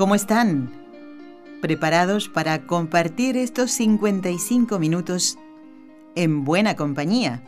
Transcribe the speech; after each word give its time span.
¿Cómo 0.00 0.14
están? 0.14 0.72
¿Preparados 1.60 2.30
para 2.30 2.66
compartir 2.66 3.36
estos 3.36 3.70
55 3.72 4.78
minutos 4.78 5.36
en 6.14 6.42
buena 6.42 6.74
compañía? 6.74 7.42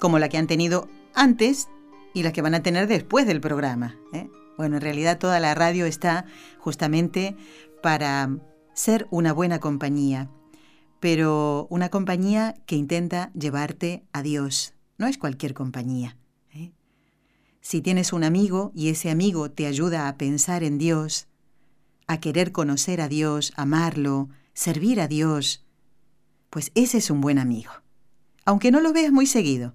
Como 0.00 0.18
la 0.18 0.28
que 0.28 0.36
han 0.36 0.48
tenido 0.48 0.88
antes 1.14 1.68
y 2.12 2.24
la 2.24 2.32
que 2.32 2.42
van 2.42 2.56
a 2.56 2.62
tener 2.64 2.88
después 2.88 3.24
del 3.24 3.40
programa. 3.40 3.94
¿eh? 4.12 4.28
Bueno, 4.56 4.74
en 4.74 4.82
realidad 4.82 5.20
toda 5.20 5.38
la 5.38 5.54
radio 5.54 5.86
está 5.86 6.24
justamente 6.58 7.36
para 7.84 8.36
ser 8.74 9.06
una 9.12 9.32
buena 9.32 9.60
compañía, 9.60 10.28
pero 10.98 11.68
una 11.70 11.88
compañía 11.88 12.56
que 12.66 12.74
intenta 12.74 13.30
llevarte 13.32 14.02
a 14.12 14.22
Dios. 14.22 14.74
No 14.98 15.06
es 15.06 15.18
cualquier 15.18 15.54
compañía. 15.54 16.16
¿eh? 16.52 16.72
Si 17.60 17.80
tienes 17.80 18.12
un 18.12 18.24
amigo 18.24 18.72
y 18.74 18.88
ese 18.88 19.08
amigo 19.08 19.52
te 19.52 19.68
ayuda 19.68 20.08
a 20.08 20.16
pensar 20.16 20.64
en 20.64 20.78
Dios, 20.78 21.28
a 22.06 22.20
querer 22.20 22.52
conocer 22.52 23.00
a 23.00 23.08
Dios, 23.08 23.52
amarlo, 23.56 24.28
servir 24.54 25.00
a 25.00 25.08
Dios, 25.08 25.64
pues 26.50 26.72
ese 26.74 26.98
es 26.98 27.10
un 27.10 27.20
buen 27.20 27.38
amigo. 27.38 27.72
Aunque 28.44 28.70
no 28.70 28.80
lo 28.80 28.92
veas 28.92 29.12
muy 29.12 29.26
seguido, 29.26 29.74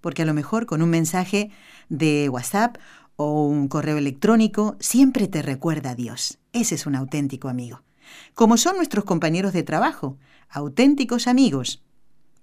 porque 0.00 0.22
a 0.22 0.26
lo 0.26 0.34
mejor 0.34 0.66
con 0.66 0.82
un 0.82 0.90
mensaje 0.90 1.50
de 1.88 2.28
WhatsApp 2.28 2.76
o 3.16 3.46
un 3.46 3.68
correo 3.68 3.96
electrónico 3.96 4.76
siempre 4.80 5.28
te 5.28 5.42
recuerda 5.42 5.90
a 5.90 5.94
Dios. 5.94 6.38
Ese 6.52 6.74
es 6.74 6.86
un 6.86 6.94
auténtico 6.94 7.48
amigo. 7.48 7.82
Como 8.34 8.56
son 8.56 8.76
nuestros 8.76 9.04
compañeros 9.04 9.52
de 9.52 9.62
trabajo, 9.62 10.18
auténticos 10.48 11.26
amigos. 11.26 11.82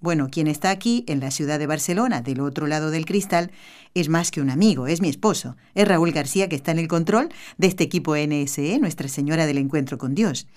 Bueno, 0.02 0.30
quien 0.32 0.48
está 0.48 0.70
aquí 0.70 1.04
en 1.08 1.20
la 1.20 1.30
ciudad 1.30 1.60
de 1.60 1.68
Barcelona, 1.68 2.22
del 2.22 2.40
otro 2.40 2.68
lado 2.68 2.90
del 2.90 3.06
cristal, 3.06 3.52
es 3.94 4.08
más 4.08 4.32
que 4.32 4.42
un 4.42 4.50
amigo, 4.50 4.88
es 4.88 5.02
mi 5.02 5.10
esposo. 5.10 5.58
Es 5.76 5.88
Raúl 5.88 6.12
García 6.12 6.48
que 6.48 6.56
está 6.56 6.72
en 6.72 6.80
el 6.80 6.88
control 6.88 7.30
de 7.58 7.68
este 7.68 7.84
equipo 7.84 8.16
NSE, 8.16 8.80
Nuestra 8.80 9.10
Señora 9.10 9.46
del 9.46 9.58
Encuentro 9.58 9.98
con 9.98 10.16
Dios. 10.16 10.48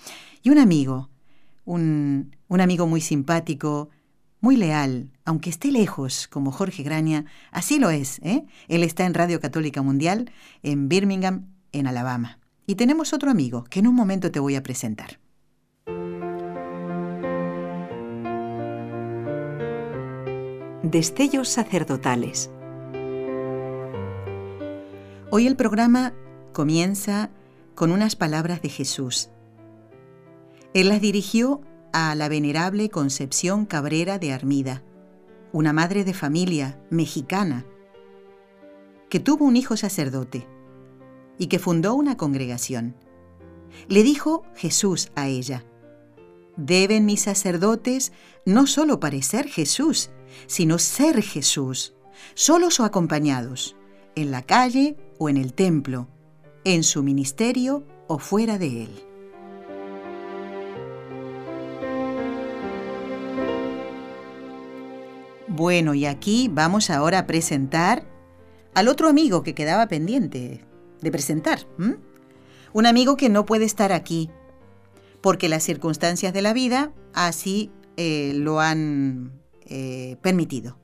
Y 0.42 0.50
un 0.50 0.58
amigo, 0.58 1.10
un, 1.64 2.36
un 2.46 2.60
amigo 2.60 2.86
muy 2.86 3.00
simpático, 3.00 3.90
muy 4.40 4.56
leal, 4.56 5.10
aunque 5.24 5.50
esté 5.50 5.72
lejos, 5.72 6.28
como 6.28 6.52
Jorge 6.52 6.82
Graña, 6.82 7.24
así 7.50 7.78
lo 7.78 7.90
es. 7.90 8.20
¿eh? 8.22 8.44
Él 8.68 8.82
está 8.82 9.06
en 9.06 9.14
Radio 9.14 9.40
Católica 9.40 9.82
Mundial, 9.82 10.30
en 10.62 10.88
Birmingham, 10.88 11.46
en 11.72 11.86
Alabama. 11.86 12.38
Y 12.66 12.76
tenemos 12.76 13.12
otro 13.12 13.30
amigo 13.30 13.64
que 13.64 13.80
en 13.80 13.88
un 13.88 13.94
momento 13.94 14.30
te 14.30 14.40
voy 14.40 14.54
a 14.54 14.62
presentar. 14.62 15.21
Destellos 20.82 21.48
sacerdotales. 21.48 22.50
Hoy 25.30 25.46
el 25.46 25.54
programa 25.54 26.12
comienza 26.52 27.30
con 27.76 27.92
unas 27.92 28.16
palabras 28.16 28.62
de 28.62 28.68
Jesús. 28.68 29.30
Él 30.74 30.88
las 30.88 31.00
dirigió 31.00 31.60
a 31.92 32.16
la 32.16 32.28
venerable 32.28 32.88
Concepción 32.88 33.64
Cabrera 33.64 34.18
de 34.18 34.32
Armida, 34.32 34.82
una 35.52 35.72
madre 35.72 36.02
de 36.02 36.14
familia 36.14 36.80
mexicana 36.90 37.64
que 39.08 39.20
tuvo 39.20 39.44
un 39.44 39.54
hijo 39.54 39.76
sacerdote 39.76 40.48
y 41.38 41.46
que 41.46 41.60
fundó 41.60 41.94
una 41.94 42.16
congregación. 42.16 42.96
Le 43.86 44.02
dijo 44.02 44.42
Jesús 44.56 45.12
a 45.14 45.28
ella, 45.28 45.64
deben 46.56 47.06
mis 47.06 47.22
sacerdotes 47.22 48.12
no 48.44 48.66
solo 48.66 48.98
parecer 48.98 49.46
Jesús, 49.46 50.10
sino 50.46 50.78
ser 50.78 51.22
Jesús, 51.22 51.94
solos 52.34 52.80
o 52.80 52.84
acompañados, 52.84 53.76
en 54.14 54.30
la 54.30 54.42
calle 54.42 54.96
o 55.18 55.28
en 55.28 55.36
el 55.36 55.54
templo, 55.54 56.08
en 56.64 56.82
su 56.82 57.02
ministerio 57.02 57.84
o 58.06 58.18
fuera 58.18 58.58
de 58.58 58.84
él. 58.84 59.02
Bueno, 65.48 65.92
y 65.94 66.06
aquí 66.06 66.48
vamos 66.50 66.88
ahora 66.88 67.20
a 67.20 67.26
presentar 67.26 68.06
al 68.74 68.88
otro 68.88 69.08
amigo 69.08 69.42
que 69.42 69.54
quedaba 69.54 69.86
pendiente 69.86 70.64
de 71.00 71.10
presentar. 71.10 71.66
Un 72.72 72.86
amigo 72.86 73.18
que 73.18 73.28
no 73.28 73.44
puede 73.44 73.66
estar 73.66 73.92
aquí 73.92 74.30
porque 75.20 75.48
las 75.48 75.62
circunstancias 75.62 76.32
de 76.32 76.42
la 76.42 76.54
vida 76.54 76.92
así 77.12 77.70
eh, 77.96 78.32
lo 78.34 78.60
han 78.60 79.41
eh, 79.68 80.16
permitido. 80.22 80.82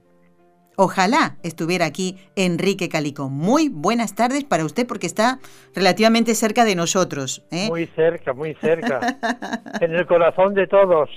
Ojalá 0.80 1.38
estuviera 1.42 1.86
aquí 1.86 2.16
Enrique 2.36 2.88
Calico. 2.88 3.28
Muy 3.28 3.68
buenas 3.68 4.14
tardes 4.14 4.44
para 4.44 4.64
usted 4.64 4.86
porque 4.86 5.08
está 5.08 5.40
relativamente 5.74 6.36
cerca 6.36 6.64
de 6.64 6.76
nosotros. 6.76 7.44
¿eh? 7.50 7.66
Muy 7.66 7.86
cerca, 7.86 8.32
muy 8.32 8.54
cerca. 8.54 9.00
en 9.80 9.96
el 9.96 10.06
corazón 10.06 10.54
de 10.54 10.68
todos. 10.68 11.10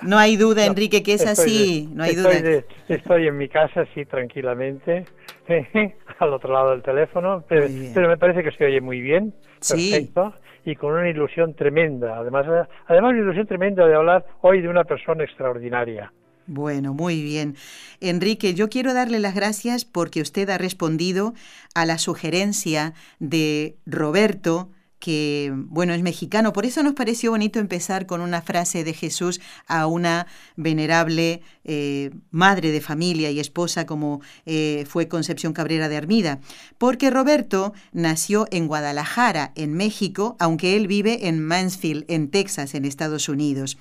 No 0.00 0.16
hay 0.16 0.38
duda, 0.38 0.64
Enrique, 0.64 1.02
que 1.02 1.12
es 1.12 1.26
así. 1.26 1.90
no 1.92 2.02
hay 2.02 2.12
estoy 2.12 2.40
duda. 2.40 2.64
estoy 2.88 3.26
en 3.26 3.36
mi 3.36 3.50
casa, 3.50 3.84
sí, 3.92 4.06
tranquilamente, 4.06 5.04
al 6.18 6.32
otro 6.32 6.50
lado 6.50 6.70
del 6.70 6.82
teléfono, 6.82 7.44
pero, 7.46 7.68
me 7.68 8.16
parece 8.16 8.42
que 8.42 8.52
se 8.52 8.64
oye 8.64 8.80
muy 8.80 9.02
bien. 9.02 9.34
Perfecto. 9.68 10.32
Y 10.64 10.76
con 10.76 10.94
una 10.94 11.10
ilusión 11.10 11.52
tremenda. 11.54 12.16
Además, 12.16 12.46
además, 12.86 13.10
una 13.10 13.20
ilusión 13.20 13.46
tremenda 13.46 13.86
de 13.86 13.94
hablar 13.94 14.24
hoy 14.40 14.62
de 14.62 14.68
una 14.68 14.84
persona 14.84 15.24
extraordinaria. 15.24 16.10
Bueno, 16.52 16.94
muy 16.94 17.22
bien. 17.22 17.54
Enrique, 18.00 18.54
yo 18.54 18.68
quiero 18.68 18.92
darle 18.92 19.20
las 19.20 19.36
gracias 19.36 19.84
porque 19.84 20.20
usted 20.20 20.50
ha 20.50 20.58
respondido 20.58 21.32
a 21.76 21.86
la 21.86 21.96
sugerencia 21.96 22.92
de 23.20 23.76
Roberto 23.86 24.68
que, 25.00 25.50
bueno, 25.54 25.94
es 25.94 26.02
mexicano. 26.02 26.52
Por 26.52 26.66
eso 26.66 26.82
nos 26.82 26.92
pareció 26.92 27.32
bonito 27.32 27.58
empezar 27.58 28.06
con 28.06 28.20
una 28.20 28.42
frase 28.42 28.84
de 28.84 28.92
Jesús 28.92 29.40
a 29.66 29.86
una 29.86 30.26
venerable 30.56 31.42
eh, 31.64 32.10
madre 32.30 32.70
de 32.70 32.80
familia 32.80 33.30
y 33.30 33.40
esposa 33.40 33.86
como 33.86 34.20
eh, 34.46 34.84
fue 34.88 35.08
Concepción 35.08 35.54
Cabrera 35.54 35.88
de 35.88 35.96
Armida. 35.96 36.40
Porque 36.78 37.10
Roberto 37.10 37.72
nació 37.92 38.46
en 38.50 38.68
Guadalajara, 38.68 39.52
en 39.56 39.72
México, 39.74 40.36
aunque 40.38 40.76
él 40.76 40.86
vive 40.86 41.26
en 41.26 41.44
Mansfield, 41.44 42.04
en 42.08 42.30
Texas, 42.30 42.74
en 42.74 42.84
Estados 42.84 43.28
Unidos. 43.28 43.78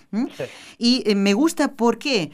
Y 0.77 1.03
eh, 1.05 1.15
me 1.15 1.33
gusta, 1.33 1.73
¿por 1.73 1.99
qué? 1.99 2.31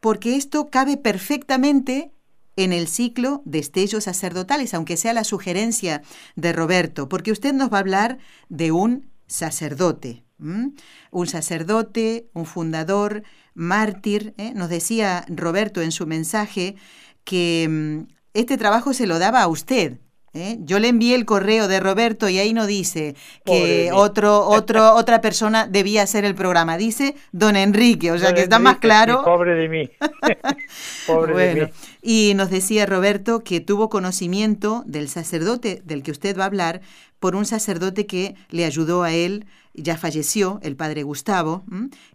porque 0.00 0.36
esto 0.36 0.68
cabe 0.70 0.96
perfectamente 0.96 2.12
en 2.56 2.72
el 2.72 2.88
ciclo 2.88 3.42
de 3.44 3.58
estellos 3.58 4.04
sacerdotales, 4.04 4.74
aunque 4.74 4.96
sea 4.96 5.12
la 5.12 5.24
sugerencia 5.24 6.02
de 6.34 6.52
Roberto, 6.52 7.08
porque 7.08 7.32
usted 7.32 7.52
nos 7.52 7.72
va 7.72 7.76
a 7.76 7.80
hablar 7.80 8.18
de 8.48 8.72
un 8.72 9.10
sacerdote, 9.26 10.24
un 10.38 11.26
sacerdote, 11.26 12.28
un 12.32 12.46
fundador, 12.46 13.22
mártir. 13.54 14.34
¿eh? 14.36 14.52
Nos 14.54 14.68
decía 14.68 15.24
Roberto 15.28 15.82
en 15.82 15.92
su 15.92 16.06
mensaje 16.06 16.76
que 17.24 17.66
mm, 17.68 18.12
este 18.34 18.56
trabajo 18.56 18.92
se 18.92 19.06
lo 19.06 19.18
daba 19.18 19.42
a 19.42 19.48
usted, 19.48 19.98
¿eh? 20.36 20.58
Yo 20.60 20.78
le 20.78 20.88
envié 20.88 21.14
el 21.14 21.24
correo 21.24 21.68
de 21.68 21.80
Roberto 21.80 22.28
y 22.28 22.38
ahí 22.38 22.52
no 22.52 22.66
dice 22.66 23.16
que 23.44 23.90
otro, 23.92 24.46
otro, 24.46 24.94
otra 24.96 25.20
persona 25.20 25.66
debía 25.66 26.02
hacer 26.02 26.24
el 26.24 26.34
programa. 26.34 26.76
Dice 26.76 27.16
don 27.32 27.56
Enrique, 27.56 28.12
o 28.12 28.18
sea 28.18 28.34
que 28.34 28.42
está 28.42 28.58
más 28.58 28.78
claro. 28.78 29.24
Pobre 29.24 29.54
de 29.54 29.68
mí. 29.68 29.90
pobre 31.06 31.32
bueno, 31.32 31.54
de 31.54 31.66
mí. 31.66 31.72
Y 32.02 32.34
nos 32.34 32.50
decía 32.50 32.86
Roberto 32.86 33.40
que 33.40 33.60
tuvo 33.60 33.88
conocimiento 33.88 34.84
del 34.86 35.08
sacerdote 35.08 35.82
del 35.84 36.02
que 36.02 36.12
usted 36.12 36.38
va 36.38 36.44
a 36.44 36.46
hablar 36.46 36.80
por 37.18 37.34
un 37.34 37.46
sacerdote 37.46 38.06
que 38.06 38.34
le 38.50 38.64
ayudó 38.64 39.02
a 39.02 39.12
él 39.12 39.46
ya 39.76 39.96
falleció 39.96 40.58
el 40.62 40.76
padre 40.76 41.02
Gustavo, 41.02 41.64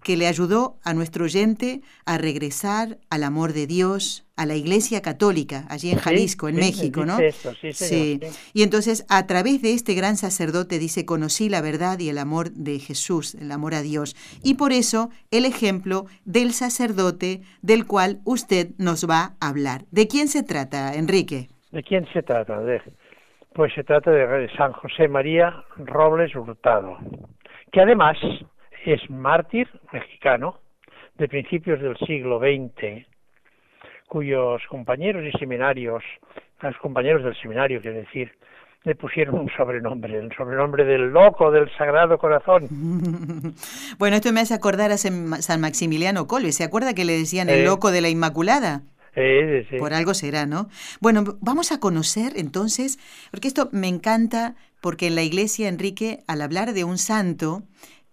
que 0.04 0.18
le 0.18 0.28
ayudó 0.28 0.78
a 0.84 0.94
nuestro 0.94 1.26
oyente 1.26 1.82
a 2.06 2.18
regresar 2.18 2.98
al 3.10 3.24
amor 3.24 3.54
de 3.54 3.68
Dios, 3.68 4.26
a 4.36 4.46
la 4.46 4.56
Iglesia 4.56 5.02
Católica, 5.02 5.66
allí 5.70 5.92
en 5.92 6.00
Jalisco, 6.00 6.50
en 6.50 6.56
México, 6.56 7.06
¿no? 7.06 7.18
sí, 7.62 7.74
sí. 7.74 8.20
Y 8.54 8.64
entonces, 8.64 9.06
a 9.10 9.28
través 9.28 9.62
de 9.62 9.74
este 9.74 9.94
gran 9.94 10.18
sacerdote, 10.18 10.80
dice, 10.80 11.06
conocí 11.06 11.50
la 11.50 11.62
verdad 11.62 12.00
y 12.00 12.10
el 12.10 12.18
amor 12.18 12.52
de 12.52 12.80
Jesús, 12.80 13.36
el 13.36 13.52
amor 13.52 13.76
a 13.76 13.82
Dios. 13.82 14.16
Y 14.44 14.56
por 14.56 14.72
eso, 14.72 15.10
el 15.30 15.46
ejemplo 15.46 16.06
del 16.26 16.54
sacerdote 16.54 17.42
del 17.62 17.86
cual 17.86 18.20
usted 18.26 18.70
nos 18.78 19.08
va 19.08 19.36
a 19.40 19.50
hablar. 19.50 19.84
¿De 19.92 20.08
quién 20.08 20.28
se 20.28 20.44
trata, 20.44 20.96
Enrique? 20.96 21.50
¿De 21.72 21.84
quién 21.84 22.06
se 22.12 22.24
trata? 22.24 22.60
Pues 23.54 23.74
se 23.74 23.84
trata 23.84 24.12
de 24.12 24.50
San 24.56 24.72
José 24.72 25.08
María 25.08 25.64
Robles 25.78 26.36
Hurtado, 26.36 26.98
que 27.72 27.82
además 27.82 28.18
es 28.86 29.10
mártir 29.10 29.68
mexicano 29.92 30.60
de 31.18 31.28
principios 31.28 31.80
del 31.82 31.98
siglo 31.98 32.40
XX, 32.40 33.06
cuyos 34.08 34.62
compañeros 34.70 35.24
y 35.26 35.38
seminarios, 35.38 36.04
los 36.62 36.78
compañeros 36.78 37.24
del 37.24 37.36
seminario, 37.42 37.82
quiero 37.82 37.98
decir, 37.98 38.32
le 38.84 38.96
pusieron 38.96 39.36
un 39.36 39.50
sobrenombre, 39.56 40.18
el 40.18 40.32
sobrenombre 40.36 40.84
del 40.84 41.12
loco 41.12 41.52
del 41.52 41.70
Sagrado 41.78 42.18
Corazón. 42.18 42.68
bueno, 44.00 44.16
esto 44.16 44.34
me 44.34 44.42
hace 44.42 44.56
acordar 44.56 44.92
a 44.92 44.98
San 44.98 45.62
Maximiliano 45.62 46.28
Colbe. 46.28 46.52
¿Se 46.52 46.64
acuerda 46.64 46.96
que 46.96 47.06
le 47.06 47.14
decían 47.14 47.50
el 47.50 47.64
loco 47.66 47.92
de 47.92 48.02
la 48.02 48.10
Inmaculada? 48.10 48.82
Por 49.78 49.94
algo 49.94 50.14
será, 50.14 50.46
¿no? 50.46 50.70
Bueno, 51.00 51.38
vamos 51.42 51.72
a 51.72 51.80
conocer 51.80 52.34
entonces, 52.36 52.98
porque 53.30 53.48
esto 53.48 53.70
me 53.72 53.88
encanta, 53.88 54.56
porque 54.82 55.08
en 55.08 55.16
la 55.16 55.24
iglesia, 55.24 55.68
Enrique, 55.68 56.24
al 56.28 56.42
hablar 56.42 56.74
de 56.74 56.84
un 56.84 56.98
santo 56.98 57.64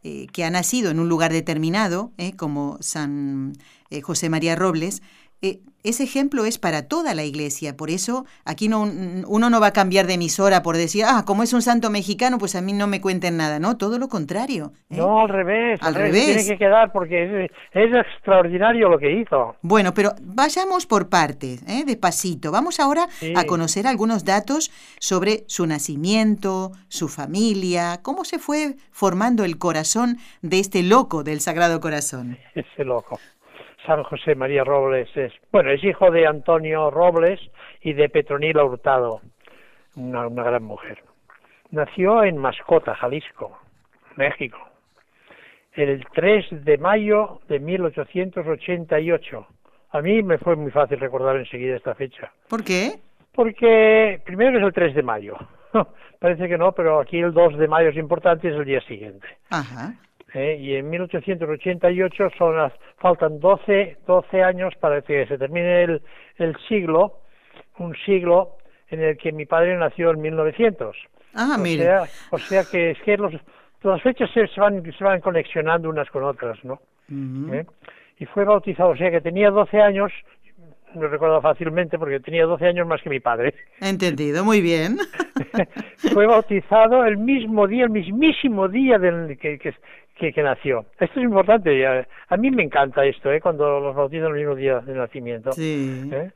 eh, 0.03 0.27
que 0.33 0.45
ha 0.45 0.51
nacido 0.51 0.91
en 0.91 1.01
un 1.01 1.09
lugar 1.09 1.33
determinado, 1.33 2.13
eh, 2.19 2.35
como 2.37 2.79
San 2.81 3.53
eh, 3.91 4.01
José 4.01 4.29
María 4.29 4.57
Robles, 4.57 5.03
eh, 5.43 5.61
ese 5.85 6.03
ejemplo 6.03 6.45
es 6.45 6.59
para 6.59 6.89
toda 6.89 7.15
la 7.15 7.25
iglesia, 7.25 7.77
por 7.77 7.91
eso 7.91 8.27
aquí 8.45 8.69
no, 8.69 8.83
uno 8.83 9.51
no 9.51 9.61
va 9.61 9.69
a 9.69 9.73
cambiar 9.73 10.07
de 10.07 10.15
emisora 10.15 10.63
por 10.63 10.77
decir, 10.77 11.05
ah, 11.07 11.23
como 11.25 11.45
es 11.45 11.53
un 11.53 11.63
santo 11.63 11.89
mexicano, 11.89 12.39
pues 12.39 12.57
a 12.57 12.61
mí 12.61 12.73
no 12.73 12.89
me 12.89 13.01
cuenten 13.01 13.37
nada, 13.37 13.59
no, 13.61 13.77
todo 13.77 13.99
lo 13.99 14.09
contrario. 14.09 14.73
¿eh? 14.91 14.97
No, 14.97 15.21
al 15.21 15.29
revés, 15.29 15.81
al 15.83 15.95
revés. 15.95 16.27
Tiene 16.27 16.47
que 16.47 16.59
quedar 16.59 16.93
porque 16.93 17.47
es, 17.73 17.95
extraordinario 17.95 18.89
lo 18.89 18.99
que 18.99 19.21
hizo. 19.21 19.55
Bueno, 19.63 19.95
pero 19.95 20.11
vayamos 20.21 20.87
por 20.87 21.09
partes, 21.09 21.63
¿eh? 21.69 21.85
despacito. 21.87 22.51
Vamos 22.51 22.81
ahora 22.81 23.07
a 23.37 23.45
conocer 23.45 23.87
algunos 23.87 24.25
datos 24.25 24.71
sobre 24.99 25.45
su 25.47 25.67
nacimiento, 25.67 26.73
su 26.89 27.09
familia, 27.09 28.01
cómo 28.03 28.25
se 28.25 28.39
fue 28.39 28.75
formando 28.91 29.45
el 29.45 29.59
corazón 29.59 30.19
de 30.43 30.59
este 30.59 30.83
loco 30.83 31.23
del 31.23 31.41
Sagrado 31.41 31.81
Corazón. 31.81 32.37
Ese 32.55 32.85
loco. 32.85 33.19
San 33.89 34.03
José 34.03 34.35
María 34.35 34.65
Robles 34.65 35.09
es, 35.17 35.33
bueno, 35.51 35.71
es 35.71 35.83
hijo 35.83 36.11
de 36.11 36.27
Antonio 36.27 36.91
Robles 36.91 37.41
y 37.81 37.95
de 37.95 38.11
Petronila 38.11 38.63
Hurtado, 38.63 39.23
una, 39.97 40.27
una 40.27 40.43
gran 40.43 40.63
mujer. 40.63 41.03
Nació 41.71 42.23
en 42.23 42.37
Mascota, 42.37 42.95
Jalisco, 42.95 43.59
México, 44.17 44.59
el 45.73 46.05
3 46.13 46.67
de 46.67 46.77
mayo 46.77 47.41
de 47.49 47.61
1888. 47.61 49.47
A 49.93 50.03
mí 50.03 50.23
me 50.23 50.37
fue 50.37 50.55
muy 50.55 50.71
fácil 50.71 51.01
recordar 51.01 51.37
enseguida 51.37 51.75
esta 51.75 51.95
fecha. 51.95 52.31
¿Por 52.47 52.63
qué? 52.63 52.99
Porque 53.33 54.21
primero 54.27 54.59
es 54.59 54.65
el 54.65 54.73
3 54.75 54.95
de 54.97 55.03
mayo. 55.03 55.35
Parece 56.19 56.47
que 56.47 56.59
no, 56.59 56.73
pero 56.73 57.01
aquí 57.01 57.21
el 57.21 57.33
2 57.33 57.57
de 57.57 57.69
mayo 57.69 57.89
es 57.89 57.97
importante, 57.97 58.49
es 58.49 58.55
el 58.55 58.67
día 58.67 58.83
siguiente. 58.83 59.27
Ajá. 59.49 59.95
¿Eh? 60.35 60.57
y 60.61 60.75
en 60.75 60.91
1888 60.91 62.31
son 62.37 62.57
las, 62.57 62.73
faltan 62.99 63.41
12, 63.41 63.99
12 64.07 64.43
años 64.43 64.75
para 64.81 65.03
que 65.03 65.27
se 65.27 65.39
termine 65.39 65.85
el, 65.85 66.03
el 66.37 66.57
siglo, 66.69 67.21
un 67.79 67.95
siglo 68.05 68.57
en 68.89 69.03
el 69.03 69.17
que 69.17 69.33
mi 69.33 69.47
padre 69.47 69.77
nació 69.77 70.11
en 70.11 70.21
1900. 70.21 70.97
Ah, 71.35 71.57
o 71.57 71.61
mire. 71.61 71.85
Sea, 71.85 72.03
o 72.31 72.39
sea 72.39 72.65
que 72.71 72.91
es 72.93 72.99
que 73.03 73.17
los, 73.17 73.33
las 73.83 74.03
fechas 74.03 74.31
se, 74.33 74.61
van, 74.61 74.83
se 74.97 75.05
van 75.05 75.21
conexionando 75.21 75.89
unas 75.89 76.09
con 76.11 76.25
otras, 76.25 76.63
¿no? 76.65 76.81
¿Eh? 77.53 77.65
Y 78.19 78.27
fue 78.27 78.45
bautizado, 78.45 78.91
o 78.91 78.97
sea 78.97 79.11
que 79.11 79.21
tenía 79.21 79.51
12 79.51 79.81
años 79.81 80.13
lo 80.95 81.09
recuerdo 81.09 81.41
fácilmente 81.41 81.99
porque 81.99 82.21
tenía 82.21 82.45
12 82.45 82.67
años 82.67 82.87
más 82.87 83.03
que 83.03 83.11
mi 83.11 83.21
padre. 83.21 83.55
Entendido, 83.81 84.45
muy 84.45 84.61
bien. 84.61 84.99
Fue 86.13 86.27
bautizado 86.27 87.05
el 87.05 87.19
mismo 87.19 87.67
día, 87.67 87.85
el 87.85 87.91
mismísimo 87.91 88.69
día 88.69 88.99
del 88.99 89.39
que, 89.39 89.59
que, 89.59 89.75
que, 90.19 90.43
nació. 90.43 90.87
Esto 90.99 91.21
es 91.21 91.25
importante. 91.25 91.87
A, 91.87 92.37
mí 92.37 92.51
me 92.51 92.63
encanta 92.63 93.05
esto, 93.05 93.33
¿eh? 93.33 93.41
cuando 93.41 93.81
los 93.81 93.95
bautizan 93.95 94.29
el 94.29 94.35
mismo 94.35 94.55
día 94.55 94.81
de 94.81 94.95
nacimiento. 94.95 95.53
Sí. 95.53 96.11
¿eh? 96.13 96.31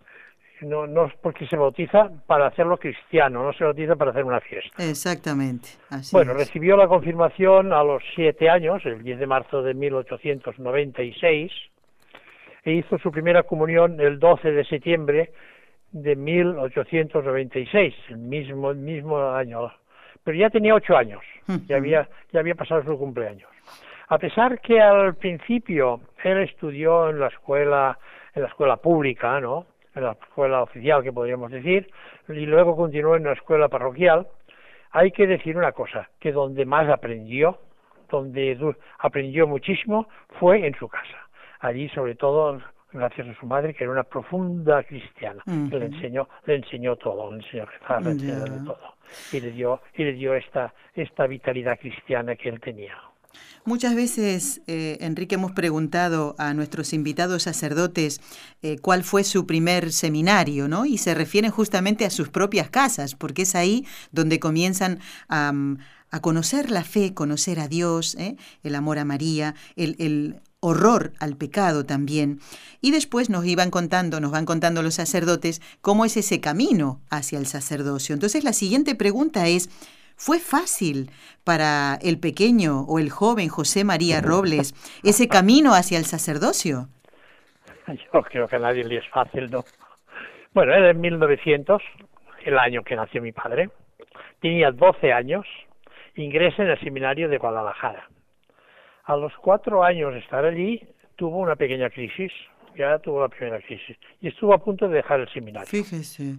No, 0.62 0.86
no 0.86 1.06
es 1.06 1.14
porque 1.20 1.46
se 1.48 1.56
bautiza 1.56 2.08
para 2.26 2.46
hacerlo 2.46 2.78
cristiano, 2.78 3.42
no 3.42 3.52
se 3.52 3.64
bautiza 3.64 3.96
para 3.96 4.12
hacer 4.12 4.24
una 4.24 4.40
fiesta. 4.40 4.82
Exactamente. 4.82 5.70
bueno, 6.12 6.34
recibió 6.34 6.76
la 6.76 6.86
confirmación 6.86 7.72
a 7.72 7.82
los 7.82 8.02
siete 8.14 8.48
años, 8.48 8.80
el 8.86 9.02
10 9.02 9.18
de 9.18 9.26
marzo 9.26 9.62
de 9.62 9.74
1896 9.74 11.50
e 12.64 12.72
hizo 12.74 12.98
su 12.98 13.10
primera 13.10 13.42
comunión 13.42 14.00
el 14.00 14.20
12 14.20 14.52
de 14.52 14.64
septiembre 14.64 15.32
de 15.90 16.16
1896, 16.16 17.94
el 18.10 18.18
mismo, 18.18 18.70
el 18.70 18.78
mismo 18.78 19.18
año. 19.32 19.70
Pero 20.24 20.38
ya 20.38 20.48
tenía 20.48 20.74
ocho 20.74 20.96
años, 20.96 21.22
ya 21.66 21.76
había, 21.76 22.08
ya 22.32 22.40
había 22.40 22.54
pasado 22.54 22.84
su 22.84 22.96
cumpleaños. 22.96 23.51
A 24.12 24.18
pesar 24.18 24.60
que 24.60 24.78
al 24.78 25.14
principio 25.14 26.02
él 26.22 26.42
estudió 26.42 27.08
en 27.08 27.18
la 27.18 27.28
escuela, 27.28 27.98
en 28.34 28.42
la 28.42 28.48
escuela 28.48 28.76
pública, 28.76 29.40
¿no? 29.40 29.64
En 29.94 30.04
la 30.04 30.12
escuela 30.12 30.62
oficial, 30.62 31.02
que 31.02 31.14
podríamos 31.14 31.50
decir, 31.50 31.90
y 32.28 32.44
luego 32.44 32.76
continuó 32.76 33.16
en 33.16 33.24
la 33.24 33.32
escuela 33.32 33.70
parroquial, 33.70 34.26
hay 34.90 35.12
que 35.12 35.26
decir 35.26 35.56
una 35.56 35.72
cosa, 35.72 36.10
que 36.20 36.30
donde 36.30 36.66
más 36.66 36.90
aprendió, 36.90 37.58
donde 38.10 38.54
aprendió 38.98 39.46
muchísimo, 39.46 40.06
fue 40.38 40.66
en 40.66 40.74
su 40.74 40.88
casa. 40.88 41.26
Allí 41.60 41.88
sobre 41.88 42.14
todo 42.14 42.60
gracias 42.92 43.28
a 43.28 43.40
su 43.40 43.46
madre 43.46 43.72
que 43.72 43.84
era 43.84 43.94
una 43.94 44.04
profunda 44.04 44.82
cristiana. 44.82 45.42
Que 45.46 45.78
le 45.78 45.86
enseñó 45.86 46.28
le 46.44 46.56
enseñó 46.56 46.96
todo 46.96 47.30
le 47.30 47.38
enseñó 47.38 47.62
a 47.62 47.66
rezar 47.66 48.02
le 48.02 48.10
enseñó 48.10 48.44
de 48.44 48.66
todo. 48.66 48.94
Y 49.32 49.40
le 49.40 49.52
dio 49.52 49.80
y 49.94 50.04
le 50.04 50.12
dio 50.12 50.34
esta 50.34 50.74
esta 50.94 51.26
vitalidad 51.26 51.78
cristiana 51.78 52.36
que 52.36 52.50
él 52.50 52.60
tenía 52.60 52.94
Muchas 53.64 53.94
veces, 53.94 54.60
eh, 54.66 54.98
Enrique, 55.00 55.36
hemos 55.36 55.52
preguntado 55.52 56.34
a 56.38 56.52
nuestros 56.52 56.92
invitados 56.92 57.44
sacerdotes 57.44 58.20
eh, 58.62 58.78
cuál 58.78 59.04
fue 59.04 59.22
su 59.22 59.46
primer 59.46 59.92
seminario, 59.92 60.66
¿no? 60.66 60.84
Y 60.84 60.98
se 60.98 61.14
refieren 61.14 61.52
justamente 61.52 62.04
a 62.04 62.10
sus 62.10 62.28
propias 62.28 62.70
casas, 62.70 63.14
porque 63.14 63.42
es 63.42 63.54
ahí 63.54 63.86
donde 64.10 64.40
comienzan 64.40 64.98
a, 65.28 65.52
a 66.10 66.20
conocer 66.20 66.70
la 66.70 66.84
fe, 66.84 67.14
conocer 67.14 67.58
a 67.58 67.68
Dios, 67.68 68.16
¿eh? 68.16 68.36
el 68.62 68.74
amor 68.74 68.98
a 68.98 69.04
María, 69.04 69.54
el, 69.76 69.96
el 69.98 70.40
horror 70.60 71.12
al 71.18 71.36
pecado 71.36 71.84
también. 71.84 72.40
Y 72.80 72.90
después 72.92 73.30
nos 73.30 73.46
iban 73.46 73.70
contando, 73.70 74.20
nos 74.20 74.30
van 74.30 74.44
contando 74.44 74.82
los 74.82 74.94
sacerdotes 74.94 75.60
cómo 75.80 76.04
es 76.04 76.16
ese 76.16 76.40
camino 76.40 77.00
hacia 77.10 77.38
el 77.38 77.46
sacerdocio. 77.46 78.12
Entonces 78.12 78.44
la 78.44 78.52
siguiente 78.52 78.94
pregunta 78.94 79.48
es, 79.48 79.70
¿fue 80.24 80.38
fácil 80.38 81.10
para 81.44 81.98
el 82.02 82.18
pequeño 82.20 82.82
o 82.82 82.98
el 82.98 83.10
joven 83.10 83.48
José 83.48 83.84
María 83.84 84.20
Robles 84.20 84.74
ese 85.02 85.28
camino 85.28 85.72
hacia 85.72 85.98
el 85.98 86.04
sacerdocio? 86.04 86.88
Yo 88.12 88.22
creo 88.22 88.46
que 88.48 88.56
a 88.56 88.60
nadie 88.60 88.84
le 88.84 88.98
es 88.98 89.08
fácil, 89.08 89.50
¿no? 89.50 89.64
Bueno, 90.54 90.74
era 90.74 90.90
en 90.90 91.00
1900, 91.00 91.82
el 92.44 92.58
año 92.58 92.82
que 92.82 92.94
nació 92.94 93.22
mi 93.22 93.32
padre. 93.32 93.70
Tenía 94.40 94.70
12 94.70 95.12
años, 95.12 95.46
ingresa 96.14 96.62
en 96.62 96.70
el 96.70 96.80
seminario 96.80 97.28
de 97.28 97.38
Guadalajara 97.38 98.08
a 99.04 99.16
los 99.16 99.32
cuatro 99.36 99.82
años 99.84 100.12
de 100.12 100.20
estar 100.20 100.44
allí, 100.44 100.80
tuvo 101.16 101.38
una 101.38 101.56
pequeña 101.56 101.90
crisis, 101.90 102.32
ya 102.76 102.98
tuvo 102.98 103.20
la 103.20 103.28
primera 103.28 103.60
crisis, 103.60 103.96
y 104.20 104.28
estuvo 104.28 104.54
a 104.54 104.58
punto 104.58 104.88
de 104.88 104.96
dejar 104.96 105.20
el 105.20 105.28
seminario. 105.32 105.68
Fíjese. 105.68 106.36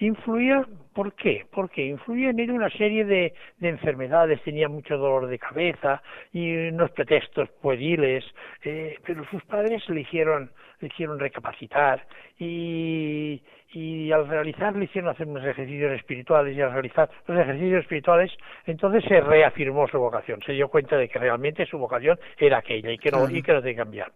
Influía, 0.00 0.64
¿por 0.94 1.12
qué? 1.12 1.44
Porque 1.52 1.84
influía 1.84 2.30
en 2.30 2.40
él 2.40 2.52
una 2.52 2.70
serie 2.70 3.04
de, 3.04 3.34
de 3.58 3.68
enfermedades, 3.68 4.42
tenía 4.42 4.66
mucho 4.66 4.96
dolor 4.96 5.26
de 5.26 5.38
cabeza 5.38 6.02
y 6.32 6.68
unos 6.68 6.90
pretextos 6.92 7.50
pueriles, 7.60 8.24
eh, 8.64 8.96
pero 9.04 9.24
sus 9.30 9.44
padres 9.44 9.86
le 9.90 10.00
hicieron, 10.00 10.50
le 10.80 10.88
hicieron 10.88 11.18
recapacitar 11.18 12.06
y, 12.38 13.42
y 13.74 14.10
al 14.10 14.26
realizar 14.26 14.74
le 14.74 14.86
hicieron 14.86 15.10
hacer 15.10 15.26
unos 15.26 15.44
ejercicios 15.44 15.92
espirituales 15.92 16.56
y 16.56 16.62
al 16.62 16.72
realizar 16.72 17.10
los 17.26 17.38
ejercicios 17.38 17.82
espirituales 17.82 18.32
entonces 18.64 19.04
se 19.04 19.20
reafirmó 19.20 19.86
su 19.86 19.98
vocación, 19.98 20.40
se 20.46 20.52
dio 20.52 20.68
cuenta 20.68 20.96
de 20.96 21.10
que 21.10 21.18
realmente 21.18 21.66
su 21.66 21.76
vocación 21.76 22.18
era 22.38 22.58
aquella 22.58 22.90
y 22.90 22.96
que 22.96 23.10
no, 23.10 23.28
y 23.28 23.42
que 23.42 23.52
no 23.52 23.60
tenía 23.60 23.74
que 23.74 23.82
cambiar. 23.82 24.12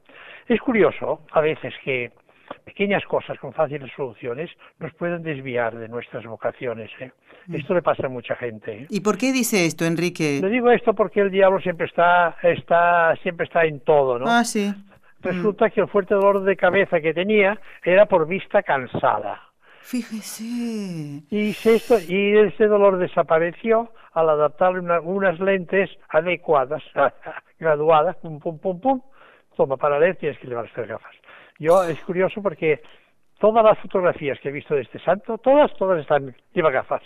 Es 0.48 0.60
curioso 0.60 1.20
a 1.30 1.42
veces 1.42 1.74
que 1.84 2.10
pequeñas 2.64 3.04
cosas 3.04 3.38
con 3.38 3.52
fáciles 3.52 3.90
soluciones 3.96 4.50
nos 4.78 4.92
pueden 4.94 5.22
desviar 5.22 5.76
de 5.76 5.88
nuestras 5.88 6.24
vocaciones. 6.24 6.90
¿eh? 7.00 7.12
Mm. 7.46 7.54
Esto 7.56 7.74
le 7.74 7.82
pasa 7.82 8.06
a 8.06 8.08
mucha 8.08 8.34
gente. 8.36 8.82
¿eh? 8.82 8.86
¿Y 8.90 9.00
por 9.00 9.18
qué 9.18 9.32
dice 9.32 9.66
esto, 9.66 9.84
Enrique? 9.84 10.40
Le 10.42 10.48
digo 10.48 10.70
esto 10.70 10.94
porque 10.94 11.20
el 11.20 11.30
diablo 11.30 11.60
siempre 11.60 11.86
está, 11.86 12.36
está, 12.42 13.14
siempre 13.22 13.46
está 13.46 13.64
en 13.64 13.80
todo, 13.80 14.18
¿no? 14.18 14.26
Ah, 14.28 14.44
sí. 14.44 14.72
Resulta 15.22 15.70
que 15.70 15.80
el 15.80 15.88
fuerte 15.88 16.14
dolor 16.14 16.44
de 16.44 16.56
cabeza 16.56 17.00
que 17.00 17.14
tenía 17.14 17.58
era 17.82 18.06
por 18.06 18.26
vista 18.26 18.62
cansada. 18.62 19.40
Fíjese. 19.80 20.44
Y, 21.30 21.50
esto, 21.50 21.96
y 22.08 22.38
ese 22.38 22.66
dolor 22.66 22.98
desapareció 22.98 23.90
al 24.12 24.30
adaptarle 24.30 24.80
unas 25.00 25.38
lentes 25.40 25.90
adecuadas, 26.08 26.82
graduadas, 27.58 28.16
pum, 28.16 28.38
pum, 28.38 28.58
pum, 28.58 28.80
pum. 28.80 29.00
Toma, 29.56 29.76
para 29.76 29.98
leer 29.98 30.16
tienes 30.16 30.38
que 30.38 30.48
llevar 30.48 30.66
estas 30.66 30.88
gafas. 30.88 31.14
Yo, 31.58 31.84
es 31.84 32.00
curioso 32.00 32.42
porque 32.42 32.82
todas 33.38 33.64
las 33.64 33.78
fotografías 33.78 34.38
que 34.40 34.48
he 34.48 34.52
visto 34.52 34.74
de 34.74 34.82
este 34.82 34.98
santo, 35.00 35.38
todas, 35.38 35.70
todas 35.76 36.00
están, 36.00 36.34
lleva 36.52 36.70
gafas. 36.70 37.02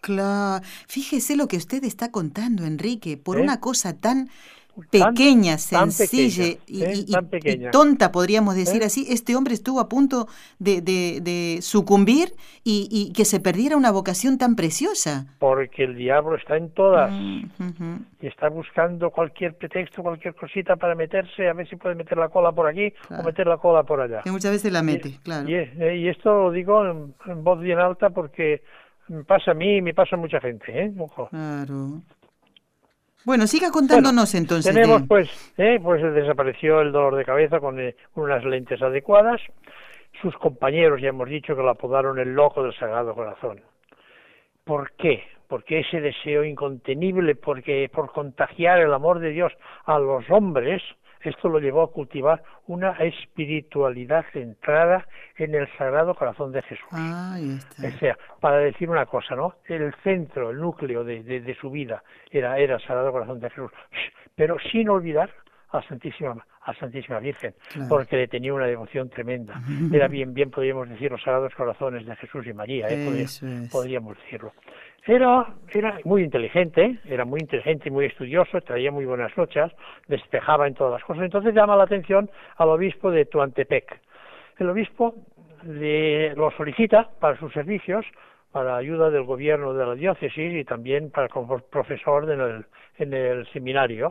Claro, 0.00 0.64
fíjese 0.88 1.36
lo 1.36 1.48
que 1.48 1.56
usted 1.56 1.82
está 1.84 2.10
contando, 2.10 2.64
Enrique, 2.64 3.16
por 3.16 3.38
¿Eh? 3.38 3.42
una 3.42 3.60
cosa 3.60 3.98
tan 4.00 4.28
pequeña, 4.90 5.58
sencilla, 5.58 6.58
y, 6.66 7.70
tonta, 7.70 8.12
podríamos 8.12 8.54
decir 8.54 8.82
¿Eh? 8.82 8.86
así, 8.86 9.06
este 9.08 9.36
hombre 9.36 9.54
estuvo 9.54 9.80
a 9.80 9.88
punto 9.88 10.26
de, 10.58 11.58
sucumbir 11.62 12.34
y, 12.64 13.12
que 13.14 13.24
se 13.24 13.40
perdiera 13.40 13.76
una 13.76 13.90
vocación 13.90 14.38
tan 14.38 14.56
preciosa. 14.56 15.26
Porque 15.38 15.84
el 15.84 15.96
diablo 15.96 16.36
está 16.36 16.56
en 16.56 16.70
todas 16.70 17.10
mm, 17.10 17.96
y 18.20 18.26
está 18.26 18.48
buscando 18.48 19.10
cualquier 19.10 19.54
pretexto, 19.54 20.02
cualquier 20.02 20.34
cosita 20.34 20.76
para 20.76 20.94
meterse, 20.94 21.48
a 21.48 21.52
ver 21.52 21.68
si 21.68 21.76
puede 21.76 21.94
meter 21.94 22.18
la 22.18 22.28
cola 22.28 22.52
por 22.52 22.66
aquí 22.66 22.92
o 23.10 23.22
meter 23.22 23.46
la 23.46 23.58
cola 23.58 23.82
por 23.84 24.00
allá. 24.00 24.22
Que 24.22 24.30
muchas 24.30 24.52
veces 24.52 24.72
la 24.72 24.82
mete, 24.82 25.18
claro. 25.22 25.48
Eh, 25.48 25.98
y, 25.98 26.08
esto 26.08 26.34
lo 26.34 26.50
digo 26.50 26.84
en, 26.86 27.14
voz 27.44 27.60
bien 27.60 27.78
alta 27.78 28.10
porque 28.10 28.62
me 29.08 29.24
pasa 29.24 29.52
a 29.52 29.54
mí 29.54 29.76
y 29.76 29.82
me 29.82 29.94
pasa 29.94 30.16
a 30.16 30.18
mucha 30.18 30.40
gente, 30.40 30.64
¿eh? 30.68 30.92
Claro. 31.30 32.02
Bueno, 33.26 33.48
siga 33.48 33.72
contándonos 33.72 34.36
entonces. 34.36 34.72
Tenemos 34.72 35.02
pues, 35.08 35.28
eh, 35.58 35.80
pues 35.82 36.00
desapareció 36.14 36.80
el 36.80 36.92
dolor 36.92 37.16
de 37.16 37.24
cabeza 37.24 37.58
con 37.58 37.80
eh, 37.80 37.96
unas 38.14 38.44
lentes 38.44 38.80
adecuadas. 38.80 39.40
Sus 40.22 40.32
compañeros 40.36 41.00
ya 41.02 41.08
hemos 41.08 41.28
dicho 41.28 41.56
que 41.56 41.62
lo 41.62 41.70
apodaron 41.70 42.20
el 42.20 42.34
loco 42.34 42.62
del 42.62 42.72
Sagrado 42.78 43.16
Corazón. 43.16 43.60
¿Por 44.62 44.92
qué? 44.92 45.24
Porque 45.48 45.80
ese 45.80 46.00
deseo 46.00 46.44
incontenible, 46.44 47.34
porque 47.34 47.90
por 47.92 48.12
contagiar 48.12 48.78
el 48.78 48.94
amor 48.94 49.18
de 49.18 49.30
Dios 49.30 49.52
a 49.86 49.98
los 49.98 50.30
hombres, 50.30 50.80
esto 51.26 51.48
lo 51.48 51.58
llevó 51.58 51.82
a 51.82 51.90
cultivar 51.90 52.42
una 52.66 52.92
espiritualidad 52.92 54.24
centrada 54.32 55.06
en 55.36 55.54
el 55.54 55.68
Sagrado 55.76 56.14
Corazón 56.14 56.52
de 56.52 56.62
Jesús. 56.62 56.86
O 56.92 57.98
sea, 57.98 58.16
para 58.40 58.58
decir 58.58 58.88
una 58.88 59.06
cosa, 59.06 59.34
¿no? 59.34 59.54
El 59.66 59.94
centro, 60.02 60.50
el 60.50 60.58
núcleo 60.58 61.04
de, 61.04 61.56
su 61.60 61.70
vida 61.70 62.02
era, 62.30 62.58
era 62.58 62.76
el 62.76 62.80
Sagrado 62.82 63.12
Corazón 63.12 63.40
de 63.40 63.50
Jesús, 63.50 63.70
pero 64.34 64.56
sin 64.70 64.88
olvidar 64.88 65.30
a 65.70 65.82
Santísima, 65.82 66.46
a 66.62 66.74
Santísima 66.74 67.18
Virgen, 67.18 67.54
porque 67.88 68.16
le 68.16 68.28
tenía 68.28 68.54
una 68.54 68.66
devoción 68.66 69.08
tremenda. 69.08 69.60
Era 69.92 70.08
bien, 70.08 70.32
bien 70.32 70.50
podríamos 70.50 70.88
decir 70.88 71.10
los 71.10 71.22
Sagrados 71.22 71.54
Corazones 71.54 72.06
de 72.06 72.16
Jesús 72.16 72.46
y 72.46 72.52
María, 72.52 72.86
¿eh? 72.88 73.26
podríamos 73.70 74.16
decirlo. 74.18 74.52
Era, 75.06 75.54
era 75.72 76.00
muy 76.04 76.24
inteligente, 76.24 76.98
era 77.04 77.24
muy 77.24 77.40
inteligente 77.40 77.88
y 77.88 77.92
muy 77.92 78.06
estudioso, 78.06 78.60
traía 78.60 78.90
muy 78.90 79.04
buenas 79.04 79.36
noches, 79.36 79.70
despejaba 80.08 80.66
en 80.66 80.74
todas 80.74 80.94
las 80.94 81.04
cosas. 81.04 81.22
Entonces 81.22 81.54
llama 81.54 81.76
la 81.76 81.84
atención 81.84 82.28
al 82.56 82.70
obispo 82.70 83.12
de 83.12 83.24
Tuantepec. 83.24 84.00
El 84.58 84.68
obispo 84.68 85.14
le, 85.64 86.34
lo 86.34 86.50
solicita 86.52 87.08
para 87.20 87.38
sus 87.38 87.52
servicios, 87.52 88.04
para 88.50 88.76
ayuda 88.76 89.10
del 89.10 89.22
gobierno 89.22 89.74
de 89.74 89.86
la 89.86 89.94
diócesis 89.94 90.52
y 90.54 90.64
también 90.64 91.10
para 91.10 91.28
como 91.28 91.58
profesor 91.58 92.28
en 92.30 92.40
el, 92.40 92.66
en 92.98 93.14
el 93.14 93.46
seminario, 93.52 94.10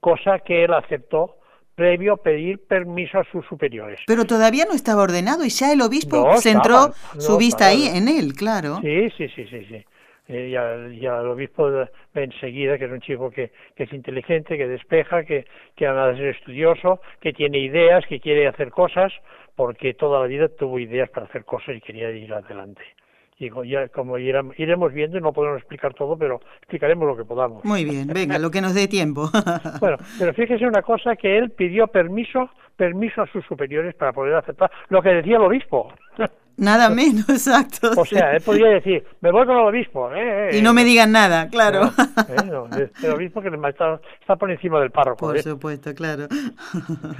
cosa 0.00 0.38
que 0.38 0.64
él 0.64 0.72
aceptó 0.72 1.37
previo 1.78 2.16
pedir 2.16 2.58
permiso 2.66 3.20
a 3.20 3.24
sus 3.30 3.46
superiores. 3.46 4.00
Pero 4.04 4.24
todavía 4.24 4.64
no 4.64 4.74
estaba 4.74 5.04
ordenado 5.04 5.44
y 5.44 5.50
ya 5.50 5.72
el 5.72 5.80
obispo 5.80 6.36
centró 6.40 6.92
su 7.18 7.38
vista 7.38 7.68
ahí 7.68 7.86
en 7.86 8.08
él, 8.08 8.32
claro. 8.34 8.80
Sí, 8.82 9.08
sí, 9.16 9.28
sí, 9.28 9.46
sí, 9.46 9.64
sí. 9.66 9.84
Eh, 10.26 10.50
ya, 10.50 10.76
ya, 11.00 11.20
el 11.20 11.28
obispo 11.28 11.70
ve 11.70 11.88
enseguida 12.14 12.76
que 12.78 12.86
es 12.86 12.90
un 12.90 13.00
chico 13.00 13.30
que, 13.30 13.52
que 13.76 13.84
es 13.84 13.92
inteligente, 13.92 14.58
que 14.58 14.66
despeja, 14.66 15.22
que, 15.22 15.46
que 15.76 15.86
además 15.86 16.18
es 16.18 16.36
estudioso, 16.36 17.00
que 17.20 17.32
tiene 17.32 17.58
ideas, 17.58 18.04
que 18.06 18.18
quiere 18.18 18.48
hacer 18.48 18.70
cosas, 18.70 19.12
porque 19.54 19.94
toda 19.94 20.20
la 20.20 20.26
vida 20.26 20.48
tuvo 20.48 20.80
ideas 20.80 21.08
para 21.10 21.26
hacer 21.26 21.44
cosas 21.44 21.76
y 21.76 21.80
quería 21.80 22.10
ir 22.10 22.34
adelante. 22.34 22.82
Y 23.40 23.50
ya, 23.68 23.88
como 23.88 24.18
iremos 24.18 24.92
viendo, 24.92 25.16
y 25.16 25.20
no 25.20 25.32
podemos 25.32 25.58
explicar 25.58 25.94
todo, 25.94 26.18
pero 26.18 26.40
explicaremos 26.58 27.06
lo 27.06 27.16
que 27.16 27.24
podamos. 27.24 27.64
Muy 27.64 27.84
bien, 27.84 28.08
venga, 28.08 28.36
lo 28.38 28.50
que 28.50 28.60
nos 28.60 28.74
dé 28.74 28.88
tiempo. 28.88 29.30
bueno, 29.80 29.96
pero 30.18 30.34
fíjese 30.34 30.66
una 30.66 30.82
cosa, 30.82 31.14
que 31.14 31.38
él 31.38 31.50
pidió 31.50 31.86
permiso, 31.86 32.50
permiso 32.76 33.22
a 33.22 33.26
sus 33.28 33.44
superiores 33.46 33.94
para 33.94 34.12
poder 34.12 34.34
aceptar 34.34 34.70
lo 34.88 35.00
que 35.02 35.10
decía 35.10 35.36
el 35.36 35.42
obispo. 35.42 35.92
Nada 36.58 36.90
menos, 36.90 37.28
exacto. 37.28 37.92
O 37.96 38.04
sea, 38.04 38.32
él 38.32 38.42
podía 38.42 38.66
decir, 38.66 39.04
me 39.20 39.30
voy 39.30 39.46
con 39.46 39.56
el 39.56 39.66
obispo. 39.66 40.12
Eh, 40.12 40.50
eh, 40.50 40.58
y 40.58 40.62
no 40.62 40.74
me 40.74 40.84
digan 40.84 41.12
nada, 41.12 41.48
claro. 41.48 41.92
Eh, 42.28 42.90
el 43.04 43.10
obispo 43.12 43.40
que 43.40 43.48
está, 43.48 44.00
está, 44.20 44.34
por 44.34 44.50
encima 44.50 44.80
del 44.80 44.90
párroco. 44.90 45.26
Por 45.26 45.38
supuesto, 45.40 45.94
claro. 45.94 46.26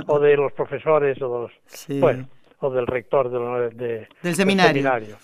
o 0.08 0.18
de 0.18 0.36
los 0.36 0.52
profesores, 0.52 1.22
o, 1.22 1.42
los, 1.42 1.52
sí. 1.66 2.00
bueno, 2.00 2.26
o 2.58 2.70
del 2.70 2.88
rector 2.88 3.30
de, 3.74 4.08
del 4.22 4.34
seminario. 4.34 5.16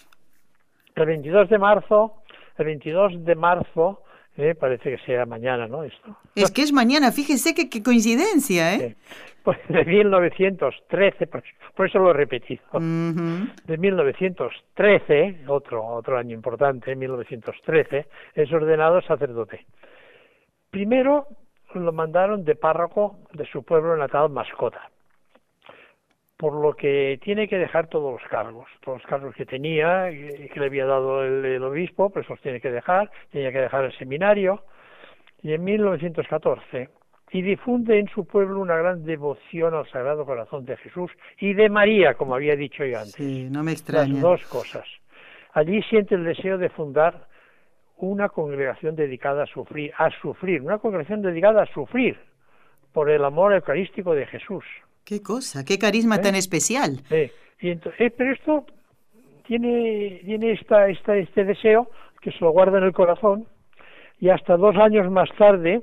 El 0.94 1.06
22 1.06 1.48
de 1.48 1.58
marzo, 1.58 2.22
el 2.56 2.66
22 2.66 3.24
de 3.24 3.34
marzo, 3.34 4.02
eh, 4.36 4.54
parece 4.54 4.96
que 4.96 5.04
sea 5.04 5.26
mañana, 5.26 5.66
¿no? 5.66 5.84
Esto. 5.84 6.16
Es 6.34 6.50
que 6.50 6.62
es 6.62 6.72
mañana, 6.72 7.12
fíjese 7.12 7.54
qué 7.54 7.82
coincidencia, 7.82 8.74
¿eh? 8.74 8.96
Pues 9.42 9.58
de 9.68 9.84
1913, 9.84 11.26
por, 11.26 11.42
eso 11.86 11.98
lo 11.98 12.10
he 12.10 12.14
repetido. 12.14 12.62
De 12.72 13.76
1913, 13.76 15.44
otro, 15.48 15.84
otro 15.84 16.16
año 16.16 16.34
importante, 16.34 16.96
1913, 16.96 18.06
es 18.34 18.52
ordenado 18.52 19.02
sacerdote. 19.02 19.66
Primero 20.70 21.26
lo 21.74 21.92
mandaron 21.92 22.44
de 22.44 22.54
párroco 22.54 23.18
de 23.34 23.44
su 23.46 23.64
pueblo 23.64 23.96
natal, 23.96 24.30
Mascota 24.30 24.90
por 26.44 26.60
lo 26.60 26.76
que 26.76 27.18
tiene 27.22 27.48
que 27.48 27.56
dejar 27.56 27.86
todos 27.86 28.20
los 28.20 28.30
cargos, 28.30 28.66
todos 28.82 28.98
los 28.98 29.06
cargos 29.08 29.34
que 29.34 29.46
tenía 29.46 30.10
y 30.10 30.46
que 30.50 30.60
le 30.60 30.66
había 30.66 30.84
dado 30.84 31.24
el, 31.24 31.62
obispo, 31.62 32.10
pues 32.10 32.28
los 32.28 32.38
tiene 32.42 32.60
que 32.60 32.70
dejar, 32.70 33.10
tenía 33.32 33.50
que 33.50 33.60
dejar 33.60 33.84
el 33.84 33.96
seminario, 33.96 34.62
y 35.42 35.54
en 35.54 35.64
1914, 35.64 36.90
y 37.30 37.40
difunde 37.40 37.98
en 37.98 38.08
su 38.08 38.26
pueblo 38.26 38.60
una 38.60 38.76
gran 38.76 39.06
devoción 39.06 39.72
al 39.72 39.88
Sagrado 39.88 40.26
Corazón 40.26 40.66
de 40.66 40.76
Jesús 40.76 41.10
y 41.38 41.54
de 41.54 41.70
María, 41.70 42.12
como 42.12 42.34
había 42.34 42.56
dicho 42.56 42.84
yo 42.84 42.98
antes. 42.98 43.14
Sí, 43.14 43.48
no 43.50 43.64
me 43.64 43.72
extraña. 43.72 44.12
Las 44.12 44.20
dos 44.20 44.46
cosas. 44.48 44.86
Allí 45.54 45.80
siente 45.84 46.14
el 46.14 46.24
deseo 46.24 46.58
de 46.58 46.68
fundar 46.68 47.26
una 47.96 48.28
congregación 48.28 48.96
dedicada 48.96 49.44
a 49.44 49.46
sufrir, 49.46 49.94
a 49.96 50.10
sufrir, 50.20 50.60
una 50.60 50.76
congregación 50.76 51.22
dedicada 51.22 51.62
a 51.62 51.72
sufrir 51.72 52.18
por 52.92 53.08
el 53.08 53.24
amor 53.24 53.54
eucarístico 53.54 54.14
de 54.14 54.26
Jesús. 54.26 54.62
Qué 55.04 55.22
cosa, 55.22 55.64
qué 55.64 55.78
carisma 55.78 56.20
tan 56.20 56.34
¿Eh? 56.34 56.38
especial. 56.38 57.02
Sí, 57.08 57.30
eh, 57.60 58.10
pero 58.16 58.32
esto 58.32 58.66
tiene, 59.46 60.22
tiene 60.24 60.52
esta, 60.52 60.88
esta, 60.88 61.16
este 61.16 61.44
deseo 61.44 61.90
que 62.20 62.32
se 62.32 62.38
lo 62.40 62.50
guarda 62.50 62.78
en 62.78 62.84
el 62.84 62.92
corazón 62.92 63.46
y 64.18 64.30
hasta 64.30 64.56
dos 64.56 64.76
años 64.76 65.10
más 65.10 65.28
tarde 65.36 65.82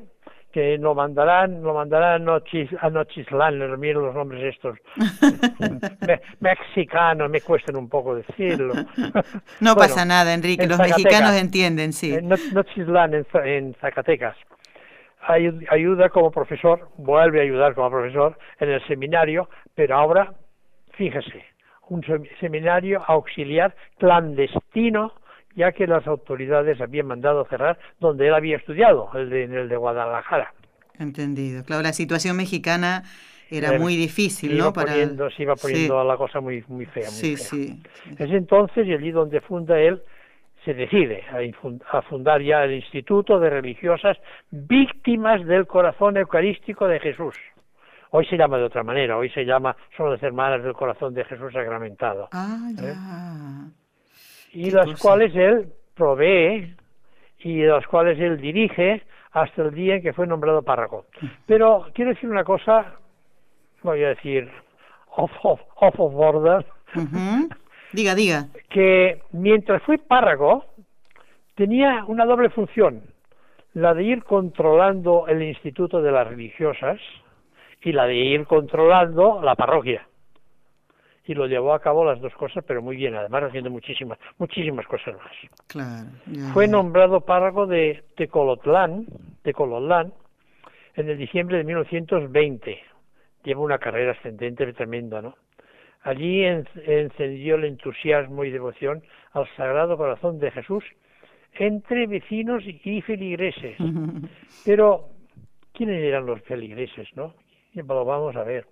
que 0.52 0.78
lo 0.78 0.94
mandarán, 0.96 1.62
lo 1.62 1.74
mandarán 1.74 2.28
a, 2.28 2.90
Nochislán, 2.90 3.80
miren 3.80 4.02
los 4.02 4.14
nombres 4.14 4.56
estos, 4.56 4.78
mexicanos, 6.40 7.30
me 7.30 7.40
cuestan 7.40 7.78
un 7.78 7.88
poco 7.88 8.16
decirlo. 8.16 8.74
no 9.62 9.76
pasa 9.78 10.04
nada, 10.04 10.34
Enrique, 10.34 10.68
los 10.68 10.80
mexicanos 10.80 11.36
entienden, 11.36 11.94
sí. 11.94 12.14
En 12.14 12.28
Nochislán, 12.28 13.14
en 13.46 13.76
Zacatecas 13.76 14.36
ayuda 15.28 16.10
como 16.10 16.32
profesor, 16.32 16.90
vuelve 16.98 17.40
a 17.40 17.44
ayudar 17.44 17.74
como 17.76 17.90
profesor 17.90 18.38
en 18.60 18.70
el 18.70 18.86
seminario, 18.88 19.50
pero 19.76 19.96
ahora, 19.96 20.34
fíjese, 20.94 21.46
un 21.90 22.04
seminario 22.40 23.04
auxiliar 23.08 23.76
clandestino, 23.98 25.14
ya 25.56 25.72
que 25.74 25.86
las 25.86 26.08
autoridades 26.08 26.80
habían 26.80 27.08
mandado 27.08 27.46
cerrar 27.46 27.78
donde 28.00 28.28
él 28.28 28.34
había 28.34 28.58
estudiado, 28.58 29.10
el 29.14 29.30
de, 29.30 29.44
el 29.44 29.70
de 29.70 29.76
Guadalajara. 29.76 30.54
Entendido. 30.98 31.64
Claro, 31.64 31.82
la 31.82 31.94
situación 31.94 32.38
mexicana 32.38 33.04
era 33.50 33.78
muy 33.78 33.98
difícil, 33.98 34.58
¿no? 34.58 34.72
Para... 34.72 34.94
se 34.94 35.44
iba 35.44 35.56
poniendo 35.56 36.04
la 36.04 36.16
cosa 36.16 36.40
muy, 36.40 36.64
muy 36.70 36.86
fea. 36.86 37.06
Muy 37.06 37.12
sí, 37.12 37.36
sí. 37.36 37.84
Es 38.18 38.32
entonces, 38.32 38.88
y 38.88 38.94
allí 38.94 39.12
donde 39.12 39.42
funda 39.42 39.78
él 39.78 40.02
se 40.64 40.74
decide 40.74 41.24
a 41.92 42.02
fundar 42.04 42.42
ya 42.42 42.64
el 42.64 42.74
Instituto 42.74 43.40
de 43.40 43.50
Religiosas 43.50 44.18
Víctimas 44.52 45.46
del 45.46 45.66
Corazón 45.66 46.18
Eucarístico 46.18 46.88
de 46.88 47.00
Jesús. 47.00 47.36
Hoy 48.12 48.26
se 48.26 48.38
llama 48.38 48.58
de 48.58 48.66
otra 48.66 48.84
manera, 48.84 49.18
hoy 49.18 49.30
se 49.30 49.46
llama 49.46 49.76
solo 49.96 50.12
las 50.12 50.24
Hermanas 50.24 50.64
del 50.64 50.74
Corazón 50.74 51.14
de 51.14 51.24
Jesús 51.24 51.54
Sacramentado. 51.54 52.28
Ah, 52.34 52.70
¿Eh? 52.78 52.94
Y 54.54 54.72
las 54.72 55.00
cuales 55.00 55.34
él 55.36 55.72
provee 55.96 56.76
y 57.40 57.64
las 57.64 57.88
cuales 57.88 58.20
él 58.20 58.40
dirige 58.40 59.04
hasta 59.32 59.62
el 59.64 59.74
día 59.74 59.96
en 59.96 60.02
que 60.02 60.14
fue 60.14 60.28
nombrado 60.28 60.62
párroco. 60.62 61.06
Pero 61.46 61.88
quiero 61.94 62.12
decir 62.12 62.30
una 62.30 62.44
cosa, 62.44 62.96
voy 63.82 64.04
a 64.04 64.10
decir 64.10 64.52
off 65.16 65.32
of, 65.44 65.62
off 65.76 66.00
of 66.00 66.14
border, 66.14 66.66
Diga, 67.94 68.16
diga. 68.16 68.48
Que 68.70 69.22
mientras 69.32 69.82
fue 69.84 69.98
párrago, 69.98 70.66
tenía 71.56 72.04
una 72.08 72.26
doble 72.26 72.50
función, 72.50 73.02
la 73.74 73.94
de 73.94 74.04
ir 74.04 74.24
controlando 74.24 75.28
el 75.28 75.42
instituto 75.44 76.02
de 76.02 76.12
las 76.12 76.28
religiosas 76.28 77.00
y 77.82 77.92
la 77.92 78.06
de 78.06 78.16
ir 78.16 78.46
controlando 78.46 79.42
la 79.42 79.56
parroquia. 79.56 80.08
y 81.24 81.34
lo 81.36 81.46
llevó 81.46 81.74
a 81.74 81.80
cabo 81.80 82.04
las 82.04 82.20
dos 82.20 82.34
cosas, 82.34 82.64
pero 82.68 82.82
muy 82.82 82.96
bien, 82.98 83.16
además 83.16 83.44
haciendo 83.44 83.70
muchísimas, 83.70 84.18
muchísimas 84.38 84.86
cosas 84.88 85.16
más. 85.16 85.32
Claro, 85.68 86.10
Fue 86.52 86.68
nombrado 86.68 87.22
párroco 87.22 87.68
de 87.68 88.04
Tecolotlán, 88.18 89.06
Tecolotlán, 89.44 90.12
en 90.96 91.10
el 91.10 91.18
diciembre 91.18 91.58
de 91.58 91.64
1920. 91.64 92.80
Lleva 93.44 93.62
una 93.62 93.78
carrera 93.78 94.12
ascendente 94.12 94.74
tremenda, 94.74 95.22
¿no? 95.22 95.36
Allí 96.04 96.44
encendió 96.44 97.56
el 97.56 97.66
entusiasmo 97.66 98.44
y 98.44 98.52
devoción 98.52 99.04
al 99.34 99.48
Sagrado 99.56 99.98
Corazón 99.98 100.40
de 100.40 100.52
Jesús 100.52 100.84
entre 101.54 102.08
vecinos 102.08 102.64
y 102.66 103.02
feligreses. 103.02 103.78
Pero, 104.66 105.10
¿quiénes 105.74 106.02
eran 106.04 106.26
los 106.26 106.42
feligreses, 106.42 107.08
no? 107.16 107.36
Lo 107.74 108.06
vamos 108.06 108.36
a 108.36 108.44
ver. 108.44 108.66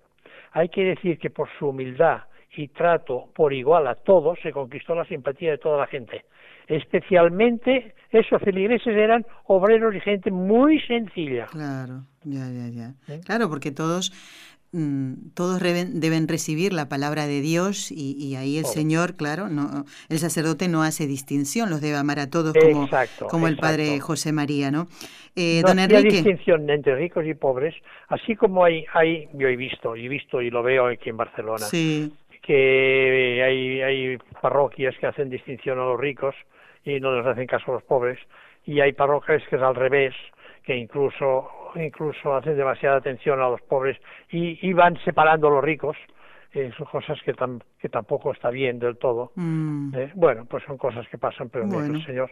Hay 0.52 0.68
que 0.68 0.84
decir 0.84 1.18
que 1.18 1.30
por 1.30 1.48
su 1.58 1.68
humildad 1.68 2.22
y 2.56 2.68
trato 2.68 3.28
por 3.34 3.52
igual 3.52 3.86
a 3.86 3.94
todos 3.94 4.38
se 4.42 4.52
conquistó 4.52 4.94
la 4.94 5.04
simpatía 5.04 5.52
de 5.52 5.58
toda 5.58 5.78
la 5.78 5.86
gente. 5.86 6.24
Especialmente 6.66 7.94
esos 8.10 8.40
feligreses 8.42 8.96
eran 8.96 9.24
obreros 9.44 9.94
y 9.94 10.00
gente 10.00 10.30
muy 10.30 10.80
sencilla. 10.80 11.46
Claro, 11.46 12.04
ya, 12.24 12.48
ya, 12.50 12.68
ya. 12.68 13.14
¿Eh? 13.14 13.20
Claro, 13.24 13.48
porque 13.48 13.70
todos 13.70 14.12
todos 15.34 15.60
deben, 15.60 16.28
recibir 16.28 16.72
la 16.72 16.88
palabra 16.88 17.26
de 17.26 17.40
Dios 17.40 17.90
y, 17.90 18.36
ahí 18.36 18.56
el 18.56 18.66
Señor, 18.66 19.16
claro, 19.16 19.48
no, 19.48 19.84
el 20.08 20.18
sacerdote 20.18 20.68
no 20.68 20.82
hace 20.82 21.08
distinción, 21.08 21.70
los 21.70 21.80
debe 21.80 21.96
amar 21.96 22.20
a 22.20 22.30
todos 22.30 22.54
como, 22.54 22.88
como 23.28 23.48
el 23.48 23.56
Padre 23.56 23.98
José 23.98 24.32
María, 24.32 24.70
¿no? 24.70 24.86
Eh, 25.34 25.62
don 25.66 25.78
Enrique. 25.78 26.22
distinción 26.22 26.70
entre 26.70 26.94
ricos 26.94 27.26
y 27.26 27.34
pobres, 27.34 27.74
así 28.08 28.36
como 28.36 28.64
hay, 28.64 28.84
hay, 28.94 29.28
yo 29.34 29.48
he 29.48 29.56
visto, 29.56 29.96
he 29.96 30.08
visto 30.08 30.40
y 30.40 30.50
lo 30.50 30.62
veo 30.62 30.86
aquí 30.86 31.10
en 31.10 31.16
Barcelona, 31.16 31.66
que 31.70 33.42
hay, 33.44 33.82
hay 33.82 34.18
parroquias 34.40 34.94
que 34.98 35.06
hacen 35.06 35.30
distinción 35.30 35.78
a 35.80 35.84
los 35.84 35.98
ricos 35.98 36.34
y 36.84 37.00
no 37.00 37.16
les 37.16 37.26
hacen 37.26 37.46
caso 37.46 37.72
a 37.72 37.74
los 37.74 37.82
pobres, 37.82 38.18
y 38.64 38.80
hay 38.80 38.92
parroquias 38.92 39.42
que 39.48 39.56
es 39.56 39.62
al 39.62 39.74
revés, 39.74 40.14
que 40.64 40.76
incluso 40.76 41.48
incluso 41.76 42.34
hacen 42.34 42.56
demasiada 42.56 42.96
atención 42.96 43.40
a 43.40 43.48
los 43.48 43.60
pobres 43.62 43.96
y, 44.30 44.72
van 44.72 44.96
separando 45.04 45.48
a 45.48 45.50
los 45.50 45.64
ricos. 45.64 45.96
Eh, 46.52 46.72
son 46.76 46.86
cosas 46.86 47.18
que, 47.24 47.32
que 47.78 47.88
tampoco 47.88 48.32
está 48.32 48.50
bien 48.50 48.78
del 48.78 48.96
todo. 48.96 49.30
Mm. 49.36 49.94
Eh, 49.94 50.12
bueno, 50.14 50.46
pues 50.46 50.64
son 50.64 50.76
cosas 50.78 51.06
que 51.08 51.16
pasan, 51.16 51.48
pero 51.48 51.64
el 51.64 52.04
Señor, 52.04 52.30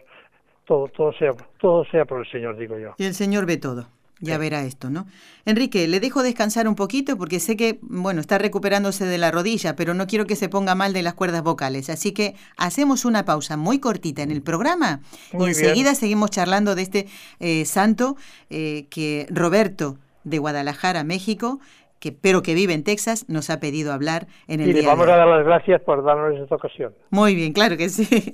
todo, 0.65 0.87
todo, 0.89 1.13
sea, 1.13 1.31
todo 1.57 1.85
sea 1.85 2.05
por 2.05 2.19
el 2.19 2.29
Señor, 2.29 2.57
digo 2.57 2.77
yo. 2.77 2.95
Y 2.97 3.05
el 3.05 3.13
Señor 3.13 3.45
ve 3.45 3.57
todo. 3.57 3.87
Ya 4.21 4.37
verá 4.37 4.63
esto, 4.63 4.89
¿no? 4.89 5.05
Enrique, 5.45 5.87
le 5.87 5.99
dejo 5.99 6.23
descansar 6.23 6.67
un 6.67 6.75
poquito 6.75 7.17
porque 7.17 7.39
sé 7.39 7.55
que, 7.55 7.79
bueno, 7.81 8.19
está 8.19 8.37
recuperándose 8.37 9.05
de 9.05 9.17
la 9.17 9.31
rodilla, 9.31 9.75
pero 9.75 9.93
no 9.93 10.07
quiero 10.07 10.25
que 10.25 10.35
se 10.35 10.49
ponga 10.49 10.75
mal 10.75 10.91
de 10.91 11.03
las 11.03 11.13
cuerdas 11.13 11.41
vocales. 11.41 11.89
Así 11.89 12.11
que 12.13 12.35
hacemos 12.57 13.05
una 13.05 13.23
pausa 13.23 13.55
muy 13.55 13.79
cortita 13.79 14.21
en 14.21 14.31
el 14.31 14.41
programa 14.41 14.99
y 15.31 15.43
enseguida 15.43 15.95
seguimos 15.95 16.31
charlando 16.31 16.75
de 16.75 16.81
este 16.81 17.07
eh, 17.39 17.63
santo 17.65 18.17
eh, 18.49 18.87
que 18.89 19.25
Roberto 19.29 19.97
de 20.25 20.37
Guadalajara, 20.37 21.05
México, 21.05 21.59
que, 21.99 22.11
pero 22.11 22.41
que 22.41 22.53
vive 22.53 22.73
en 22.73 22.83
Texas, 22.83 23.25
nos 23.29 23.49
ha 23.49 23.59
pedido 23.59 23.93
hablar 23.93 24.27
en 24.47 24.59
el 24.59 24.69
y 24.69 24.73
le 24.73 24.85
vamos 24.85 25.07
a 25.07 25.15
dar 25.15 25.27
las 25.27 25.45
gracias 25.45 25.81
por 25.81 26.03
darnos 26.03 26.37
esta 26.39 26.55
ocasión. 26.55 26.93
Muy 27.09 27.35
bien, 27.35 27.53
claro 27.53 27.77
que 27.77 27.89
sí. 27.89 28.33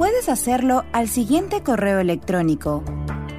Puedes 0.00 0.30
hacerlo 0.30 0.86
al 0.94 1.08
siguiente 1.08 1.62
correo 1.62 2.00
electrónico 2.00 2.82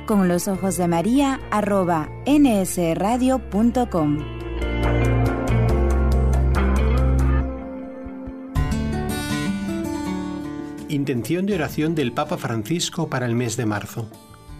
con 0.05 0.27
los 0.27 0.47
ojos 0.47 0.77
de 0.77 0.87
María 0.87 1.39
arroba 1.49 2.07
nsradio.com. 2.27 4.19
Intención 10.87 11.47
de 11.47 11.55
oración 11.55 11.95
del 11.95 12.11
Papa 12.11 12.37
Francisco 12.37 13.09
para 13.09 13.25
el 13.25 13.33
mes 13.33 13.57
de 13.57 13.65
marzo, 13.65 14.07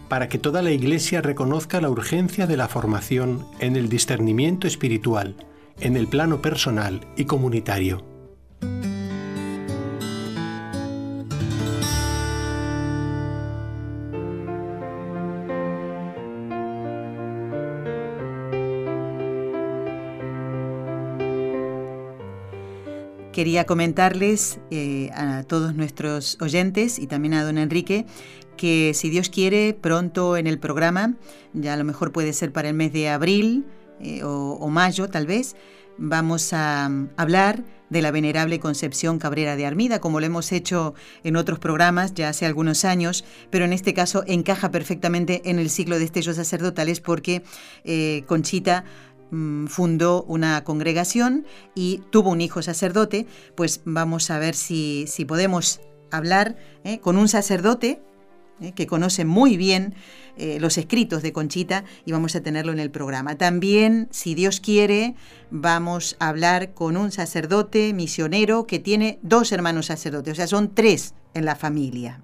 para 0.09 0.27
que 0.27 0.39
toda 0.39 0.63
la 0.63 0.71
Iglesia 0.71 1.21
reconozca 1.21 1.81
la 1.81 1.91
urgencia 1.91 2.47
de 2.47 2.57
la 2.57 2.67
formación 2.67 3.45
en 3.59 3.75
el 3.75 3.89
discernimiento 3.89 4.65
espiritual, 4.65 5.35
en 5.79 5.95
el 5.95 6.07
plano 6.07 6.41
personal 6.41 7.01
y 7.15 7.25
comunitario 7.25 8.10
quería 23.41 23.65
comentarles 23.65 24.59
eh, 24.69 25.09
a 25.15 25.41
todos 25.41 25.73
nuestros 25.73 26.37
oyentes 26.41 26.99
y 26.99 27.07
también 27.07 27.33
a 27.33 27.43
don 27.43 27.57
Enrique 27.57 28.05
que 28.55 28.91
si 28.93 29.09
Dios 29.09 29.29
quiere, 29.29 29.73
pronto 29.73 30.37
en 30.37 30.45
el 30.45 30.59
programa, 30.59 31.15
ya 31.53 31.73
a 31.73 31.77
lo 31.77 31.83
mejor 31.83 32.11
puede 32.11 32.33
ser 32.33 32.51
para 32.51 32.69
el 32.69 32.75
mes 32.75 32.93
de 32.93 33.09
abril 33.09 33.65
eh, 33.99 34.21
o, 34.23 34.69
mayo 34.69 35.07
tal 35.07 35.25
vez, 35.25 35.55
vamos 35.97 36.53
a 36.53 36.85
um, 36.87 37.07
hablar 37.17 37.63
de 37.89 38.03
la 38.03 38.11
venerable 38.11 38.59
Concepción 38.59 39.17
Cabrera 39.17 39.55
de 39.55 39.65
Armida, 39.65 39.99
como 39.99 40.19
lo 40.19 40.25
hemos 40.27 40.51
hecho 40.51 40.93
en 41.23 41.35
otros 41.35 41.57
programas 41.57 42.13
ya 42.13 42.29
hace 42.29 42.45
algunos 42.45 42.85
años, 42.85 43.25
pero 43.49 43.65
en 43.65 43.73
este 43.73 43.95
caso 43.95 44.23
encaja 44.27 44.69
perfectamente 44.69 45.41
en 45.45 45.57
el 45.57 45.71
ciclo 45.71 45.97
de 45.97 46.05
estellos 46.05 46.35
sacerdotales 46.35 47.01
porque 47.01 47.41
eh, 47.85 48.23
Conchita 48.27 48.85
Mm, 49.31 49.67
fundó 49.67 50.23
una 50.23 50.61
congregación 50.65 51.45
y 51.73 52.01
tuvo 52.09 52.31
un 52.31 52.41
hijo 52.41 52.61
sacerdote, 52.61 53.27
pues 53.55 53.79
vamos 53.85 54.29
a 54.29 54.39
ver 54.39 54.55
si, 54.55 55.07
podemos 55.25 55.79
hablar 56.11 56.57
¿eh? 56.83 56.99
con 56.99 57.17
un 57.17 57.29
sacerdote 57.29 58.01
¿eh? 58.59 58.73
que 58.73 58.87
conoce 58.87 59.23
muy 59.23 59.55
bien 59.55 59.95
eh, 60.35 60.59
los 60.59 60.77
escritos 60.77 61.23
de 61.23 61.31
Conchita 61.31 61.85
y 62.03 62.11
vamos 62.11 62.35
a 62.35 62.41
tenerlo 62.41 62.73
en 62.73 62.79
el 62.79 62.91
programa. 62.91 63.37
También, 63.37 64.09
si 64.11 64.35
Dios 64.35 64.59
quiere, 64.59 65.15
vamos 65.49 66.17
a 66.19 66.27
hablar 66.27 66.73
con 66.73 66.97
un 66.97 67.13
sacerdote 67.13 67.93
misionero 67.93 68.67
que 68.67 68.79
tiene 68.79 69.17
dos 69.21 69.53
hermanos 69.53 69.85
sacerdotes, 69.85 70.33
o 70.33 70.35
sea, 70.35 70.47
son 70.47 70.75
tres 70.75 71.13
en 71.33 71.45
la 71.45 71.55
familia. 71.55 72.21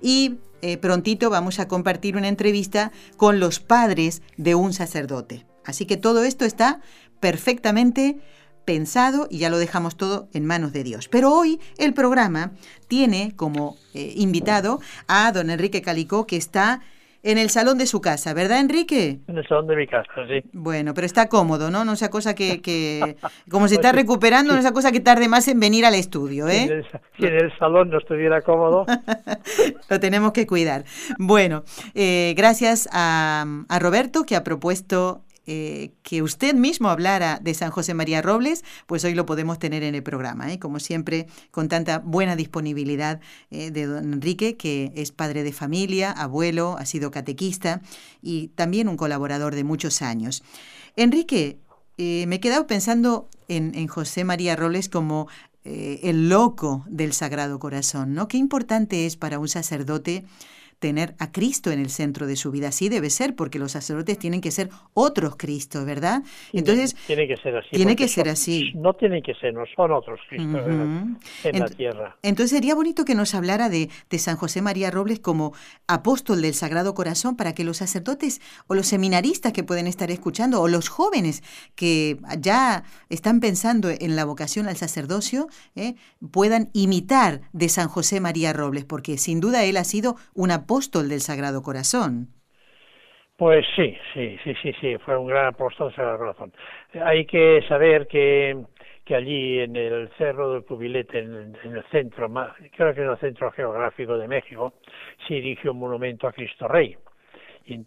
Y 0.00 0.36
prontito 0.80 1.28
vamos 1.28 1.58
a 1.58 1.68
compartir 1.68 2.16
una 2.16 2.28
entrevista 2.28 2.90
con 3.18 3.38
los 3.38 3.60
padres 3.60 4.22
de 4.38 4.54
un 4.54 4.72
sacerdote. 4.72 5.44
Así 5.64 5.86
que 5.86 5.96
todo 5.96 6.24
esto 6.24 6.44
está 6.44 6.80
perfectamente 7.20 8.18
pensado 8.64 9.26
y 9.30 9.38
ya 9.38 9.50
lo 9.50 9.58
dejamos 9.58 9.96
todo 9.96 10.28
en 10.32 10.46
manos 10.46 10.72
de 10.72 10.84
Dios. 10.84 11.08
Pero 11.08 11.32
hoy 11.32 11.60
el 11.78 11.94
programa 11.94 12.52
tiene 12.88 13.34
como 13.36 13.76
eh, 13.94 14.12
invitado 14.16 14.80
a 15.08 15.32
don 15.32 15.50
Enrique 15.50 15.82
Calicó, 15.82 16.26
que 16.26 16.36
está 16.36 16.80
en 17.24 17.38
el 17.38 17.50
salón 17.50 17.78
de 17.78 17.86
su 17.86 18.00
casa, 18.00 18.34
¿verdad, 18.34 18.58
Enrique? 18.58 19.20
En 19.28 19.38
el 19.38 19.46
salón 19.46 19.68
de 19.68 19.76
mi 19.76 19.86
casa, 19.86 20.10
sí. 20.26 20.42
Bueno, 20.52 20.92
pero 20.92 21.06
está 21.06 21.28
cómodo, 21.28 21.70
¿no? 21.70 21.84
No 21.84 21.94
sea 21.94 22.10
cosa 22.10 22.34
que, 22.34 22.60
que 22.60 23.16
como 23.50 23.68
se 23.68 23.74
está 23.76 23.92
recuperando, 23.92 24.54
no 24.54 24.62
sea 24.62 24.72
cosa 24.72 24.90
que 24.90 24.98
tarde 24.98 25.28
más 25.28 25.46
en 25.46 25.60
venir 25.60 25.86
al 25.86 25.94
estudio, 25.94 26.48
¿eh? 26.48 26.84
Si 27.16 27.26
en 27.26 27.34
el, 27.34 27.56
salón 27.58 27.90
no 27.90 27.98
estuviera 27.98 28.40
cómodo. 28.42 28.86
Lo 29.88 30.00
tenemos 30.00 30.32
que 30.32 30.46
cuidar. 30.48 30.84
Bueno, 31.18 31.62
eh, 31.94 32.34
gracias 32.36 32.88
a, 32.92 33.44
a 33.68 33.78
Roberto, 33.78 34.24
que 34.24 34.34
ha 34.34 34.42
propuesto 34.42 35.22
eh, 35.46 35.90
que 36.04 36.22
usted 36.22 36.54
mismo 36.54 36.88
hablara 36.88 37.40
de 37.42 37.52
San 37.54 37.72
José 37.72 37.94
María 37.94 38.22
Robles, 38.22 38.64
pues 38.86 39.04
hoy 39.04 39.14
lo 39.14 39.26
podemos 39.26 39.58
tener 39.58 39.82
en 39.82 39.96
el 39.96 40.02
programa, 40.04 40.52
¿eh? 40.52 40.60
como 40.60 40.78
siempre, 40.78 41.26
con 41.50 41.68
tanta 41.68 41.98
buena 41.98 42.36
disponibilidad 42.36 43.20
eh, 43.50 43.72
de 43.72 43.86
don 43.86 44.12
Enrique, 44.12 44.56
que 44.56 44.92
es 44.94 45.10
padre 45.10 45.42
de 45.42 45.52
familia, 45.52 46.12
abuelo, 46.12 46.76
ha 46.78 46.86
sido 46.86 47.10
catequista 47.10 47.80
y 48.22 48.48
también 48.48 48.88
un 48.88 48.96
colaborador 48.96 49.56
de 49.56 49.64
muchos 49.64 50.00
años. 50.00 50.44
Enrique, 50.94 51.58
me 51.98 52.36
he 52.36 52.40
quedado 52.40 52.66
pensando 52.66 53.28
en, 53.48 53.74
en 53.74 53.86
José 53.86 54.24
María 54.24 54.56
Robles 54.56 54.88
como 54.88 55.28
el 55.64 56.28
loco 56.28 56.84
del 56.88 57.12
Sagrado 57.12 57.60
Corazón, 57.60 58.14
¿no? 58.14 58.26
Qué 58.26 58.38
importante 58.38 59.06
es 59.06 59.16
para 59.16 59.38
un 59.38 59.46
sacerdote 59.46 60.24
tener 60.82 61.14
a 61.20 61.30
Cristo 61.30 61.70
en 61.70 61.78
el 61.78 61.90
centro 61.90 62.26
de 62.26 62.34
su 62.34 62.50
vida. 62.50 62.68
Así 62.68 62.88
debe 62.88 63.08
ser, 63.08 63.36
porque 63.36 63.60
los 63.60 63.72
sacerdotes 63.72 64.18
tienen 64.18 64.40
que 64.40 64.50
ser 64.50 64.68
otros 64.94 65.36
Cristos, 65.36 65.86
¿verdad? 65.86 66.24
Entonces, 66.52 66.96
tiene 67.06 67.28
que 67.28 67.36
ser 67.36 67.56
así. 67.56 67.68
Tiene 67.70 67.94
que 67.94 68.08
ser 68.08 68.28
así. 68.28 68.72
No 68.74 68.92
tienen 68.94 69.22
que 69.22 69.32
ser, 69.34 69.54
no 69.54 69.64
son 69.76 69.92
otros 69.92 70.20
Cristos 70.28 70.60
en, 71.44 71.58
la 71.58 71.68
tierra. 71.68 72.16
Entonces 72.22 72.50
sería 72.50 72.74
bonito 72.74 73.04
que 73.04 73.14
nos 73.14 73.32
hablara 73.34 73.68
de, 73.68 73.90
de 74.10 74.18
San 74.18 74.36
José 74.36 74.60
María 74.60 74.90
Robles 74.90 75.20
como 75.20 75.52
apóstol 75.86 76.42
del 76.42 76.52
Sagrado 76.52 76.94
Corazón 76.94 77.36
para 77.36 77.54
que 77.54 77.62
los 77.62 77.76
sacerdotes 77.76 78.40
o 78.66 78.74
los 78.74 78.88
seminaristas 78.88 79.52
que 79.52 79.62
pueden 79.62 79.86
estar 79.86 80.10
escuchando 80.10 80.60
o 80.60 80.66
los 80.66 80.88
jóvenes 80.88 81.44
que 81.76 82.18
ya 82.40 82.82
están 83.08 83.38
pensando 83.38 83.88
en 83.88 84.16
la 84.16 84.24
vocación 84.24 84.66
al 84.66 84.76
sacerdocio 84.76 85.46
¿eh? 85.76 85.94
puedan 86.32 86.70
imitar 86.72 87.42
de 87.52 87.68
San 87.68 87.86
José 87.86 88.20
María 88.20 88.52
Robles, 88.52 88.84
porque 88.84 89.16
sin 89.16 89.38
duda 89.38 89.62
él 89.62 89.76
ha 89.76 89.84
sido 89.84 90.16
un 90.34 90.50
apóstol 90.50 90.71
del 90.80 91.20
Sagrado 91.20 91.62
Corazón. 91.62 92.28
Pues 93.36 93.66
sí, 93.76 93.96
sí, 94.14 94.38
sí, 94.42 94.54
sí, 94.62 94.72
sí, 94.80 94.96
fue 95.04 95.18
un 95.18 95.26
gran 95.26 95.46
apóstol 95.46 95.88
del 95.88 95.96
Sagrado 95.96 96.18
Corazón. 96.18 96.52
Hay 97.04 97.26
que 97.26 97.62
saber 97.68 98.06
que, 98.06 98.56
que 99.04 99.14
allí 99.14 99.58
en 99.58 99.76
el 99.76 100.08
Cerro 100.16 100.52
del 100.52 100.64
Cubilete, 100.64 101.18
en, 101.18 101.56
el 101.64 101.84
centro, 101.90 102.30
creo 102.74 102.94
que 102.94 103.02
en 103.02 103.10
el 103.10 103.18
centro 103.18 103.50
geográfico 103.50 104.16
de 104.16 104.28
México, 104.28 104.74
se 105.26 105.38
erigió 105.38 105.72
un 105.72 105.80
monumento 105.80 106.26
a 106.26 106.32
Cristo 106.32 106.68
Rey. 106.68 106.96
Y, 107.66 107.84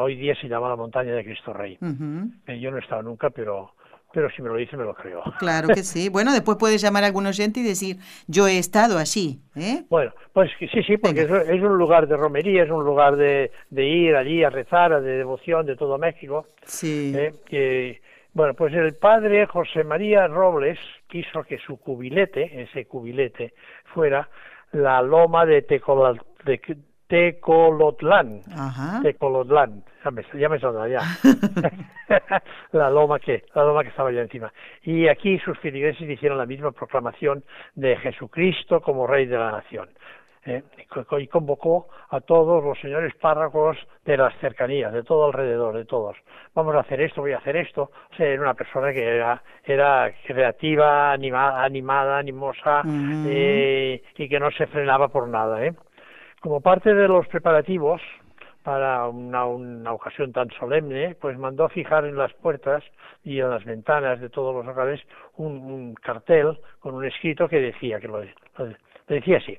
hoy 0.00 0.16
día 0.16 0.34
se 0.34 0.48
llama 0.48 0.68
la 0.68 0.76
montaña 0.76 1.14
de 1.14 1.24
Cristo 1.24 1.52
Rey. 1.52 1.78
Eh, 2.46 2.58
yo 2.58 2.70
no 2.70 2.78
he 2.78 2.80
estado 2.80 3.02
nunca, 3.02 3.30
pero 3.30 3.74
pero 4.12 4.30
si 4.30 4.42
me 4.42 4.48
lo 4.48 4.56
dice 4.56 4.76
me 4.76 4.84
lo 4.84 4.94
creo. 4.94 5.22
Claro 5.38 5.68
que 5.68 5.82
sí. 5.82 6.08
Bueno, 6.08 6.32
después 6.32 6.56
puedes 6.58 6.80
llamar 6.80 7.04
a 7.04 7.06
algún 7.06 7.26
oyente 7.26 7.60
y 7.60 7.62
decir, 7.64 7.96
yo 8.26 8.46
he 8.46 8.58
estado 8.58 8.98
allí. 8.98 9.40
¿eh? 9.56 9.84
Bueno, 9.88 10.12
pues 10.32 10.50
sí, 10.58 10.68
sí, 10.68 10.96
porque 10.96 11.22
es, 11.22 11.30
un 11.62 11.76
lugar 11.78 12.06
de 12.06 12.16
romería, 12.16 12.64
es 12.64 12.70
un 12.70 12.84
lugar 12.84 13.16
de, 13.16 13.50
de, 13.70 13.84
ir 13.84 14.14
allí 14.14 14.44
a 14.44 14.50
rezar, 14.50 15.00
de 15.00 15.18
devoción 15.18 15.66
de 15.66 15.76
todo 15.76 15.98
México. 15.98 16.46
Sí. 16.64 17.12
¿eh? 17.16 17.34
Que, 17.46 18.00
bueno, 18.34 18.54
pues 18.54 18.72
el 18.74 18.94
padre 18.94 19.46
José 19.46 19.84
María 19.84 20.26
Robles 20.26 20.78
quiso 21.08 21.42
que 21.42 21.58
su 21.58 21.78
cubilete, 21.78 22.62
ese 22.62 22.86
cubilete, 22.86 23.52
fuera 23.92 24.28
la 24.72 25.02
loma 25.02 25.44
de, 25.44 25.62
Tecolal, 25.62 26.20
de, 26.44 26.60
Tecolotlán. 27.12 28.40
Ajá. 28.56 29.02
Tecolotlán. 29.02 29.84
Ya 30.02 30.10
me, 30.10 30.22
ya 30.32 30.48
me 30.48 30.58
ya. 30.58 31.00
la 32.72 32.88
loma 32.88 33.18
que 33.18 33.44
la 33.54 33.64
loma 33.64 33.82
que 33.82 33.90
estaba 33.90 34.08
allá 34.08 34.22
encima. 34.22 34.50
Y 34.82 35.08
aquí 35.08 35.38
sus 35.40 35.58
feligreses 35.58 36.08
hicieron 36.08 36.38
la 36.38 36.46
misma 36.46 36.72
proclamación 36.72 37.44
de 37.74 37.96
Jesucristo 37.98 38.80
como 38.80 39.06
Rey 39.06 39.26
de 39.26 39.36
la 39.36 39.52
Nación. 39.52 39.90
¿eh? 40.46 40.62
y 41.20 41.26
convocó 41.28 41.88
a 42.08 42.20
todos 42.20 42.64
los 42.64 42.80
señores 42.80 43.14
párrocos 43.20 43.76
de 44.06 44.16
las 44.16 44.34
cercanías, 44.38 44.92
de 44.92 45.02
todo 45.02 45.26
alrededor, 45.26 45.76
de 45.76 45.84
todos. 45.84 46.16
Vamos 46.54 46.74
a 46.74 46.80
hacer 46.80 47.02
esto, 47.02 47.20
voy 47.20 47.32
a 47.32 47.38
hacer 47.38 47.56
esto. 47.56 47.90
O 48.10 48.16
sea, 48.16 48.26
era 48.26 48.40
una 48.40 48.54
persona 48.54 48.90
que 48.90 49.04
era, 49.04 49.42
era 49.64 50.10
creativa, 50.26 51.12
animada, 51.12 51.62
animada 51.62 52.18
animosa 52.18 52.82
eh, 53.26 54.02
y 54.16 54.28
que 54.30 54.40
no 54.40 54.50
se 54.50 54.66
frenaba 54.66 55.08
por 55.08 55.28
nada. 55.28 55.62
¿eh? 55.64 55.74
Como 56.42 56.60
parte 56.60 56.92
de 56.92 57.06
los 57.06 57.28
preparativos 57.28 58.02
para 58.64 59.06
una, 59.06 59.44
ocasión 59.92 60.32
tan 60.32 60.50
solemne, 60.58 61.14
pues 61.20 61.38
mandó 61.38 61.68
fijar 61.68 62.04
en 62.04 62.16
las 62.16 62.32
puertas 62.34 62.82
y 63.22 63.38
en 63.38 63.48
las 63.48 63.64
ventanas 63.64 64.20
de 64.20 64.28
todos 64.28 64.52
los 64.52 64.66
hogares 64.66 65.00
un, 65.36 65.94
cartel 65.94 66.58
con 66.80 66.96
un 66.96 67.04
escrito 67.04 67.48
que 67.48 67.60
decía 67.60 68.00
que 68.00 68.08
lo, 68.08 68.24
decía 69.06 69.36
así: 69.36 69.56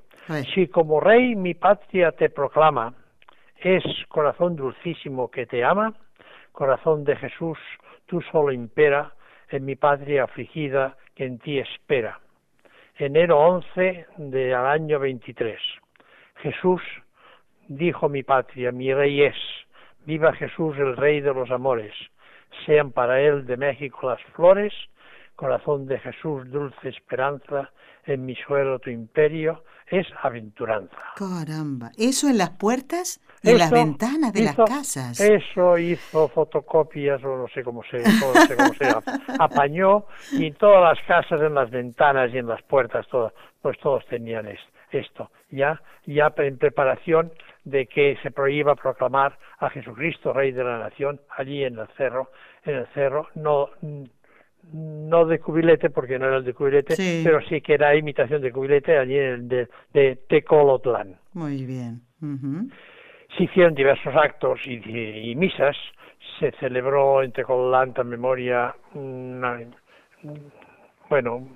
si 0.54 0.68
como 0.68 1.00
rey 1.00 1.36
mi 1.36 1.54
patria 1.54 2.12
te 2.12 2.30
proclama, 2.30 2.94
es 3.62 3.84
corazón 4.10 4.58
dulcísimo 4.58 5.32
que 5.32 5.46
te 5.46 5.64
ama, 5.64 5.94
corazón 6.52 7.06
de 7.06 7.16
Jesús, 7.16 7.58
tú 8.08 8.22
solo 8.30 8.52
impera 8.52 9.14
en 9.48 9.64
mi 9.64 9.78
patria 9.78 10.26
afligida 10.26 10.98
que 11.16 11.24
en 11.24 11.40
ti 11.40 11.60
espera. 11.60 12.20
Enero 12.98 13.40
11 13.40 14.06
del 14.18 14.54
año 14.54 15.00
23. 15.00 15.62
Jesús, 16.44 16.82
dijo 17.70 18.10
mi 18.10 18.22
patria, 18.22 18.74
mi 18.74 18.94
rey 18.94 19.24
es, 19.24 19.36
viva 20.06 20.34
Jesús 20.34 20.76
el 20.78 20.98
rey 20.98 21.22
de 21.22 21.34
los 21.34 21.50
amores, 21.52 21.94
sean 22.66 22.92
para 22.92 23.22
él 23.22 23.46
de 23.46 23.56
México 23.56 24.10
las 24.10 24.22
flores, 24.36 24.74
corazón 25.38 25.86
de 25.88 26.00
Jesús, 26.00 26.52
dulce 26.52 26.90
esperanza, 26.90 27.72
en 28.06 28.26
mi 28.26 28.36
suelo 28.36 28.80
tu 28.80 28.90
imperio, 28.90 29.64
es 29.88 30.06
aventuranza. 30.22 30.98
Caramba, 31.16 31.92
¿eso 31.98 32.28
en 32.28 32.38
las 32.38 32.50
puertas 32.50 33.22
y 33.42 33.52
en 33.52 33.60
las 33.60 33.72
ventanas 33.72 34.34
de 34.34 34.44
las 34.44 34.58
casas? 34.58 35.22
Eso 35.22 35.78
hizo 35.78 36.28
fotocopias 36.28 37.24
o 37.24 37.38
no 37.38 37.48
sé 37.54 37.64
cómo 37.64 37.84
se, 37.90 38.00
no 38.00 38.34
sé 38.48 38.56
cómo 38.58 38.74
se 38.74 38.88
apañó 39.40 40.08
y 40.34 40.52
todas 40.52 40.98
las 40.98 41.08
casas 41.08 41.40
en 41.42 41.54
las 41.54 41.72
ventanas 41.72 42.34
y 42.34 42.38
en 42.38 42.48
las 42.48 42.62
puertas, 42.64 43.08
todas, 43.08 43.32
pues 43.62 43.80
todos 43.80 44.06
tenían 44.08 44.48
esto 44.48 44.73
esto, 44.94 45.32
ya, 45.50 45.82
ya 46.06 46.34
en 46.38 46.58
preparación 46.58 47.32
de 47.64 47.88
que 47.88 48.18
se 48.22 48.32
prohíba 48.32 48.76
proclamar 48.76 49.38
a 49.60 49.70
Jesucristo, 49.70 50.34
Rey 50.34 50.52
de 50.52 50.64
la 50.64 50.80
Nación, 50.80 51.22
allí 51.38 51.64
en 51.64 51.78
el 51.78 51.88
cerro, 51.98 52.30
en 52.66 52.76
el 52.76 52.88
cerro, 52.88 53.30
no, 53.36 53.70
no 54.72 55.26
de 55.26 55.40
cubilete, 55.40 55.90
porque 55.90 56.20
no 56.20 56.28
era 56.28 56.38
el 56.38 56.44
de 56.44 56.54
cubilete, 56.54 56.96
pero 57.24 57.42
sí 57.42 57.62
que 57.62 57.76
era 57.76 57.96
imitación 57.96 58.42
de 58.42 58.52
cubilete 58.52 58.98
allí 58.98 59.18
en 59.18 59.26
el 59.26 59.48
de, 59.48 59.68
de 59.94 60.16
Tecolotlán. 60.28 61.18
Muy 61.34 61.66
bien. 61.66 62.02
Se 63.38 63.44
hicieron 63.44 63.74
diversos 63.74 64.14
actos 64.16 64.60
y, 64.66 65.36
misas, 65.36 65.76
se 66.40 66.52
celebró 66.60 67.24
en 67.24 67.32
Tecolotlán 67.32 67.94
en 67.96 68.08
memoria 68.10 68.76
una, 68.94 69.60
bueno, 71.10 71.48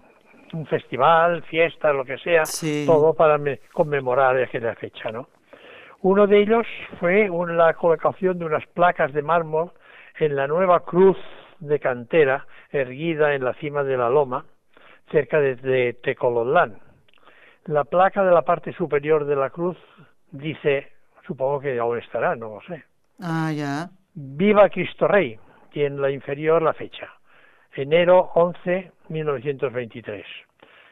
un 0.53 0.65
festival, 0.65 1.43
fiesta, 1.43 1.91
lo 1.93 2.05
que 2.05 2.17
sea, 2.17 2.43
todo 2.85 3.13
para 3.13 3.39
conmemorar 3.73 4.37
aquella 4.37 4.75
fecha, 4.75 5.11
¿no? 5.11 5.27
Uno 6.01 6.27
de 6.27 6.41
ellos 6.41 6.65
fue 6.99 7.29
la 7.47 7.73
colocación 7.73 8.37
de 8.39 8.45
unas 8.45 8.65
placas 8.67 9.11
de 9.13 9.21
mármol 9.21 9.71
en 10.19 10.35
la 10.35 10.47
nueva 10.47 10.81
cruz 10.81 11.17
de 11.59 11.79
cantera 11.79 12.45
erguida 12.71 13.33
en 13.33 13.43
la 13.43 13.53
cima 13.55 13.83
de 13.83 13.97
la 13.97 14.09
loma, 14.09 14.45
cerca 15.11 15.39
de, 15.39 15.55
de 15.55 15.93
Tecolotlán. 15.93 16.79
La 17.65 17.83
placa 17.83 18.23
de 18.23 18.31
la 18.31 18.43
parte 18.43 18.73
superior 18.73 19.25
de 19.25 19.35
la 19.35 19.49
cruz 19.49 19.77
dice, 20.31 20.91
supongo 21.25 21.59
que 21.59 21.79
aún 21.79 21.97
estará, 21.97 22.35
no 22.35 22.55
lo 22.55 22.61
sé. 22.61 22.83
Ah, 23.19 23.51
ya. 23.51 23.89
Viva 24.13 24.69
Cristo 24.69 25.07
Rey, 25.07 25.39
y 25.73 25.83
en 25.83 26.01
la 26.01 26.11
inferior 26.11 26.61
la 26.61 26.73
fecha 26.73 27.17
enero 27.77 28.31
11, 28.35 28.91
1923. 29.09 30.25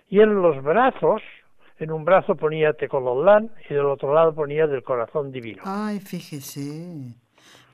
Y 0.10 0.22
en 0.22 0.42
los 0.42 0.64
brazos, 0.64 1.22
en 1.80 1.92
un 1.92 2.06
brazo 2.06 2.36
ponía 2.36 2.74
Tecolotlán 2.74 3.52
y 3.70 3.74
del 3.74 3.86
otro 3.86 4.14
lado 4.14 4.34
ponía 4.34 4.68
del 4.68 4.84
corazón 4.84 5.32
divino. 5.32 5.64
Ay, 5.66 6.00
fíjese. 6.00 7.16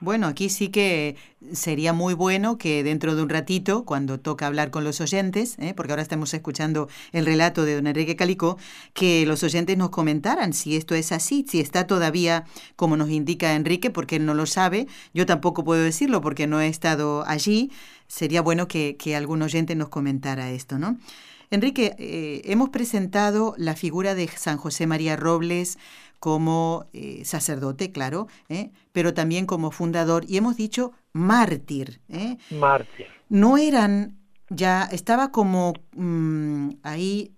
Bueno, 0.01 0.25
aquí 0.25 0.49
sí 0.49 0.69
que 0.69 1.15
sería 1.53 1.93
muy 1.93 2.15
bueno 2.15 2.57
que 2.57 2.83
dentro 2.83 3.15
de 3.15 3.21
un 3.21 3.29
ratito, 3.29 3.85
cuando 3.85 4.19
toca 4.19 4.47
hablar 4.47 4.71
con 4.71 4.83
los 4.83 4.99
oyentes, 4.99 5.57
¿eh? 5.59 5.75
porque 5.75 5.91
ahora 5.91 6.01
estamos 6.01 6.33
escuchando 6.33 6.89
el 7.11 7.23
relato 7.23 7.65
de 7.65 7.75
don 7.75 7.85
Enrique 7.85 8.15
Calicó, 8.15 8.57
que 8.95 9.27
los 9.27 9.43
oyentes 9.43 9.77
nos 9.77 9.91
comentaran 9.91 10.53
si 10.53 10.75
esto 10.75 10.95
es 10.95 11.11
así, 11.11 11.45
si 11.47 11.59
está 11.59 11.85
todavía 11.85 12.45
como 12.75 12.97
nos 12.97 13.11
indica 13.11 13.53
Enrique, 13.53 13.91
porque 13.91 14.15
él 14.15 14.25
no 14.25 14.33
lo 14.33 14.47
sabe. 14.47 14.87
Yo 15.13 15.27
tampoco 15.27 15.63
puedo 15.63 15.83
decirlo 15.83 16.19
porque 16.19 16.47
no 16.47 16.59
he 16.59 16.67
estado 16.67 17.23
allí. 17.27 17.71
Sería 18.07 18.41
bueno 18.41 18.67
que, 18.67 18.97
algún 19.15 19.43
oyente 19.43 19.75
nos 19.75 19.89
comentara 19.89 20.49
esto, 20.49 20.79
¿no? 20.79 20.97
Enrique, 21.51 21.95
eh, 21.99 22.41
hemos 22.45 22.69
presentado 22.69 23.53
la 23.57 23.75
figura 23.75 24.15
de 24.15 24.27
San 24.29 24.57
José 24.57 24.87
María 24.87 25.15
Robles 25.15 25.77
como 26.21 26.85
eh, 26.93 27.23
sacerdote, 27.25 27.91
claro, 27.91 28.27
¿eh? 28.47 28.69
pero 28.91 29.15
también 29.15 29.47
como 29.47 29.71
fundador, 29.71 30.23
y 30.27 30.37
hemos 30.37 30.55
dicho 30.55 30.91
mártir. 31.13 31.99
¿eh? 32.09 32.37
Mártir. 32.51 33.07
No 33.27 33.57
eran, 33.57 34.19
ya 34.47 34.83
estaba 34.83 35.31
como 35.31 35.73
mm, 35.95 36.73
ahí, 36.83 37.33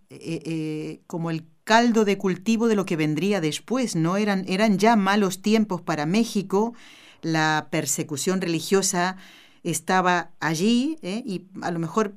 como 1.07 1.31
el 1.31 1.45
caldo 1.63 2.03
de 2.03 2.17
cultivo 2.17 2.67
de 2.67 2.75
lo 2.75 2.85
que 2.85 2.97
vendría 2.97 3.39
después, 3.39 3.95
¿no? 3.95 4.17
Eran, 4.17 4.43
eran 4.49 4.77
ya 4.77 4.97
malos 4.97 5.41
tiempos 5.41 5.81
para 5.81 6.05
México, 6.05 6.73
la 7.21 7.69
persecución 7.71 8.41
religiosa 8.41 9.15
estaba 9.63 10.31
allí, 10.41 10.97
y 11.01 11.45
a 11.61 11.71
lo 11.71 11.79
mejor 11.79 12.15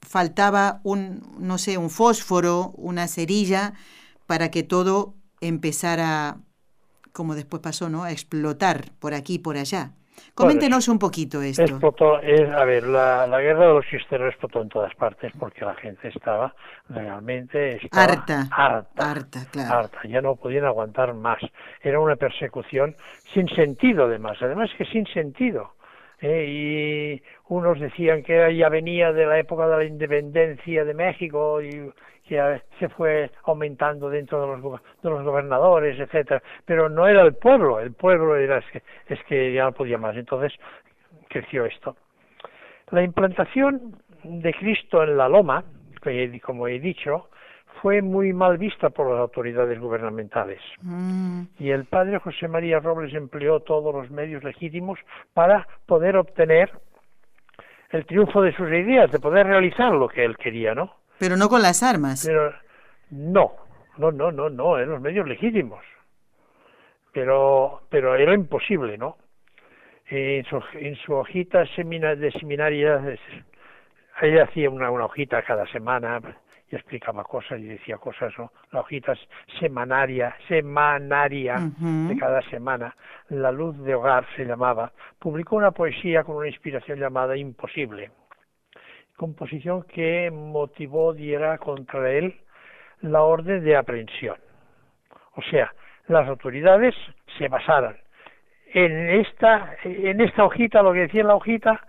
faltaba 0.00 0.80
un, 0.82 1.22
no 1.38 1.58
sé, 1.58 1.76
un 1.76 1.90
fósforo, 1.90 2.72
una 2.78 3.06
cerilla, 3.06 3.74
para 4.26 4.50
que 4.50 4.62
todo 4.62 5.15
empezar 5.40 6.00
a, 6.00 6.36
como 7.12 7.34
después 7.34 7.62
pasó, 7.62 7.88
¿no? 7.88 8.04
A 8.04 8.12
explotar 8.12 8.92
por 8.98 9.14
aquí 9.14 9.34
y 9.34 9.38
por 9.38 9.56
allá. 9.56 9.92
Coméntenos 10.34 10.88
un 10.88 10.98
poquito 10.98 11.42
esto. 11.42 11.62
Explotó, 11.62 12.16
a 12.16 12.64
ver, 12.64 12.84
la, 12.84 13.26
guerra 13.40 13.68
de 13.68 13.74
los 13.74 13.86
cristeros 13.86 14.30
explotó 14.30 14.62
en 14.62 14.68
todas 14.68 14.94
partes 14.94 15.32
porque 15.38 15.64
la 15.64 15.74
gente 15.74 16.08
estaba 16.08 16.54
realmente 16.88 17.80
harta, 17.92 18.48
harta, 18.50 19.10
harta, 19.10 19.40
claro. 19.50 19.74
harta, 19.74 19.98
ya 20.08 20.20
no 20.20 20.36
podían 20.36 20.64
aguantar 20.64 21.14
más. 21.14 21.38
Era 21.82 22.00
una 22.00 22.16
persecución 22.16 22.96
sin 23.32 23.48
sentido, 23.48 24.04
además, 24.04 24.38
además 24.40 24.70
que 24.76 24.84
sin 24.86 25.06
sentido. 25.06 25.76
¿eh? 26.20 26.46
y 26.48 27.22
unos 27.48 27.78
decían 27.78 28.22
que 28.22 28.56
ya 28.56 28.68
venía 28.68 29.12
de 29.12 29.26
la 29.26 29.38
época 29.38 29.68
de 29.68 29.76
la 29.76 29.84
independencia 29.84 30.84
de 30.84 30.94
México 30.94 31.60
y 31.62 31.92
que 32.26 32.62
se 32.78 32.88
fue 32.88 33.30
aumentando 33.44 34.10
dentro 34.10 34.40
de 34.40 34.46
los, 34.46 34.80
de 35.02 35.10
los 35.10 35.22
gobernadores, 35.22 35.98
etcétera, 35.98 36.42
pero 36.64 36.88
no 36.88 37.06
era 37.06 37.22
el 37.22 37.34
pueblo, 37.34 37.80
el 37.80 37.92
pueblo 37.92 38.36
era 38.36 38.58
es 38.58 38.66
que, 38.72 38.82
es 39.06 39.22
que 39.24 39.52
ya 39.52 39.64
no 39.64 39.72
podía 39.72 39.98
más, 39.98 40.16
entonces 40.16 40.52
creció 41.28 41.64
esto. 41.64 41.96
La 42.90 43.02
implantación 43.02 43.96
de 44.22 44.52
Cristo 44.54 45.02
en 45.02 45.16
la 45.16 45.28
Loma, 45.28 45.64
como 46.42 46.68
he 46.68 46.78
dicho, 46.78 47.28
fue 47.82 48.00
muy 48.00 48.32
mal 48.32 48.58
vista 48.58 48.90
por 48.90 49.10
las 49.10 49.20
autoridades 49.20 49.78
gubernamentales. 49.78 50.60
Mm. 50.82 51.42
Y 51.58 51.70
el 51.70 51.84
padre 51.84 52.18
José 52.18 52.48
María 52.48 52.80
Robles 52.80 53.12
empleó 53.14 53.60
todos 53.60 53.94
los 53.94 54.10
medios 54.10 54.42
legítimos 54.42 54.98
para 55.34 55.66
poder 55.86 56.16
obtener 56.16 56.70
el 57.90 58.06
triunfo 58.06 58.42
de 58.42 58.54
sus 58.54 58.68
ideas, 58.68 59.10
de 59.10 59.20
poder 59.20 59.46
realizar 59.46 59.92
lo 59.92 60.08
que 60.08 60.24
él 60.24 60.36
quería, 60.36 60.74
¿no? 60.74 60.94
Pero 61.18 61.36
no 61.36 61.48
con 61.48 61.62
las 61.62 61.82
armas. 61.82 62.24
Pero 62.26 62.52
no, 63.10 63.52
no, 63.98 64.12
no, 64.12 64.30
no, 64.30 64.50
no, 64.50 64.78
en 64.78 64.90
los 64.90 65.00
medios 65.00 65.26
legítimos. 65.26 65.84
Pero, 67.12 67.82
pero 67.88 68.14
era 68.14 68.34
imposible, 68.34 68.98
¿no? 68.98 69.16
En 70.08 70.44
su, 70.44 70.62
en 70.74 70.94
su 70.96 71.14
hojita 71.14 71.64
de 71.64 72.32
seminaria, 72.32 73.18
ella 74.22 74.44
hacía 74.44 74.70
una, 74.70 74.90
una 74.90 75.06
hojita 75.06 75.42
cada 75.42 75.66
semana 75.66 76.20
y 76.70 76.76
explicaba 76.76 77.24
cosas 77.24 77.58
y 77.60 77.64
decía 77.64 77.96
cosas, 77.96 78.32
¿no? 78.38 78.52
La 78.70 78.80
hojita 78.80 79.14
semanaria, 79.58 80.36
semanaria 80.46 81.56
de 81.78 82.16
cada 82.18 82.42
semana, 82.42 82.94
La 83.30 83.50
luz 83.50 83.76
de 83.78 83.94
hogar 83.94 84.26
se 84.36 84.44
llamaba, 84.44 84.92
publicó 85.18 85.56
una 85.56 85.70
poesía 85.70 86.22
con 86.22 86.36
una 86.36 86.48
inspiración 86.48 87.00
llamada 87.00 87.36
Imposible 87.36 88.10
composición 89.16 89.82
que 89.82 90.30
motivó, 90.30 91.12
diera 91.12 91.58
contra 91.58 92.10
él 92.12 92.34
la 93.00 93.22
orden 93.22 93.64
de 93.64 93.76
aprehensión. 93.76 94.36
O 95.34 95.42
sea, 95.42 95.72
las 96.08 96.28
autoridades 96.28 96.94
se 97.38 97.48
basaron 97.48 97.96
en 98.74 99.10
esta 99.20 99.76
en 99.84 100.20
esta 100.20 100.44
hojita 100.44 100.82
lo 100.82 100.92
que 100.92 101.00
decía 101.00 101.20
en 101.20 101.28
la 101.28 101.36
hojita 101.36 101.80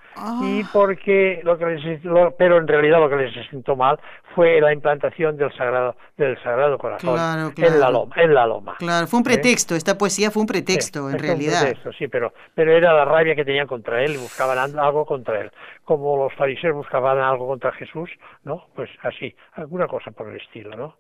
y 0.42 0.62
ah. 0.62 0.70
porque 0.74 1.42
lo 1.44 1.58
que 1.58 1.66
les, 1.66 2.02
pero 2.38 2.58
en 2.58 2.68
realidad 2.68 3.00
lo 3.00 3.10
que 3.10 3.18
les 3.18 3.50
sentó 3.50 3.76
mal 3.76 4.00
fue 4.34 4.60
la 4.62 4.74
implantación 4.74 5.38
del 5.38 5.56
sagrado 5.56 5.96
del 6.18 6.42
sagrado 6.42 6.78
corazón 6.78 7.54
en 7.56 7.80
la 7.80 7.92
loma 7.92 8.16
en 8.18 8.34
la 8.34 8.48
loma 8.48 8.76
claro 8.80 9.08
fue 9.08 9.20
un 9.20 9.26
¿Eh? 9.26 9.34
pretexto 9.34 9.76
esta 9.76 9.98
poesía 9.98 10.32
fue 10.32 10.42
un 10.42 10.48
pretexto 10.48 11.10
en 11.10 11.20
realidad 11.20 11.62
un 11.62 11.66
pretexto, 11.66 11.94
sí 11.94 12.08
pero 12.08 12.34
pero 12.56 12.76
era 12.76 12.94
la 12.94 13.06
rabia 13.06 13.36
que 13.36 13.46
tenían 13.46 13.68
contra 13.68 14.04
él 14.04 14.14
y 14.14 14.18
buscaban 14.18 14.58
algo 14.58 15.06
contra 15.06 15.42
él. 15.42 15.52
Como 15.84 16.18
los 16.18 16.34
fariseos 16.34 16.76
buscaban 16.76 17.20
algo 17.20 17.48
contra 17.48 17.72
Jesús 17.74 18.10
no 18.44 18.68
pues 18.76 18.90
así 19.04 19.36
alguna 19.54 19.88
cosa 19.88 20.12
por 20.12 20.30
el 20.30 20.38
estilo 20.38 20.76
no 20.76 20.96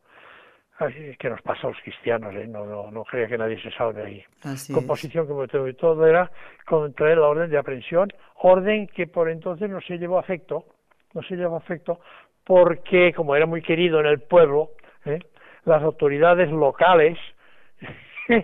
que 1.18 1.30
nos 1.30 1.42
pasa 1.42 1.68
a 1.68 1.72
los 1.72 1.80
cristianos, 1.82 2.34
¿eh? 2.36 2.46
no, 2.48 2.66
no, 2.66 2.92
no 2.92 3.04
creo 3.04 3.28
que 3.28 3.38
nadie 3.38 3.60
se 3.62 3.72
salve 3.72 4.04
ahí. 4.04 4.24
Composición, 4.72 5.26
como 5.26 5.48
todo, 5.48 6.06
era 6.06 6.30
contraer 6.66 7.18
la 7.18 7.28
orden 7.28 7.50
de 7.50 7.58
aprehensión, 7.58 8.10
orden 8.36 8.88
que 8.88 9.08
por 9.08 9.30
entonces 9.30 9.70
no 9.70 9.82
se 9.82 9.98
llevó 9.98 10.20
a 10.20 10.22
efecto, 10.22 10.66
no 11.14 11.24
se 11.24 11.36
llevó 11.36 11.56
a 11.56 11.60
efecto 11.60 12.00
porque, 12.44 13.12
como 13.14 13.36
era 13.36 13.46
muy 13.46 13.62
querido 13.62 14.00
en 14.00 14.06
el 14.06 14.20
pueblo, 14.22 14.70
¿eh? 15.06 15.20
las 15.66 15.82
autoridades 15.82 16.52
locales 16.52 17.18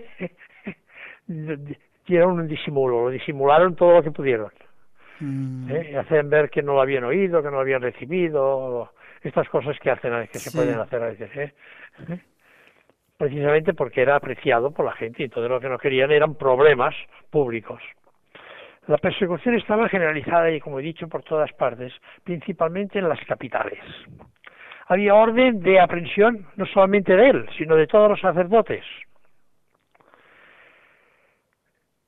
dieron 2.06 2.40
un 2.40 2.48
disimulo, 2.48 3.04
lo 3.04 3.10
disimularon 3.10 3.76
todo 3.76 3.92
lo 3.92 4.02
que 4.02 4.10
pudieron. 4.10 4.50
Mm. 5.20 5.70
¿eh? 5.70 5.96
Hacen 5.96 6.28
ver 6.28 6.50
que 6.50 6.62
no 6.62 6.74
lo 6.74 6.82
habían 6.82 7.04
oído, 7.04 7.40
que 7.40 7.46
no 7.46 7.54
lo 7.54 7.60
habían 7.60 7.80
recibido, 7.80 8.90
estas 9.24 9.48
cosas 9.48 9.78
que 9.80 9.90
hacen 9.90 10.12
que 10.30 10.38
se 10.38 10.54
pueden 10.56 10.78
hacer 10.78 11.02
a 11.02 11.06
veces 11.06 11.30
¿eh? 11.34 11.54
Precisamente 13.16 13.74
porque 13.74 14.02
era 14.02 14.16
apreciado 14.16 14.72
por 14.72 14.84
la 14.84 14.92
gente 14.92 15.22
y 15.22 15.28
todo 15.28 15.48
lo 15.48 15.60
que 15.60 15.68
no 15.68 15.78
querían 15.78 16.10
eran 16.10 16.34
problemas 16.34 16.94
públicos. 17.30 17.80
La 18.86 18.98
persecución 18.98 19.54
estaba 19.54 19.88
generalizada 19.88 20.50
y 20.50 20.60
como 20.60 20.78
he 20.78 20.82
dicho 20.82 21.08
por 21.08 21.22
todas 21.22 21.52
partes 21.52 21.92
principalmente 22.22 22.98
en 22.98 23.08
las 23.08 23.20
capitales. 23.24 23.80
Había 24.88 25.14
orden 25.14 25.60
de 25.60 25.80
aprehensión 25.80 26.46
no 26.56 26.66
solamente 26.66 27.16
de 27.16 27.30
él 27.30 27.48
sino 27.56 27.76
de 27.76 27.86
todos 27.86 28.10
los 28.10 28.20
sacerdotes. 28.20 28.84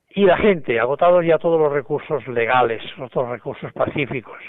Y 0.09 0.25
la 0.25 0.37
gente, 0.37 0.79
agotados 0.79 1.23
ya 1.25 1.37
todos 1.37 1.59
los 1.59 1.71
recursos 1.71 2.27
legales, 2.27 2.81
los 2.97 3.11
recursos 3.29 3.71
pacíficos, 3.73 4.39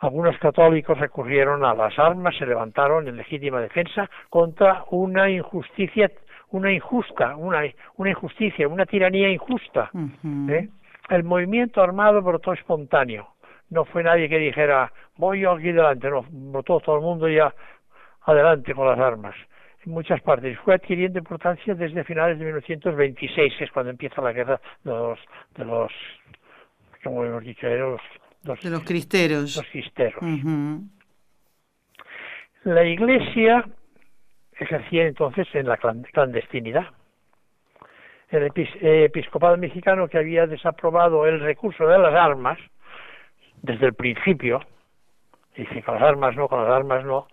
algunos 0.00 0.38
católicos 0.38 0.98
recurrieron 0.98 1.64
a 1.64 1.74
las 1.74 1.98
armas, 1.98 2.36
se 2.36 2.46
levantaron 2.46 3.08
en 3.08 3.16
legítima 3.16 3.60
defensa 3.60 4.08
contra 4.30 4.84
una 4.90 5.28
injusticia, 5.28 6.10
una 6.50 6.72
injusta, 6.72 7.36
una, 7.36 7.62
una 7.96 8.10
injusticia, 8.10 8.68
una 8.68 8.86
tiranía 8.86 9.28
injusta. 9.28 9.90
¿eh? 10.48 10.68
El 11.10 11.24
movimiento 11.24 11.82
armado 11.82 12.22
brotó 12.22 12.52
espontáneo. 12.52 13.28
No 13.70 13.84
fue 13.84 14.02
nadie 14.02 14.28
que 14.28 14.38
dijera, 14.38 14.92
voy 15.16 15.40
yo 15.40 15.52
aquí 15.52 15.72
delante, 15.72 16.08
no, 16.08 16.24
brotó 16.30 16.80
todo 16.80 16.96
el 16.96 17.02
mundo 17.02 17.28
ya 17.28 17.52
adelante 18.22 18.74
con 18.74 18.86
las 18.86 18.98
armas 18.98 19.34
en 19.84 19.92
muchas 19.92 20.20
partes. 20.22 20.58
Fue 20.60 20.74
adquiriendo 20.74 21.18
importancia 21.18 21.74
desde 21.74 22.04
finales 22.04 22.38
de 22.38 22.44
1926, 22.44 23.54
que 23.58 23.64
es 23.64 23.70
cuando 23.70 23.90
empieza 23.90 24.22
la 24.22 24.32
guerra 24.32 24.60
de 24.84 24.90
los, 24.90 25.18
de 25.56 25.64
los 25.64 25.92
como 27.02 27.24
hemos 27.24 27.44
dicho, 27.44 27.66
de 27.66 27.78
los 27.78 28.00
de 28.42 28.70
los 28.70 28.84
cristeros. 28.84 29.56
Los 29.56 29.66
cristeros. 29.66 30.22
La 32.64 32.84
iglesia 32.84 33.64
ejercía 34.58 35.06
entonces 35.06 35.46
en 35.54 35.66
la 35.66 35.76
clandestinidad. 35.76 36.86
El 38.30 38.50
episcopado 38.54 39.56
mexicano 39.56 40.08
que 40.08 40.18
había 40.18 40.46
desaprobado 40.46 41.26
el 41.26 41.40
recurso 41.40 41.86
de 41.86 41.98
las 41.98 42.14
armas 42.14 42.58
desde 43.62 43.86
el 43.86 43.94
principio, 43.94 44.60
dice 45.56 45.82
con 45.82 45.94
las 45.94 46.04
armas 46.04 46.36
no, 46.36 46.48
con 46.48 46.62
las 46.62 46.72
armas 46.72 47.04
no, 47.04 47.26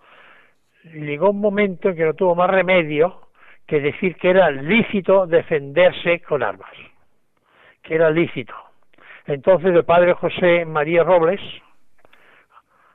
llegó 0.84 1.30
un 1.30 1.40
momento 1.40 1.90
en 1.90 1.96
que 1.96 2.04
no 2.04 2.14
tuvo 2.14 2.34
más 2.34 2.50
remedio 2.50 3.20
que 3.66 3.80
decir 3.80 4.16
que 4.16 4.30
era 4.30 4.50
lícito 4.50 5.26
defenderse 5.26 6.20
con 6.20 6.42
armas, 6.42 6.72
que 7.82 7.94
era 7.94 8.10
lícito. 8.10 8.54
Entonces 9.26 9.74
el 9.74 9.84
padre 9.84 10.14
José 10.14 10.64
María 10.64 11.02
Robles, 11.02 11.40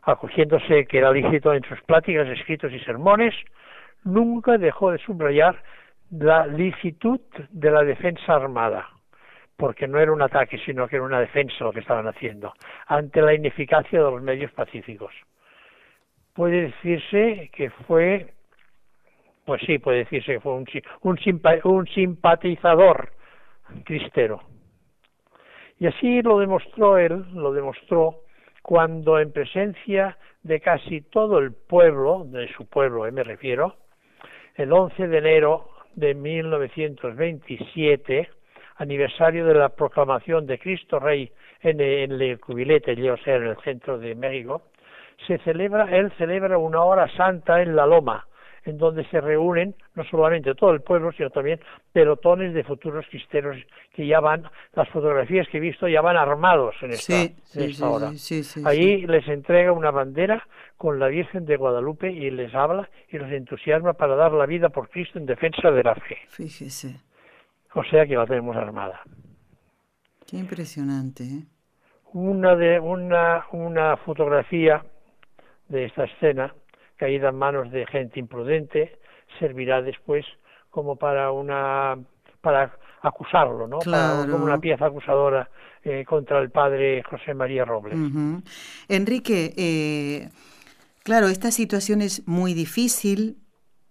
acogiéndose 0.04 0.86
que 0.86 0.98
era 0.98 1.12
lícito 1.12 1.54
en 1.54 1.64
sus 1.64 1.82
pláticas, 1.82 2.28
escritos 2.30 2.72
y 2.72 2.80
sermones, 2.80 3.36
nunca 4.06 4.58
dejó 4.58 4.92
de 4.92 4.98
subrayar 5.00 5.62
la 6.10 6.48
licitud 6.48 7.20
de 7.50 7.72
la 7.72 7.84
defensa 7.84 8.36
armada, 8.36 8.88
porque 9.58 9.88
no 9.88 10.00
era 10.00 10.14
un 10.14 10.22
ataque, 10.22 10.58
sino 10.66 10.88
que 10.88 10.96
era 10.96 11.06
una 11.06 11.20
defensa 11.20 11.66
lo 11.66 11.74
que 11.74 11.82
estaban 11.82 12.08
haciendo, 12.08 12.54
ante 12.88 13.22
la 13.22 13.34
ineficacia 13.34 14.00
de 14.00 14.12
los 14.12 14.22
medios 14.22 14.52
pacíficos. 14.54 15.14
Puede 16.34 16.62
decirse 16.68 17.50
que 17.54 17.70
fue, 17.88 18.34
pues 19.46 19.62
sí, 19.66 19.80
puede 19.80 20.00
decirse 20.00 20.34
que 20.34 20.40
fue 20.40 20.54
un, 20.54 20.66
un, 21.02 21.20
un 21.66 21.88
simpatizador 21.88 23.12
cristero 23.84 24.42
y 25.82 25.88
así 25.88 26.22
lo 26.22 26.38
demostró 26.38 27.00
él, 27.00 27.26
lo 27.34 27.52
demostró 27.54 28.20
cuando 28.62 29.18
en 29.18 29.32
presencia 29.32 30.16
de 30.44 30.60
casi 30.60 31.02
todo 31.02 31.40
el 31.40 31.54
pueblo, 31.54 32.24
de 32.26 32.48
su 32.54 32.68
pueblo 32.68 33.08
eh, 33.08 33.12
me 33.12 33.24
refiero, 33.24 33.78
el 34.54 34.72
11 34.72 35.08
de 35.08 35.18
enero 35.18 35.70
de 35.96 36.14
1927, 36.14 38.30
aniversario 38.76 39.48
de 39.48 39.56
la 39.56 39.70
proclamación 39.70 40.46
de 40.46 40.60
Cristo 40.60 41.00
Rey 41.00 41.32
en, 41.62 41.82
el 41.82 42.40
cubilete, 42.40 42.92
o 43.10 43.18
sea, 43.18 43.38
en 43.38 43.48
el 43.48 43.58
centro 43.64 43.98
de 43.98 44.14
México, 44.14 44.62
se 45.26 45.40
celebra, 45.40 45.86
él 45.98 46.12
celebra 46.20 46.60
una 46.60 46.84
hora 46.84 47.10
santa 47.18 47.64
en 47.64 47.76
la 47.76 47.88
Loma, 47.88 48.28
en 48.66 48.78
donde 48.78 49.06
se 49.10 49.20
reúnen 49.20 49.76
no 49.96 50.04
solamente 50.06 50.54
todo 50.56 50.72
el 50.72 50.82
pueblo, 50.82 51.12
sino 51.14 51.30
también 51.30 51.60
pelotones 51.92 52.54
de 52.54 52.64
futuros 52.64 53.06
cristeros 53.10 53.58
que 53.94 54.06
ya 54.06 54.20
van, 54.20 54.44
las 54.74 54.88
fotografías 54.90 55.48
que 55.50 55.58
he 55.58 55.62
visto 55.62 55.88
ya 55.88 56.02
van 56.02 56.18
armados 56.18 56.76
en 56.82 56.92
esta, 56.92 57.24
esta 57.56 57.90
hora. 57.90 58.12
Allí 58.66 59.08
les 59.08 59.28
entrega 59.28 59.72
una 59.72 59.92
bandera 59.92 60.48
con 60.78 61.00
la 61.00 61.08
Virgen 61.08 61.46
de 61.46 61.58
Guadalupe 61.58 62.12
y 62.12 62.30
les 62.32 62.54
habla 62.54 62.90
y 63.10 63.18
los 63.18 63.32
entusiasma 63.32 63.94
para 63.94 64.16
dar 64.16 64.32
la 64.32 64.46
vida 64.46 64.70
por 64.70 64.90
Cristo 64.90 65.20
en 65.20 65.26
defensa 65.26 65.72
de 65.72 65.84
la 65.84 65.96
fe. 65.96 66.18
Fíjese. 66.30 67.00
O 67.74 67.84
sea 67.84 68.06
que 68.06 68.16
la 68.16 68.26
tenemos 68.26 68.56
armada. 68.56 69.02
Qué 70.28 70.38
impresionante. 70.38 71.24
¿eh? 71.24 71.44
Una, 72.14 72.56
de, 72.56 72.80
una, 72.80 73.46
una 73.52 73.98
fotografía 73.98 74.84
de 75.70 75.86
esta 75.86 76.04
escena 76.04 76.54
caída 77.02 77.30
en 77.30 77.36
manos 77.36 77.72
de 77.72 77.88
gente 77.88 78.20
imprudente 78.20 78.96
servirá 79.40 79.82
después 79.82 80.24
como 80.70 80.98
para 80.98 81.32
una 81.32 81.98
para 82.42 82.78
acusarlo, 83.02 83.68
¿no? 83.68 83.80
como 83.80 84.46
una 84.46 84.60
pieza 84.60 84.86
acusadora 84.86 85.50
eh, 85.84 86.06
contra 86.08 86.38
el 86.40 86.52
padre 86.52 87.02
José 87.02 87.34
María 87.34 87.66
Robles. 87.66 87.96
Enrique, 88.88 89.52
eh, 89.58 90.30
claro, 91.04 91.28
esta 91.28 91.50
situación 91.50 92.04
es 92.04 92.28
muy 92.28 92.54
difícil, 92.54 93.38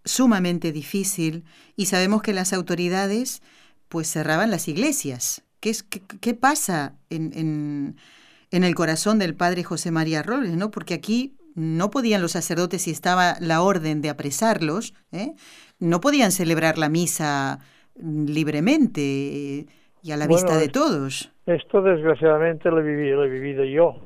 sumamente 0.04 0.70
difícil, 0.70 1.42
y 1.74 1.86
sabemos 1.86 2.22
que 2.22 2.32
las 2.32 2.52
autoridades 2.52 3.42
pues 3.88 4.08
cerraban 4.08 4.52
las 4.52 4.68
iglesias. 4.68 5.42
¿Qué, 5.58 5.70
es, 5.70 5.82
qué, 5.82 6.34
pasa 6.34 6.94
en, 7.10 7.32
en, 7.34 7.96
en, 8.52 8.62
el 8.62 8.76
corazón 8.76 9.18
del 9.18 9.34
padre 9.34 9.64
José 9.64 9.90
María 9.90 10.22
Robles? 10.22 10.54
¿no? 10.56 10.70
Porque 10.70 10.94
aquí 10.94 11.39
no 11.60 11.90
podían 11.90 12.22
los 12.22 12.32
sacerdotes, 12.32 12.82
si 12.82 12.90
estaba 12.90 13.34
la 13.40 13.62
orden 13.62 14.00
de 14.00 14.08
apresarlos, 14.08 14.94
¿eh? 15.12 15.34
no 15.78 16.00
podían 16.00 16.32
celebrar 16.32 16.78
la 16.78 16.88
misa 16.88 17.58
libremente 17.96 19.00
y 20.02 20.12
a 20.12 20.16
la 20.16 20.26
vista 20.26 20.56
de 20.56 20.68
todos. 20.68 21.30
Esto 21.46 21.82
desgraciadamente 21.82 22.70
lo 22.70 22.80
he 22.80 22.82
vivido, 22.82 23.18
lo 23.18 23.24
he 23.24 23.28
vivido 23.28 23.64
yo. 23.64 23.96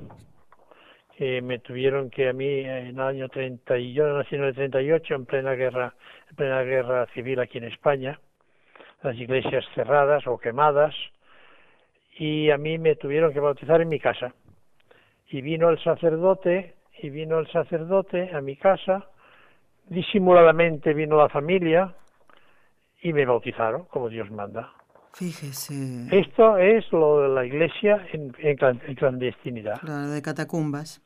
Que 1.17 1.41
me 1.43 1.61
tuvieron 1.61 2.11
que 2.11 2.29
a 2.29 2.33
mí 2.33 2.61
en 2.61 2.87
el 2.89 3.01
año 3.01 3.29
30, 3.29 3.79
y 3.79 3.93
yo 3.93 4.07
nací 4.19 4.35
en 4.35 4.45
el 4.45 4.55
38, 4.55 5.15
en 5.15 5.27
plena 5.27 5.53
guerra, 5.53 5.95
en 6.31 6.37
plena 6.37 6.63
guerra 6.63 7.07
civil 7.15 7.39
aquí 7.39 7.59
en 7.59 7.65
España, 7.65 8.19
las 9.03 9.17
iglesias 9.17 9.65
cerradas 9.77 10.27
o 10.27 10.39
quemadas, 10.39 10.93
y 12.19 12.51
a 12.51 12.59
mí 12.59 12.79
me 12.79 12.97
tuvieron 12.97 13.33
que 13.33 13.39
bautizar 13.39 13.81
en 13.81 13.89
mi 13.89 14.01
casa. 14.01 14.35
Y 15.29 15.41
vino 15.41 15.71
el 15.71 15.83
sacerdote, 15.83 16.75
y 17.01 17.11
vino 17.11 17.39
el 17.39 17.51
sacerdote 17.51 18.35
a 18.35 18.41
mi 18.41 18.57
casa, 18.57 19.07
disimuladamente 19.89 20.95
vino 20.95 21.17
la 21.17 21.29
familia, 21.29 21.95
y 23.05 23.13
me 23.13 23.25
bautizaron 23.27 23.85
como 23.85 24.09
Dios 24.09 24.29
manda. 24.31 24.73
Fíjese. 25.13 26.09
Esto 26.11 26.59
es 26.59 26.91
lo 26.91 27.21
de 27.21 27.29
la 27.29 27.45
iglesia 27.45 28.05
en, 28.13 28.33
clandestinidad. 28.97 29.79
Claro, 29.81 30.09
de 30.09 30.23
catacumbas. 30.23 31.03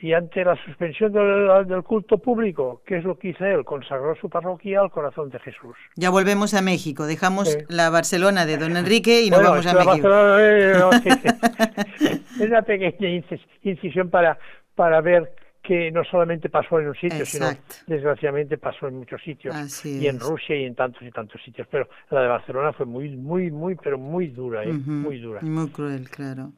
Y 0.00 0.12
ante 0.12 0.44
la 0.44 0.56
suspensión 0.64 1.12
del, 1.12 1.82
culto 1.82 2.18
público, 2.18 2.82
¿qué 2.86 2.98
es 2.98 3.04
lo 3.04 3.18
que 3.18 3.30
hizo 3.30 3.44
él? 3.44 3.64
Consagró 3.64 4.14
su 4.16 4.28
parroquia 4.28 4.80
al 4.80 4.90
corazón 4.90 5.30
de 5.30 5.38
Jesús. 5.40 5.76
Ya 5.96 6.10
volvemos 6.10 6.54
a 6.54 6.62
México. 6.62 7.06
Dejamos 7.06 7.58
la 7.68 7.90
Barcelona 7.90 8.46
de 8.46 8.58
don 8.58 8.76
Enrique 8.76 9.22
y 9.22 9.30
nos 9.30 9.42
vamos 9.42 9.66
a 9.66 9.74
México. 9.74 10.08
es 12.40 12.48
una 12.48 12.62
pequeña 12.62 13.22
incisión 13.62 14.10
para, 14.10 14.38
para 14.74 15.00
ver 15.00 15.32
que 15.66 15.90
no 15.90 16.04
solamente 16.04 16.48
pasó 16.48 16.78
en 16.78 16.88
un 16.88 16.94
sitio, 16.94 17.26
sino 17.26 17.46
desgraciadamente 17.86 18.56
pasó 18.56 18.86
en 18.86 18.98
muchos 18.98 19.20
sitios, 19.22 19.84
y 19.84 20.06
en 20.06 20.20
Rusia 20.20 20.56
y 20.56 20.64
en 20.64 20.76
tantos 20.76 21.02
y 21.02 21.10
tantos 21.10 21.42
sitios. 21.42 21.66
Pero 21.68 21.88
la 22.10 22.22
de 22.22 22.28
Barcelona 22.28 22.72
fue 22.72 22.86
muy, 22.86 23.10
muy, 23.16 23.50
muy, 23.50 23.74
pero 23.74 23.98
muy 23.98 24.28
dura, 24.28 24.62
¿eh? 24.62 24.72
muy 24.72 25.18
dura. 25.18 25.40
Y 25.42 25.46
muy 25.46 25.68
cruel, 25.70 26.08
claro. 26.08 26.52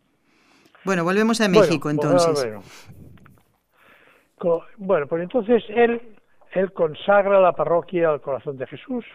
Bueno, 0.85 1.05
volvemos 1.05 1.41
a 1.41 1.49
México 1.49 1.89
entonces. 1.89 2.61
Bueno, 4.39 4.65
bueno. 4.77 5.07
pues 5.07 5.23
entonces 5.23 5.65
él, 5.69 6.01
él 6.53 6.73
consagra 6.73 7.41
la 7.41 7.53
parroquia 7.53 8.11
al 8.11 8.21
corazón 8.21 8.59
de 8.59 8.67
Jesús 8.67 9.07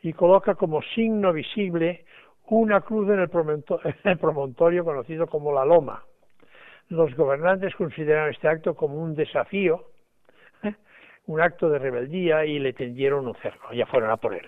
y 0.00 0.12
coloca 0.12 0.54
como 0.54 0.80
signo 0.94 1.32
visible 1.32 2.04
una 2.56 2.80
cruz 2.80 3.08
en 3.10 3.20
el 3.20 3.30
en 3.84 4.10
el 4.10 4.18
promontorio 4.18 4.84
conocido 4.84 5.26
como 5.26 5.52
la 5.52 5.64
Loma 5.64 6.02
los 6.88 7.14
gobernantes 7.14 7.74
consideraron 7.74 8.30
este 8.30 8.48
acto 8.48 8.74
como 8.74 8.96
un 8.96 9.14
desafío, 9.14 9.84
¿eh? 10.62 10.74
un 11.26 11.40
acto 11.40 11.68
de 11.68 11.78
rebeldía 11.78 12.44
y 12.44 12.58
le 12.58 12.72
tendieron 12.72 13.26
un 13.26 13.34
cerco, 13.36 13.72
ya 13.72 13.86
fueron 13.86 14.10
a 14.10 14.16
por 14.16 14.34
él. 14.34 14.46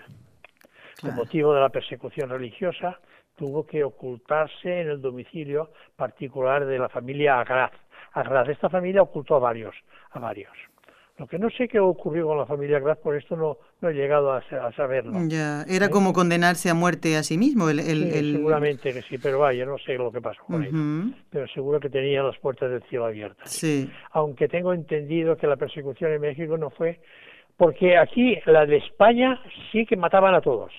Con 0.99 1.15
motivo 1.15 1.53
de 1.53 1.61
la 1.61 1.69
persecución 1.69 2.29
religiosa, 2.29 2.99
tuvo 3.35 3.65
que 3.65 3.83
ocultarse 3.83 4.81
en 4.81 4.89
el 4.89 5.01
domicilio 5.01 5.71
particular 5.95 6.65
de 6.65 6.77
la 6.77 6.89
familia 6.89 7.39
Agraz. 7.39 7.71
Agraz, 8.13 8.49
esta 8.49 8.69
familia 8.69 9.01
ocultó 9.01 9.35
a 9.35 9.39
varios, 9.39 9.75
a 10.11 10.19
varios. 10.19 10.53
Lo 11.21 11.27
que 11.27 11.37
no 11.37 11.51
sé 11.51 11.67
qué 11.67 11.79
ocurrió 11.79 12.25
con 12.25 12.39
la 12.39 12.47
familia 12.47 12.79
Graz, 12.79 12.97
por 12.97 13.15
esto 13.15 13.35
no, 13.35 13.59
no 13.79 13.89
he 13.89 13.93
llegado 13.93 14.33
a, 14.33 14.41
saberlo. 14.75 15.19
Ya, 15.27 15.61
era 15.69 15.85
¿Eh? 15.85 15.89
como 15.91 16.13
condenarse 16.13 16.67
a 16.67 16.73
muerte 16.73 17.15
a 17.15 17.21
sí 17.21 17.37
mismo. 17.37 17.69
El, 17.69 17.79
el, 17.79 18.37
Seguramente 18.37 18.91
que 18.91 19.03
sí, 19.03 19.19
pero 19.19 19.37
vaya, 19.37 19.63
no 19.63 19.77
sé 19.77 19.93
lo 19.99 20.11
que 20.11 20.19
pasó 20.19 20.43
con 20.45 20.63
ellos. 20.63 21.13
Pero 21.29 21.47
seguro 21.49 21.79
que 21.79 21.91
tenía 21.91 22.23
las 22.23 22.35
puertas 22.39 22.71
del 22.71 22.81
cielo 22.89 23.05
abiertas. 23.05 23.51
Sí. 23.51 23.87
Aunque 24.13 24.47
tengo 24.47 24.73
entendido 24.73 25.37
que 25.37 25.45
la 25.45 25.57
persecución 25.57 26.11
en 26.11 26.21
México 26.21 26.57
no 26.57 26.71
fue. 26.71 26.99
Porque 27.55 27.99
aquí, 27.99 28.39
la 28.47 28.65
de 28.65 28.77
España, 28.77 29.39
sí 29.71 29.85
que 29.85 29.97
mataban 29.97 30.33
a 30.33 30.41
todos. 30.41 30.73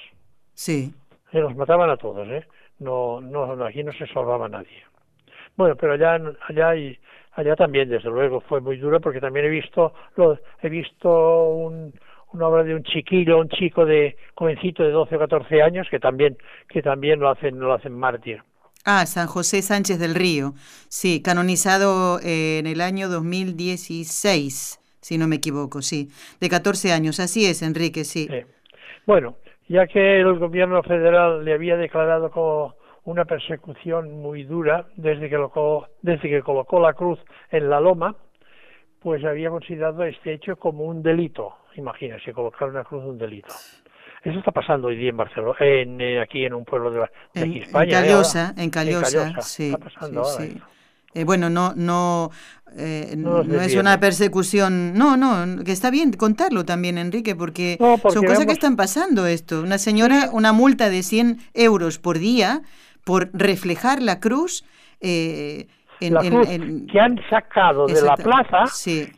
Sí. 0.55 0.93
Se 1.31 1.39
los 1.39 1.55
mataban 1.55 1.89
a 1.89 1.97
todos, 1.97 2.27
¿eh? 2.27 2.45
No, 2.81 3.21
no, 3.21 3.65
aquí 3.65 3.85
no 3.85 3.93
se 3.93 4.09
salvaba 4.09 4.49
nadie. 4.49 4.83
Bueno, 5.57 5.77
pero 5.77 5.93
allá, 5.93 6.21
allá 6.49 6.71
hay 6.71 6.99
allá 7.35 7.57
también 7.57 7.88
desde 7.88 8.11
luego 8.11 8.40
fue 8.40 8.61
muy 8.61 8.77
duro 8.79 9.01
porque 9.01 9.21
también 9.21 9.47
he 9.47 9.49
visto 9.49 9.92
lo, 10.16 10.38
he 10.61 10.68
visto 10.68 11.49
un, 11.49 11.92
una 12.33 12.49
obra 12.49 12.64
de 12.64 12.75
un 12.75 12.83
chiquillo 12.83 13.38
un 13.38 13.49
chico 13.49 13.85
de 13.85 14.16
jovencito 14.35 14.83
de 14.83 14.90
12 14.90 15.16
o 15.16 15.18
14 15.18 15.62
años 15.62 15.87
que 15.90 15.99
también 15.99 16.37
que 16.68 16.83
también 16.83 17.21
lo 17.21 17.31
hacen 17.31 17.59
lo 17.59 17.73
hacen 17.73 17.95
mártir 17.95 18.42
Ah, 18.85 19.07
San 19.07 19.29
José 19.29 19.62
Sánchez 19.62 20.01
del 20.01 20.16
Río, 20.16 20.55
sí, 20.88 21.23
canonizado 21.23 22.18
eh, 22.18 22.59
en 22.59 22.66
el 22.66 22.81
año 22.81 23.09
2016, 23.09 24.81
si 25.01 25.18
no 25.18 25.29
me 25.29 25.37
equivoco, 25.37 25.83
sí, 25.83 26.09
de 26.40 26.49
14 26.49 26.90
años, 26.90 27.21
así 27.21 27.47
es, 27.47 27.62
Enrique, 27.62 28.03
sí. 28.03 28.27
sí. 28.29 28.40
Bueno, 29.07 29.37
ya 29.68 29.87
que 29.87 30.21
el 30.21 30.37
gobierno 30.37 30.83
federal 30.83 31.45
le 31.45 31.55
había 31.55 31.77
declarado 31.77 32.33
como 32.33 32.75
una 33.05 33.25
persecución 33.25 34.21
muy 34.21 34.45
dura 34.45 34.87
desde 34.97 35.29
que, 35.29 35.38
desde 36.03 36.29
que 36.29 36.43
colocó 36.43 36.81
la 36.81 36.93
cruz 36.93 37.19
en 37.51 37.69
la 37.69 37.81
loma, 37.81 38.15
pues 39.01 39.25
había 39.25 39.51
considerado 39.51 40.05
este 40.05 40.35
hecho 40.35 40.57
como 40.57 40.85
un 40.85 41.03
delito. 41.03 41.55
Imagínense, 41.77 42.33
colocar 42.33 42.69
una 42.69 42.85
cruz 42.85 43.05
un 43.05 43.19
delito. 43.19 43.53
Eso 44.23 44.38
está 44.38 44.53
pasando 44.53 44.88
hoy 44.88 44.97
día 44.97 45.11
en 45.11 45.17
Barcelona, 45.17 45.57
en, 45.59 46.01
eh, 46.01 46.21
aquí 46.21 46.45
en 46.45 46.55
un 46.55 46.65
pueblo 46.65 46.93
de, 46.93 47.03
aquí 47.03 47.59
España. 47.59 47.99
En 47.99 48.07
Callosa, 48.07 48.55
en 48.57 48.71
Callosa, 48.71 49.41
sí. 49.41 49.73
Está 49.73 49.79
pasando 49.79 50.25
sí, 50.25 50.61
eh, 51.15 51.25
bueno, 51.25 51.51
no, 51.51 51.75
no, 51.77 52.31
eh, 52.77 53.15
no, 53.19 53.43
es 53.43 53.75
una 53.75 54.01
persecución. 54.01 54.95
No, 54.95 55.17
no, 55.17 55.62
que 55.62 55.73
está 55.73 55.91
bien 55.91 56.12
contarlo 56.12 56.65
también, 56.65 56.97
Enrique, 56.97 57.35
porque, 57.35 57.77
son 57.79 58.25
cosas 58.25 58.47
que 58.47 58.53
están 58.53 58.77
pasando 58.77 59.27
esto. 59.27 59.61
Una 59.61 59.79
señora, 59.79 60.31
una 60.33 60.53
multa 60.53 60.88
de 60.88 61.03
100 61.03 61.38
euros 61.53 61.99
por 61.99 62.19
día 62.19 62.62
por 63.05 63.31
reflejar 63.33 64.03
la 64.03 64.21
cruz. 64.21 64.65
Eh, 65.01 65.67
en, 66.01 66.15
la 66.15 66.21
cruz 66.21 66.49
que 66.91 67.01
han 67.01 67.21
sacado 67.31 67.87
de 67.87 68.03
la 68.03 68.17
plaza 68.17 68.65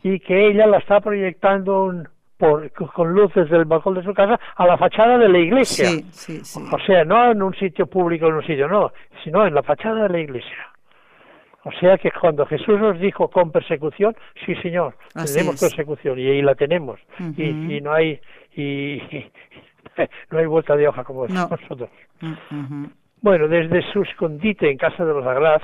y 0.03 0.19
que 0.19 0.49
ella 0.49 0.67
la 0.67 0.77
está 0.77 1.01
proyectando 1.01 2.05
por, 2.37 2.71
con 2.71 3.13
luces 3.13 3.49
del 3.49 3.65
balcón 3.65 3.95
de 3.95 4.03
su 4.03 4.13
casa 4.13 4.39
a 4.55 4.67
la 4.67 4.77
fachada 4.77 5.17
de 5.17 5.29
la 5.29 5.39
iglesia. 5.39 5.89
o 6.71 6.79
sea, 6.85 7.05
no 7.05 7.31
en 7.31 7.41
un 7.41 7.55
sitio 7.55 7.87
público, 7.87 8.27
en 8.27 8.35
un 8.35 8.45
sitio, 8.45 8.67
no, 8.67 8.91
sino 9.23 9.45
en 9.47 9.55
la 9.55 9.63
fachada 9.63 10.03
de 10.03 10.09
la 10.09 10.19
iglesia. 10.19 10.69
O 11.63 11.71
sea 11.79 11.97
que 11.97 12.11
cuando 12.11 12.45
Jesús 12.45 12.79
nos 12.79 12.99
dijo 12.99 13.27
con 13.29 13.51
persecución, 13.51 14.15
sí 14.45 14.53
señor, 14.57 14.95
tenemos 15.13 15.59
persecución 15.59 16.19
y 16.19 16.27
ahí 16.27 16.41
la 16.43 16.53
tenemos. 16.53 16.99
y, 17.35 17.81
no 17.81 17.91
hay 17.91 18.19
y, 18.55 19.01
no 20.29 20.37
hay 20.37 20.45
vuelta 20.45 20.75
de 20.75 20.87
hoja 20.87 21.03
como 21.03 21.27
nosotros. 21.27 21.89
Bueno, 23.25 23.47
desde 23.47 23.81
su 23.91 24.03
escondite 24.03 24.69
en 24.69 24.77
casa 24.77 25.03
de 25.03 25.11
los 25.11 25.25
Agraz 25.25 25.63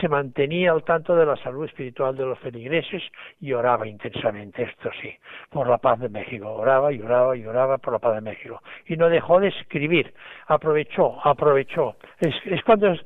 se, 0.00 0.08
mantenía 0.08 0.72
al 0.72 0.82
tanto 0.82 1.14
de 1.14 1.24
la 1.24 1.36
salud 1.36 1.64
espiritual 1.64 2.16
de 2.16 2.26
los 2.26 2.36
feligreses 2.40 3.00
y 3.40 3.52
oraba 3.52 3.86
intensamente, 3.86 4.64
esto 4.64 4.90
sí, 5.00 5.14
por 5.48 5.68
la 5.68 5.78
paz 5.78 6.00
de 6.00 6.08
México. 6.08 6.52
Oraba 6.52 6.92
y 6.92 7.00
oraba 7.00 7.36
y 7.36 7.46
oraba 7.46 7.78
por 7.78 7.92
la 7.92 8.00
paz 8.00 8.16
de 8.16 8.22
México. 8.22 8.60
Y 8.86 8.96
no 8.96 9.08
dejó 9.08 9.38
de 9.38 9.50
escribir, 9.50 10.12
aprovechó, 10.48 11.24
aprovechó. 11.24 11.94
Es, 12.18 12.34
cuando 12.64 12.90
es, 12.90 13.00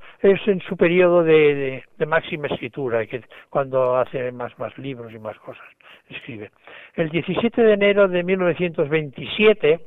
en 0.47 0.63
su 0.63 0.75
periodo 0.79 1.23
de, 1.23 1.85
máxima 2.07 2.47
escritura, 2.47 3.05
que 3.05 3.25
cuando 3.51 3.99
hace 3.99 4.33
más, 4.33 4.59
más 4.59 4.79
libros 4.79 5.13
y 5.13 5.19
más 5.19 5.39
cosas, 5.41 5.67
escribe. 6.09 6.51
El 6.95 7.11
17 7.11 7.61
de 7.61 7.75
enero 7.75 8.09
de 8.09 8.23
1927, 8.23 9.81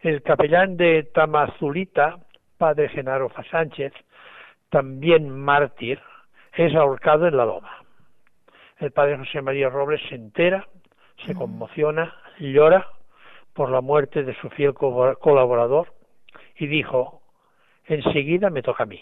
el 0.00 0.22
capellán 0.22 0.78
de 0.78 1.02
Tamazulita, 1.12 2.20
padre 2.56 2.88
Genaro 2.88 3.30
Sánchez, 3.50 3.92
también 4.70 5.30
mártir, 5.30 6.00
es 6.54 6.74
ahorcado 6.74 7.26
en 7.26 7.36
la 7.36 7.44
loma. 7.44 7.82
El 8.78 8.92
padre 8.92 9.18
José 9.18 9.42
María 9.42 9.68
Robles 9.68 10.00
se 10.08 10.14
entera, 10.14 10.66
se 11.24 11.34
mm. 11.34 11.38
conmociona, 11.38 12.14
llora 12.38 12.86
por 13.52 13.70
la 13.70 13.80
muerte 13.80 14.22
de 14.22 14.34
su 14.36 14.50
fiel 14.50 14.74
colaborador 14.74 15.92
y 16.56 16.66
dijo, 16.66 17.22
enseguida 17.86 18.50
me 18.50 18.62
toca 18.62 18.84
a 18.84 18.86
mí. 18.86 19.00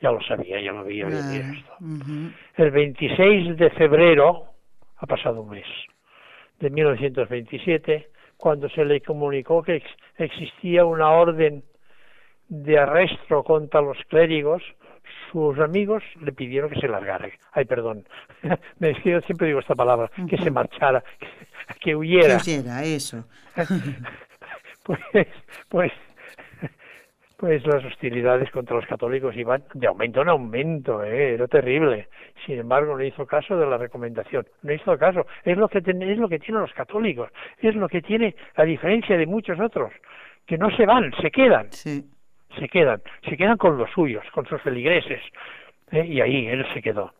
Ya 0.00 0.10
lo 0.10 0.20
sabía, 0.22 0.60
ya 0.60 0.72
lo 0.72 0.80
había 0.80 1.06
venir 1.06 1.56
esto. 1.56 1.72
El 2.56 2.70
26 2.70 3.56
de 3.56 3.70
febrero, 3.70 4.44
ha 4.96 5.06
pasado 5.06 5.42
un 5.42 5.50
mes, 5.50 5.66
de 6.58 6.70
1927, 6.70 8.10
cuando 8.36 8.68
se 8.68 8.84
le 8.84 9.00
comunicó 9.00 9.62
que 9.62 9.82
existía 10.18 10.84
una 10.84 11.10
orden 11.10 11.64
de 12.48 12.78
arresto 12.78 13.42
contra 13.42 13.80
los 13.80 13.98
clérigos, 14.08 14.62
sus 15.30 15.58
amigos 15.58 16.02
le 16.20 16.32
pidieron 16.32 16.70
que 16.70 16.80
se 16.80 16.88
largara. 16.88 17.28
Ay, 17.52 17.64
perdón. 17.64 18.04
Me 18.78 18.90
es 18.90 19.04
yo 19.04 19.20
siempre 19.22 19.48
digo 19.48 19.60
esta 19.60 19.74
palabra, 19.74 20.10
que 20.28 20.38
se 20.38 20.50
marchara, 20.50 21.02
que, 21.80 21.94
huyera. 21.94 22.38
Que 22.38 22.58
huyera, 22.58 22.84
eso. 22.84 23.24
pues, 24.84 25.00
pues, 25.68 25.92
pues 27.36 27.66
las 27.66 27.84
hostilidades 27.84 28.50
contra 28.50 28.76
los 28.76 28.86
católicos 28.86 29.36
iban 29.36 29.62
de 29.74 29.86
aumento 29.86 30.22
en 30.22 30.28
aumento, 30.28 31.04
¿eh? 31.04 31.34
era 31.34 31.46
terrible. 31.48 32.08
Sin 32.46 32.58
embargo, 32.58 32.96
no 32.96 33.04
hizo 33.04 33.26
caso 33.26 33.56
de 33.56 33.66
la 33.66 33.76
recomendación, 33.76 34.46
no 34.62 34.72
hizo 34.72 34.96
caso. 34.96 35.26
Es 35.44 35.56
lo 35.56 35.68
que 35.68 35.78
es 35.78 36.18
lo 36.18 36.28
que 36.28 36.38
tienen 36.38 36.62
los 36.62 36.72
católicos, 36.72 37.30
es 37.58 37.74
lo 37.74 37.88
que 37.88 38.00
tiene 38.00 38.34
a 38.54 38.64
diferencia 38.64 39.16
de 39.16 39.26
muchos 39.26 39.58
otros, 39.60 39.92
que 40.46 40.56
no 40.56 40.74
se 40.76 40.86
van, 40.86 41.12
se 41.20 41.30
quedan. 41.30 41.72
Sí 41.72 42.04
se 42.58 42.68
quedan, 42.68 43.02
se 43.28 43.36
quedan 43.36 43.56
con 43.56 43.78
los 43.78 43.90
suyos, 43.90 44.24
con 44.32 44.46
sus 44.46 44.60
feligreses, 44.62 45.22
¿eh? 45.90 46.04
y 46.04 46.20
ahí 46.20 46.46
él 46.46 46.66
se 46.74 46.82
quedó. 46.82 47.12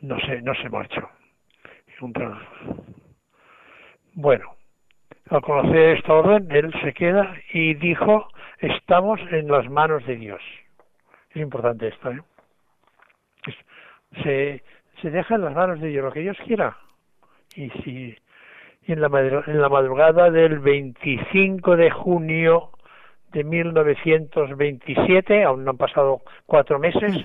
No 0.00 0.18
se, 0.20 0.40
no 0.42 0.54
se 0.54 0.68
marchó. 0.68 1.08
Bueno, 4.14 4.54
al 5.30 5.42
conocer 5.42 5.96
esta 5.96 6.14
orden, 6.14 6.48
él 6.50 6.72
se 6.82 6.92
queda 6.92 7.34
y 7.52 7.74
dijo, 7.74 8.28
estamos 8.58 9.20
en 9.32 9.48
las 9.48 9.68
manos 9.68 10.06
de 10.06 10.16
Dios. 10.16 10.42
Es 11.30 11.36
importante 11.36 11.88
esto, 11.88 12.12
¿eh? 12.12 12.20
Se, 14.22 14.62
se 15.02 15.10
deja 15.10 15.34
en 15.34 15.42
las 15.42 15.54
manos 15.54 15.80
de 15.80 15.88
Dios 15.88 16.04
lo 16.04 16.12
que 16.12 16.20
Dios 16.20 16.36
quiera. 16.46 16.76
Y 17.54 17.70
si 17.82 18.16
y 18.88 18.92
en 18.92 19.02
la, 19.02 19.08
en 19.46 19.60
la 19.60 19.68
madrugada 19.68 20.30
del 20.30 20.60
25 20.60 21.76
de 21.76 21.90
junio 21.90 22.70
de 23.38 23.44
1927, 23.44 25.44
aún 25.44 25.64
no 25.64 25.70
han 25.70 25.76
pasado 25.76 26.22
cuatro 26.46 26.80
meses, 26.80 27.24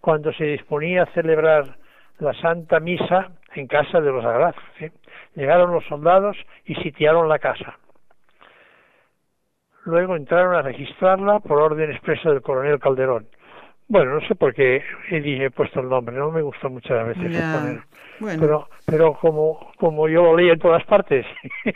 cuando 0.00 0.32
se 0.32 0.44
disponía 0.44 1.02
a 1.02 1.06
celebrar 1.06 1.76
la 2.20 2.32
Santa 2.34 2.78
Misa 2.78 3.32
en 3.54 3.66
casa 3.66 4.00
de 4.00 4.12
los 4.12 4.24
Agraz. 4.24 4.54
Llegaron 5.34 5.72
los 5.72 5.84
soldados 5.86 6.36
y 6.64 6.76
sitiaron 6.76 7.28
la 7.28 7.40
casa. 7.40 7.78
Luego 9.84 10.14
entraron 10.14 10.54
a 10.54 10.62
registrarla 10.62 11.40
por 11.40 11.58
orden 11.58 11.90
expresa 11.90 12.30
del 12.30 12.42
coronel 12.42 12.78
Calderón. 12.78 13.26
Bueno, 13.88 14.14
no 14.14 14.20
sé 14.28 14.36
por 14.36 14.54
qué 14.54 14.84
he, 15.10 15.50
puesto 15.50 15.80
el 15.80 15.88
nombre, 15.88 16.14
no 16.14 16.30
me 16.30 16.42
gustó 16.42 16.70
muchas 16.70 17.08
veces 17.08 17.32
Pero, 18.20 18.68
pero 18.86 19.14
como, 19.14 19.72
como 19.78 20.08
yo 20.08 20.22
lo 20.22 20.36
leí 20.36 20.50
en 20.50 20.60
todas 20.60 20.84
partes, 20.84 21.26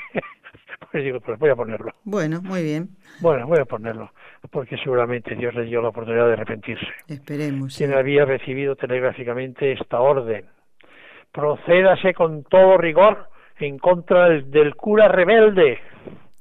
pues 0.91 1.05
digo, 1.05 1.20
pues 1.20 1.39
voy 1.39 1.51
a 1.51 1.57
ponerlo. 1.57 1.93
Bueno, 2.05 2.41
muy 2.43 2.62
bien. 2.62 2.91
Bueno, 3.20 3.47
voy 3.47 3.59
a 3.59 3.64
ponerlo, 3.64 4.11
porque 4.51 4.76
seguramente 4.78 5.35
Dios 5.35 5.55
le 5.55 5.64
dio 5.64 5.82
la 5.82 5.89
oportunidad 5.89 6.26
de 6.26 6.32
arrepentirse. 6.35 6.87
Esperemos. 7.09 7.76
Quien 7.76 7.95
había 7.95 8.24
recibido 8.24 8.76
telegráficamente 8.76 9.72
esta 9.72 10.01
orden. 10.01 10.47
Procédase 11.32 12.14
con 12.14 12.45
todo 12.45 12.78
rigor 12.78 13.28
en 13.59 13.78
contra 13.78 14.28
del, 14.28 14.74
cura 14.76 15.09
rebelde. 15.09 15.78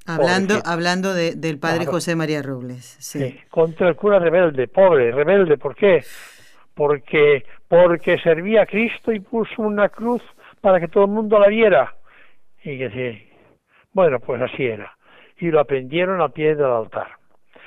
Hablando, 0.05 0.55
hablando 0.65 1.13
de, 1.13 1.35
del 1.35 1.59
padre 1.59 1.85
José 1.85 2.15
María 2.15 2.41
Robles. 2.41 2.97
Sí. 2.99 3.39
contra 3.49 3.87
el 3.87 3.95
cura 3.95 4.19
rebelde, 4.19 4.67
pobre, 4.67 5.11
rebelde, 5.11 5.57
¿por 5.57 5.75
qué? 5.75 6.03
Porque, 6.73 7.45
porque 7.67 8.19
servía 8.19 8.63
a 8.63 8.65
Cristo 8.65 9.11
y 9.11 9.19
puso 9.19 9.61
una 9.61 9.89
cruz 9.89 10.21
para 10.59 10.79
que 10.79 10.87
todo 10.87 11.05
el 11.05 11.11
mundo 11.11 11.39
la 11.39 11.47
viera. 11.47 11.95
Y 12.63 12.77
que 12.77 12.89
sí, 12.89 13.32
bueno, 13.93 14.19
pues 14.19 14.41
así 14.41 14.65
era. 14.65 14.95
Y 15.37 15.51
lo 15.51 15.59
aprendieron 15.59 16.21
al 16.21 16.31
pie 16.31 16.55
del 16.55 16.65
altar. 16.65 17.07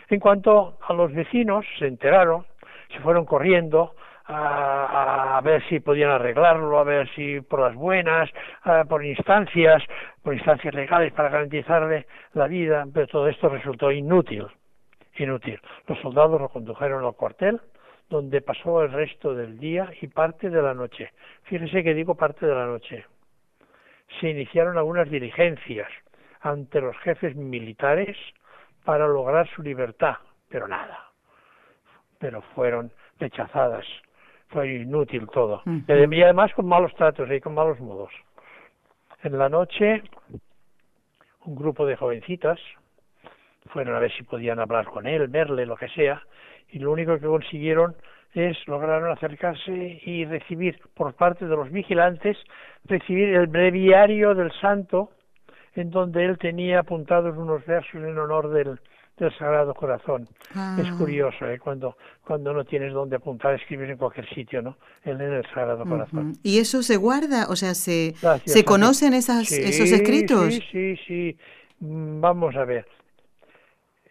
En 0.08 0.20
cuanto 0.20 0.78
a 0.86 0.92
los 0.92 1.12
vecinos, 1.12 1.64
se 1.78 1.86
enteraron, 1.86 2.46
se 2.92 3.00
fueron 3.00 3.24
corriendo 3.24 3.94
a, 4.28 5.40
ver 5.44 5.62
si 5.68 5.80
podían 5.80 6.10
arreglarlo, 6.10 6.78
a 6.78 6.84
ver 6.84 7.08
si 7.14 7.40
por 7.40 7.60
las 7.60 7.74
buenas, 7.74 8.28
por 8.88 9.04
instancias, 9.04 9.82
por 10.22 10.34
instancias 10.34 10.74
legales 10.74 11.12
para 11.12 11.28
garantizarle 11.28 12.06
la 12.34 12.46
vida, 12.48 12.84
pero 12.92 13.06
todo 13.06 13.28
esto 13.28 13.48
resultó 13.48 13.92
inútil, 13.92 14.46
inútil. 15.18 15.60
Los 15.86 15.98
soldados 16.00 16.40
lo 16.40 16.48
condujeron 16.48 17.04
al 17.04 17.14
cuartel, 17.14 17.60
donde 18.08 18.40
pasó 18.40 18.82
el 18.82 18.92
resto 18.92 19.34
del 19.34 19.58
día 19.58 19.90
y 20.00 20.08
parte 20.08 20.50
de 20.50 20.62
la 20.62 20.74
noche. 20.74 21.12
Fíjese 21.44 21.82
que 21.82 21.94
digo 21.94 22.14
parte 22.14 22.46
de 22.46 22.54
la 22.54 22.66
noche. 22.66 23.04
Se 24.20 24.30
iniciaron 24.30 24.78
algunas 24.78 25.10
diligencias, 25.10 25.88
ante 26.47 26.80
los 26.80 26.97
jefes 26.99 27.34
militares 27.34 28.16
para 28.84 29.07
lograr 29.07 29.49
su 29.49 29.62
libertad, 29.62 30.16
pero 30.49 30.68
nada. 30.68 31.11
Pero 32.18 32.42
fueron 32.55 32.90
rechazadas. 33.18 33.84
Fue 34.49 34.74
inútil 34.74 35.26
todo. 35.32 35.62
Y 35.88 36.22
además 36.22 36.53
con 36.55 36.66
malos 36.66 36.94
tratos 36.94 37.28
y 37.30 37.40
con 37.40 37.55
malos 37.55 37.80
modos. 37.80 38.12
En 39.22 39.36
la 39.38 39.49
noche, 39.49 40.03
un 41.44 41.57
grupo 41.57 41.84
de 41.84 41.97
jovencitas 41.97 42.61
fueron 43.70 43.97
a 43.97 43.99
ver 43.99 44.12
si 44.12 44.22
podían 44.22 44.61
hablar 44.61 44.86
con 44.86 45.07
él, 45.07 45.26
verle, 45.26 45.66
lo 45.66 45.76
que 45.76 45.88
sea, 45.88 46.22
y 46.68 46.78
lo 46.78 46.92
único 46.92 47.18
que 47.18 47.26
consiguieron 47.26 47.97
es 48.34 48.57
lograron 48.68 49.11
acercarse 49.11 50.01
y 50.05 50.24
recibir 50.24 50.78
por 50.94 51.14
parte 51.14 51.47
de 51.47 51.57
los 51.57 51.70
vigilantes 51.70 52.36
recibir 52.84 53.30
el 53.30 53.47
breviario 53.49 54.34
del 54.34 54.53
santo 54.61 55.11
en 55.76 55.90
donde 55.90 56.24
él 56.24 56.38
tenía 56.38 56.80
apuntados 56.80 57.36
unos 57.36 57.64
versos 57.66 57.94
en 57.94 58.18
honor 58.18 58.50
del, 58.50 58.80
del 59.18 59.38
Sagrado 59.38 59.74
Corazón. 59.74 60.22
Es 60.50 60.56
ah. 60.56 60.94
curioso, 60.98 61.46
¿eh? 61.46 61.58
cuando, 61.58 61.96
cuando 62.24 62.52
no 62.52 62.64
tienes 62.64 62.92
dónde 62.92 63.16
apuntar, 63.16 63.54
escribes 63.54 63.90
en 63.90 63.96
cualquier 63.96 64.28
sitio, 64.34 64.62
¿no? 64.62 64.76
En, 65.04 65.20
el 65.20 65.44
Sagrado 65.54 65.84
Corazón. 65.84 66.32
¿Y 66.42 66.58
eso 66.58 66.82
se 66.82 66.96
guarda? 66.96 67.46
O 67.48 67.56
sea, 67.56 67.74
¿se, 67.74 68.14
¿se 68.44 68.64
conocen 68.64 69.14
esas, 69.14 69.52
esos 69.52 69.92
escritos? 69.92 70.54
Sí, 70.54 70.62
sí, 70.72 70.96
sí. 71.06 71.38
Mm, 71.80 72.20
vamos 72.20 72.56
a 72.56 72.64
ver. 72.64 72.86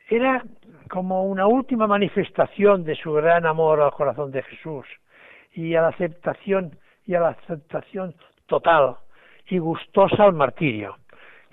Era 0.07 0.45
como 0.89 1.23
una 1.23 1.47
última 1.47 1.87
manifestación 1.87 2.83
de 2.83 2.95
su 2.95 3.11
gran 3.13 3.45
amor 3.45 3.81
al 3.81 3.91
corazón 3.91 4.31
de 4.31 4.43
Jesús 4.43 4.85
y 5.53 5.73
a 5.75 5.81
la 5.81 5.87
aceptación 5.87 6.77
y 7.07 7.15
a 7.15 7.21
la 7.21 7.29
aceptación 7.29 8.13
total 8.45 8.97
y 9.47 9.57
gustosa 9.57 10.23
al 10.23 10.33
martirio. 10.33 10.97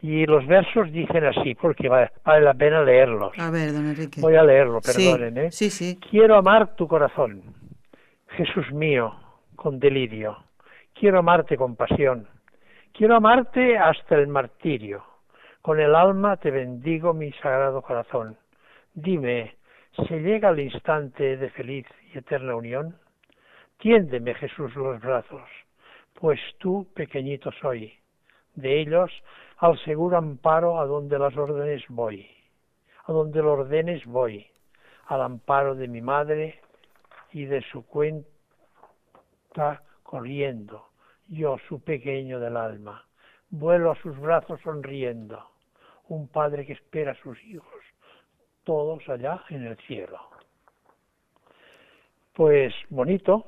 Y 0.03 0.27
los 0.27 0.45
versos 0.49 0.91
dicen 0.91 1.25
así, 1.25 1.55
porque 1.55 1.89
vale, 1.89 2.11
la 2.27 2.55
pena 2.55 2.83
leerlos. 2.83 3.39
A 3.39 3.51
ver, 3.51 3.73
don 3.73 3.87
Enrique. 3.89 4.21
Voy 4.21 4.35
a 4.35 4.43
leerlo, 4.43 4.81
perdonen, 4.81 5.39
¿eh? 5.39 5.53
Sí, 5.53 5.71
sí. 5.71 5.97
Quiero 6.11 6.37
amar 6.37 6.75
tu 6.75 6.89
corazón, 6.89 7.41
Jesús 8.31 8.73
mío, 8.73 9.15
con 9.55 9.79
delirio. 9.79 10.39
Quiero 10.93 11.21
amarte 11.21 11.57
con 11.57 11.77
pasión. 11.77 12.27
Quiero 12.93 13.15
amarte 13.15 13.79
hasta 13.79 14.17
el 14.17 14.27
martirio. 14.27 15.05
Con 15.63 15.79
el 15.79 15.95
alma 15.95 16.37
te 16.37 16.51
bendigo 16.51 17.15
mi 17.15 17.31
sagrado 17.35 17.81
corazón. 17.81 18.37
Dime, 18.95 19.55
¿se 20.09 20.19
llega 20.19 20.49
el 20.51 20.59
instante 20.59 21.37
de 21.37 21.49
feliz 21.51 21.87
y 22.13 22.19
eterna 22.19 22.57
unión? 22.57 22.97
Tiéndeme, 23.79 24.35
Jesús, 24.35 24.75
los 24.75 25.01
brazos, 25.01 25.49
pues 26.15 26.41
tú 26.59 26.89
pequeñito 26.93 27.53
soy. 27.61 27.95
De 28.55 28.81
ellos 28.81 29.11
al 29.63 29.79
seguro 29.85 30.17
amparo 30.17 30.81
a 30.81 30.87
donde 30.87 31.17
las 31.21 31.37
órdenes 31.37 31.85
voy, 31.89 32.29
a 33.05 33.13
donde 33.13 33.41
los 33.41 33.61
ordenes 33.61 34.05
voy, 34.07 34.45
al 35.07 35.23
amparo 35.23 35.77
de 35.77 35.87
mi 35.87 36.01
madre 36.01 36.61
y 37.31 37.45
de 37.45 37.63
su 37.71 37.87
cuenta 37.87 38.25
corriendo, 40.03 40.89
yo 41.29 41.59
su 41.69 41.81
pequeño 41.81 42.41
del 42.41 42.57
alma, 42.57 43.07
vuelo 43.51 43.93
a 43.93 44.03
sus 44.03 44.19
brazos 44.19 44.61
sonriendo, 44.63 45.41
un 46.09 46.27
padre 46.27 46.67
que 46.67 46.73
espera 46.73 47.13
a 47.13 47.23
sus 47.23 47.41
hijos, 47.45 47.85
todos 48.65 49.09
allá 49.09 49.45
en 49.49 49.65
el 49.65 49.77
cielo. 49.87 50.19
Pues 52.33 52.75
bonito, 52.91 53.47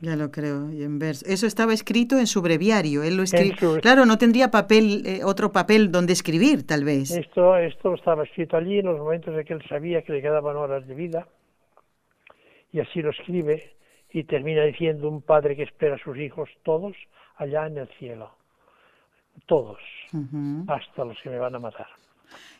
ya 0.00 0.16
lo 0.16 0.30
creo, 0.30 0.70
y 0.72 0.82
en 0.82 0.98
verso. 0.98 1.24
Eso 1.26 1.46
estaba 1.46 1.72
escrito 1.72 2.18
en 2.18 2.26
su 2.26 2.42
breviario, 2.42 3.02
él 3.02 3.16
lo 3.16 3.22
escribió. 3.22 3.80
Claro, 3.80 4.04
no 4.06 4.18
tendría 4.18 4.50
papel, 4.50 5.02
eh, 5.06 5.20
otro 5.24 5.52
papel 5.52 5.90
donde 5.90 6.12
escribir, 6.12 6.66
tal 6.66 6.84
vez. 6.84 7.10
Esto, 7.10 7.56
esto 7.56 7.94
estaba 7.94 8.24
escrito 8.24 8.56
allí 8.56 8.78
en 8.78 8.86
los 8.86 8.98
momentos 8.98 9.34
en 9.34 9.44
que 9.44 9.54
él 9.54 9.62
sabía 9.68 10.02
que 10.02 10.12
le 10.12 10.22
quedaban 10.22 10.56
horas 10.56 10.86
de 10.86 10.94
vida, 10.94 11.28
y 12.72 12.80
así 12.80 13.00
lo 13.02 13.10
escribe, 13.10 13.74
y 14.12 14.24
termina 14.24 14.62
diciendo 14.64 15.08
un 15.08 15.22
padre 15.22 15.56
que 15.56 15.62
espera 15.62 15.96
a 15.96 15.98
sus 15.98 16.16
hijos 16.18 16.48
todos 16.64 16.94
allá 17.36 17.66
en 17.66 17.78
el 17.78 17.88
cielo, 17.98 18.30
todos, 19.46 19.78
hasta 20.68 21.04
los 21.04 21.16
que 21.22 21.30
me 21.30 21.38
van 21.38 21.54
a 21.54 21.58
matar. 21.58 21.86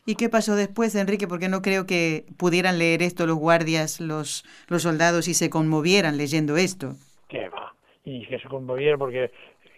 ¿Y 0.06 0.16
qué 0.16 0.28
pasó 0.28 0.54
después, 0.56 0.94
Enrique? 0.94 1.26
Porque 1.26 1.48
no 1.48 1.62
creo 1.62 1.86
que 1.86 2.26
pudieran 2.36 2.78
leer 2.78 3.02
esto 3.02 3.26
los 3.26 3.38
guardias, 3.38 4.00
los, 4.00 4.44
los 4.68 4.82
soldados 4.82 5.28
y 5.28 5.34
se 5.34 5.48
conmovieran 5.48 6.16
leyendo 6.16 6.56
esto. 6.56 6.94
¿Qué 7.34 7.48
va? 7.48 7.74
Y 8.04 8.24
que 8.26 8.38
se 8.38 8.48
conmovieran 8.48 8.96
porque 8.96 9.32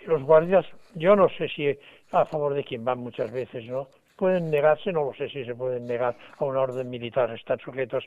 los 0.06 0.22
guardias, 0.22 0.66
yo 0.94 1.16
no 1.16 1.26
sé 1.30 1.48
si 1.48 1.74
a 2.12 2.26
favor 2.26 2.52
de 2.52 2.62
quién 2.62 2.84
van 2.84 2.98
muchas 2.98 3.32
veces, 3.32 3.64
¿no? 3.64 3.88
Pueden 4.14 4.50
negarse, 4.50 4.92
no 4.92 5.04
lo 5.04 5.14
sé 5.14 5.30
si 5.30 5.42
se 5.42 5.54
pueden 5.54 5.86
negar 5.86 6.14
a 6.38 6.44
una 6.44 6.60
orden 6.60 6.90
militar, 6.90 7.30
están 7.30 7.58
sujetos 7.60 8.04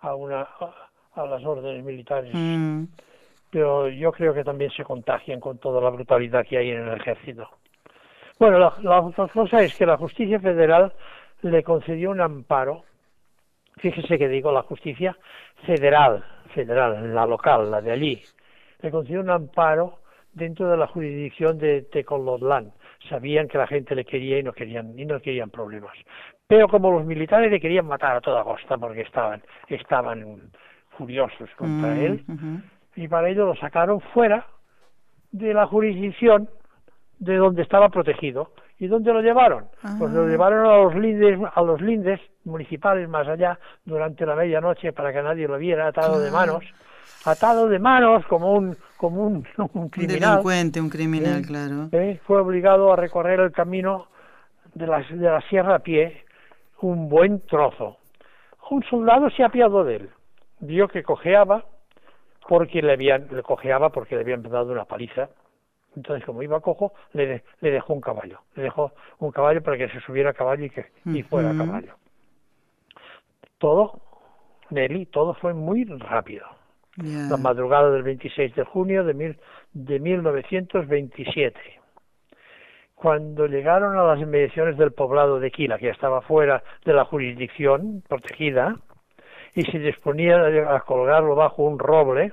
a, 0.00 0.14
una 0.14 0.40
a, 0.40 1.26
las 1.26 1.44
órdenes 1.44 1.84
militares. 1.84 2.30
Mm. 2.32 2.84
Pero 3.50 3.88
yo 3.88 4.10
creo 4.12 4.32
que 4.32 4.44
también 4.44 4.70
se 4.70 4.84
contagian 4.84 5.38
con 5.38 5.58
toda 5.58 5.78
la 5.82 5.90
brutalidad 5.90 6.46
que 6.46 6.56
hay 6.56 6.70
en 6.70 6.88
el 6.88 6.98
ejército. 6.98 7.46
Bueno, 8.38 8.58
la, 8.58 8.72
la 8.80 9.02
otra 9.02 9.28
cosa 9.28 9.60
es 9.60 9.76
que 9.76 9.84
la 9.84 9.98
justicia 9.98 10.40
federal 10.40 10.94
le 11.42 11.62
concedió 11.62 12.10
un 12.10 12.22
amparo. 12.22 12.84
Fíjese 13.78 14.18
que 14.18 14.28
digo 14.28 14.52
la 14.52 14.62
justicia 14.62 15.16
federal, 15.66 16.24
federal, 16.54 17.14
la 17.14 17.26
local, 17.26 17.70
la 17.70 17.80
de 17.80 17.92
allí. 17.92 18.22
Le 18.80 18.90
concedió 18.90 19.20
un 19.20 19.30
amparo 19.30 19.98
dentro 20.32 20.68
de 20.68 20.76
la 20.76 20.86
jurisdicción 20.86 21.58
de 21.58 21.82
Tecolotlán. 21.82 22.72
Sabían 23.08 23.48
que 23.48 23.58
la 23.58 23.66
gente 23.66 23.94
le 23.94 24.04
quería 24.04 24.38
y 24.38 24.42
no 24.42 24.52
querían 24.52 24.98
y 24.98 25.04
no 25.04 25.20
querían 25.20 25.50
problemas. 25.50 25.96
Pero 26.46 26.68
como 26.68 26.90
los 26.90 27.04
militares 27.04 27.50
le 27.50 27.60
querían 27.60 27.86
matar 27.86 28.16
a 28.16 28.20
toda 28.20 28.44
costa 28.44 28.76
porque 28.78 29.02
estaban 29.02 29.42
estaban 29.68 30.50
furiosos 30.96 31.48
contra 31.56 31.94
mm, 31.94 31.98
él 31.98 32.24
y 32.96 33.06
para 33.06 33.28
ello 33.28 33.46
lo 33.46 33.54
sacaron 33.54 34.00
fuera 34.00 34.46
de 35.30 35.54
la 35.54 35.66
jurisdicción 35.66 36.48
de 37.18 37.36
donde 37.36 37.62
estaba 37.62 37.88
protegido. 37.88 38.52
¿Y 38.78 38.86
dónde 38.86 39.12
lo 39.12 39.20
llevaron? 39.20 39.64
Pues 39.98 40.12
lo 40.12 40.22
ah. 40.22 40.26
llevaron 40.26 40.66
a 40.66 40.76
los 40.78 40.94
lindes, 40.94 41.38
a 41.52 41.62
los 41.62 41.80
lindes 41.80 42.20
municipales 42.44 43.08
más 43.08 43.26
allá 43.26 43.58
durante 43.84 44.24
la 44.24 44.36
medianoche 44.36 44.92
para 44.92 45.12
que 45.12 45.22
nadie 45.22 45.48
lo 45.48 45.58
viera 45.58 45.88
atado 45.88 46.20
de 46.20 46.30
manos, 46.30 46.64
atado 47.24 47.68
de 47.68 47.78
manos 47.78 48.24
como 48.26 48.54
un 48.54 48.76
como 48.96 49.26
un, 49.26 49.46
un 49.74 49.88
criminal. 49.88 50.16
Un 50.16 50.30
delincuente, 50.30 50.80
un 50.80 50.90
criminal, 50.90 51.42
claro. 51.44 51.88
Fue 52.24 52.40
obligado 52.40 52.92
a 52.92 52.96
recorrer 52.96 53.40
el 53.40 53.52
camino 53.52 54.06
de 54.74 54.86
la, 54.86 55.00
de 55.00 55.28
la 55.28 55.40
sierra 55.48 55.76
a 55.76 55.78
pie, 55.80 56.24
un 56.80 57.08
buen 57.08 57.40
trozo. 57.46 57.96
Un 58.70 58.82
soldado 58.84 59.30
se 59.30 59.42
apiadó 59.42 59.82
de 59.82 59.96
él, 59.96 60.10
vio 60.60 60.88
que 60.88 61.02
cojeaba 61.02 61.64
porque 62.48 62.80
le 62.80 62.92
habían 62.92 63.28
le 63.30 63.42
cojeaba 63.42 63.90
porque 63.90 64.14
le 64.14 64.22
habían 64.22 64.42
dado 64.42 64.72
una 64.72 64.84
paliza 64.84 65.28
entonces, 65.98 66.24
como 66.24 66.42
iba 66.42 66.60
cojo, 66.60 66.92
le, 67.12 67.42
le 67.60 67.70
dejó 67.70 67.92
un 67.92 68.00
caballo. 68.00 68.40
Le 68.54 68.64
dejó 68.64 68.92
un 69.18 69.32
caballo 69.32 69.62
para 69.62 69.76
que 69.76 69.88
se 69.88 70.00
subiera 70.00 70.30
a 70.30 70.32
caballo 70.34 70.64
y, 70.64 70.70
que, 70.70 70.86
y 71.06 71.22
fuera 71.22 71.50
a 71.50 71.56
caballo. 71.56 71.94
Todo, 73.58 74.00
Nelly, 74.70 75.06
todo 75.06 75.34
fue 75.34 75.54
muy 75.54 75.84
rápido. 75.84 76.46
La 76.96 77.36
madrugada 77.36 77.90
del 77.90 78.02
26 78.02 78.54
de 78.56 78.64
junio 78.64 79.04
de, 79.04 79.14
mil, 79.14 79.38
de 79.72 80.00
1927. 80.00 81.58
Cuando 82.94 83.46
llegaron 83.46 83.96
a 83.96 84.02
las 84.02 84.20
inmediaciones 84.20 84.76
del 84.76 84.92
poblado 84.92 85.38
de 85.38 85.52
Quila, 85.52 85.78
que 85.78 85.90
estaba 85.90 86.22
fuera 86.22 86.62
de 86.84 86.92
la 86.92 87.04
jurisdicción 87.04 88.02
protegida, 88.08 88.74
y 89.54 89.62
se 89.62 89.78
disponía 89.78 90.36
a 90.74 90.80
colgarlo 90.80 91.36
bajo 91.36 91.62
un 91.62 91.78
roble, 91.78 92.32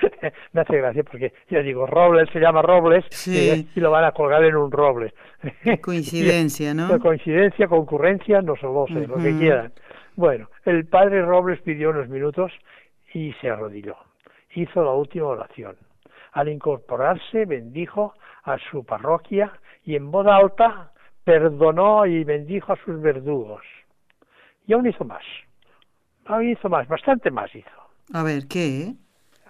me 0.52 0.60
hace 0.60 0.76
gracia 0.76 1.02
porque 1.04 1.32
yo 1.48 1.62
digo, 1.62 1.86
Robles 1.86 2.28
se 2.32 2.40
llama 2.40 2.62
Robles 2.62 3.04
y, 3.26 3.80
lo 3.80 3.90
van 3.90 4.04
a 4.04 4.12
colgar 4.12 4.44
en 4.44 4.56
un 4.56 4.70
roble. 4.70 5.14
Coincidencia, 5.82 6.74
¿no? 6.74 6.98
Coincidencia, 6.98 7.68
concurrencia, 7.68 8.42
no 8.42 8.56
solo 8.56 8.86
sé, 8.88 9.06
lo 9.06 9.16
que 9.16 9.36
quieran. 9.38 9.72
Bueno, 10.16 10.50
el 10.64 10.86
padre 10.86 11.22
Robles 11.22 11.60
pidió 11.62 11.90
unos 11.90 12.08
minutos 12.08 12.52
y 13.14 13.32
se 13.40 13.50
arrodilló. 13.50 13.96
Hizo 14.54 14.82
la 14.82 14.92
última 14.92 15.26
oración. 15.26 15.76
Al 16.32 16.48
incorporarse 16.48 17.44
bendijo 17.44 18.14
a 18.44 18.58
su 18.70 18.84
parroquia 18.84 19.52
y 19.84 19.96
en 19.96 20.10
voz 20.10 20.26
alta 20.26 20.92
perdonó 21.24 22.06
y 22.06 22.24
bendijo 22.24 22.72
a 22.72 22.76
sus 22.84 23.00
verdugos. 23.00 23.62
Y 24.66 24.72
aún 24.72 24.86
hizo 24.86 25.04
más. 25.04 25.24
Aún 26.26 26.50
hizo 26.50 26.68
más, 26.68 26.86
bastante 26.86 27.30
más 27.30 27.54
hizo. 27.54 27.68
A 28.12 28.22
ver, 28.22 28.46
¿qué? 28.48 28.94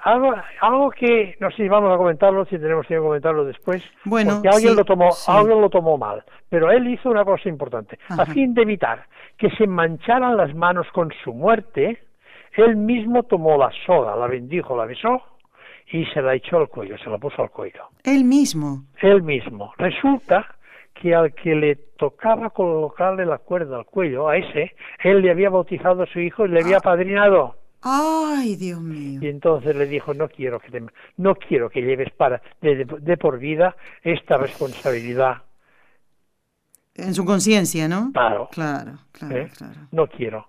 Algo, 0.02 0.34
algo 0.60 0.90
que 0.90 1.36
no 1.40 1.50
sé 1.50 1.56
si 1.56 1.68
vamos 1.68 1.92
a 1.92 1.96
comentarlo, 1.96 2.44
si 2.46 2.58
tenemos 2.58 2.86
que 2.86 2.96
comentarlo 2.98 3.44
después, 3.44 3.82
bueno, 4.04 4.34
porque 4.34 4.48
alguien 4.48 4.76
lo 4.76 4.84
tomó, 4.84 5.10
alguien 5.26 5.60
lo 5.60 5.70
tomó 5.70 5.98
mal, 5.98 6.24
pero 6.48 6.70
él 6.70 6.88
hizo 6.88 7.10
una 7.10 7.24
cosa 7.24 7.48
importante, 7.48 7.98
a 8.08 8.26
fin 8.26 8.54
de 8.54 8.62
evitar 8.62 9.06
que 9.36 9.50
se 9.50 9.66
mancharan 9.66 10.36
las 10.36 10.54
manos 10.54 10.86
con 10.92 11.10
su 11.24 11.32
muerte, 11.32 11.98
él 12.56 12.76
mismo 12.76 13.22
tomó 13.22 13.56
la 13.56 13.70
soga, 13.86 14.16
la 14.16 14.26
bendijo, 14.26 14.76
la 14.76 14.86
besó 14.86 15.22
y 15.92 16.04
se 16.06 16.22
la 16.22 16.34
echó 16.34 16.58
al 16.58 16.68
cuello, 16.68 16.96
se 16.98 17.10
la 17.10 17.18
puso 17.18 17.42
al 17.42 17.50
cuello. 17.50 17.84
Él 18.04 18.24
mismo. 18.24 18.84
Él 19.00 19.22
mismo. 19.22 19.72
Resulta 19.78 20.46
que 20.94 21.14
al 21.14 21.32
que 21.34 21.54
le 21.54 21.76
tocaba 21.96 22.50
colocarle 22.50 23.24
la 23.24 23.38
cuerda 23.38 23.78
al 23.78 23.86
cuello, 23.86 24.28
a 24.28 24.36
ese, 24.36 24.74
él 25.02 25.22
le 25.22 25.30
había 25.30 25.50
bautizado 25.50 26.02
a 26.02 26.06
su 26.06 26.20
hijo 26.20 26.44
y 26.44 26.50
le 26.50 26.60
había 26.60 26.78
ah. 26.78 26.82
padrinado. 26.82 27.56
Ay, 27.82 28.56
Dios 28.56 28.80
mío. 28.80 29.20
Y 29.22 29.28
entonces 29.28 29.74
le 29.74 29.86
dijo, 29.86 30.12
no 30.12 30.28
quiero 30.28 30.60
que 30.60 30.84
no 31.16 31.34
quiero 31.34 31.70
que 31.70 31.80
lleves 31.80 32.10
para 32.12 32.42
de, 32.60 33.16
por 33.16 33.38
vida 33.38 33.76
esta 34.02 34.36
responsabilidad. 34.36 35.42
En 36.94 37.14
su 37.14 37.24
conciencia, 37.24 37.88
¿no? 37.88 38.10
Claro. 38.12 38.48
Claro, 38.52 38.98
claro, 39.12 39.36
¿Eh? 39.36 39.50
claro. 39.56 39.80
No 39.92 40.06
quiero. 40.08 40.48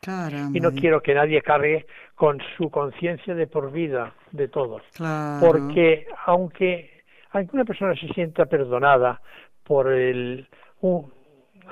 Caramba. 0.00 0.56
Y 0.56 0.60
no 0.60 0.72
quiero 0.72 1.00
que 1.00 1.14
nadie 1.14 1.42
cargue 1.42 1.86
con 2.14 2.38
su 2.56 2.70
conciencia 2.70 3.34
de 3.34 3.46
por 3.46 3.72
vida 3.72 4.14
de 4.30 4.48
todos. 4.48 4.82
Claro. 4.94 5.44
Porque 5.44 6.06
aunque, 6.26 7.02
aunque 7.30 7.56
una 7.56 7.64
persona 7.64 7.94
se 7.94 8.08
sienta 8.08 8.46
perdonada 8.46 9.20
por 9.64 9.92
el 9.92 10.48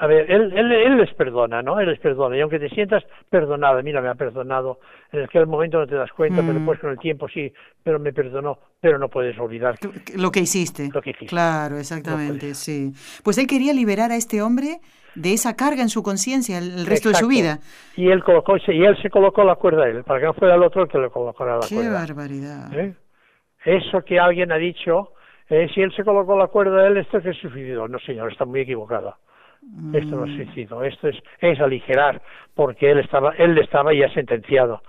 a 0.01 0.07
ver, 0.07 0.30
él, 0.30 0.51
él, 0.57 0.72
él, 0.72 0.96
les 0.96 1.12
perdona, 1.12 1.61
¿no? 1.61 1.78
Él 1.78 1.90
les 1.90 2.01
perdona. 2.01 2.34
Y 2.34 2.40
aunque 2.40 2.59
te 2.59 2.70
sientas 2.70 3.05
perdonado, 3.28 3.82
mira, 3.82 4.01
me 4.01 4.09
ha 4.09 4.14
perdonado, 4.14 4.78
en 5.12 5.24
aquel 5.24 5.46
momento 5.46 5.78
no 5.78 5.86
te 5.86 5.94
das 5.94 6.11
cuenta, 6.12 6.40
pero 6.40 6.55
mm. 6.55 6.57
después 6.57 6.80
con 6.80 6.90
el 6.90 6.98
tiempo 6.98 7.28
sí, 7.28 7.53
pero 7.82 7.98
me 7.98 8.11
perdonó, 8.14 8.59
pero 8.80 8.98
no 8.98 9.11
puedes 9.11 9.38
olvidar. 9.38 9.74
Lo 10.16 10.30
que 10.30 10.40
hiciste. 10.40 10.88
Lo 10.90 11.03
que 11.03 11.11
hiciste. 11.11 11.26
Claro, 11.26 11.76
exactamente, 11.76 12.55
sí. 12.55 12.92
Pues 13.22 13.36
él 13.36 13.46
quería 13.46 13.74
liberar 13.74 14.11
a 14.11 14.16
este 14.16 14.40
hombre 14.40 14.78
de 15.14 15.34
esa 15.34 15.55
carga 15.55 15.82
en 15.82 15.90
su 15.90 16.03
conciencia 16.03 16.57
el, 16.57 16.86
resto 16.86 17.11
de 17.11 17.16
su 17.16 17.28
vida. 17.28 17.59
Y 17.94 18.09
él, 18.09 18.24
colocó, 18.24 18.57
y 18.57 18.82
él 18.82 18.96
se 19.03 19.11
colocó 19.11 19.44
la 19.44 19.57
cuerda 19.57 19.84
a 19.84 19.88
él, 19.88 20.03
para 20.05 20.18
que 20.18 20.26
no 20.26 20.32
fuera 20.32 20.55
el 20.55 20.62
otro 20.62 20.84
el 20.84 20.88
que 20.88 20.96
le 20.96 21.11
colocara 21.11 21.59
la 21.59 21.68
cuerda. 21.68 21.82
Qué 21.82 21.90
barbaridad. 21.90 22.72
¿Eh? 22.72 22.94
Eso 23.66 24.01
que 24.03 24.18
alguien 24.18 24.51
ha 24.51 24.57
dicho, 24.57 25.12
eh, 25.51 25.68
si 25.74 25.82
él 25.82 25.92
se 25.94 26.05
colocó 26.05 26.38
la 26.38 26.46
cuerda 26.46 26.86
él, 26.86 26.96
esto 26.96 27.18
es 27.18 27.24
que 27.24 27.34
suicidio. 27.34 27.86
No, 27.86 27.98
señor, 27.98 28.32
está 28.32 28.46
muy 28.46 28.61
Esto 29.93 30.17
no 30.17 30.25
es 30.25 30.37
suicidio, 30.37 30.83
esto 30.83 31.09
es, 31.09 31.17
es 31.41 31.61
aligerar, 31.61 32.23
porque 32.55 32.91
él 32.91 32.99
estaba, 32.99 33.33
él 33.33 33.57
estaba 33.59 33.93
ya 33.95 34.13
sentenciado. 34.13 34.83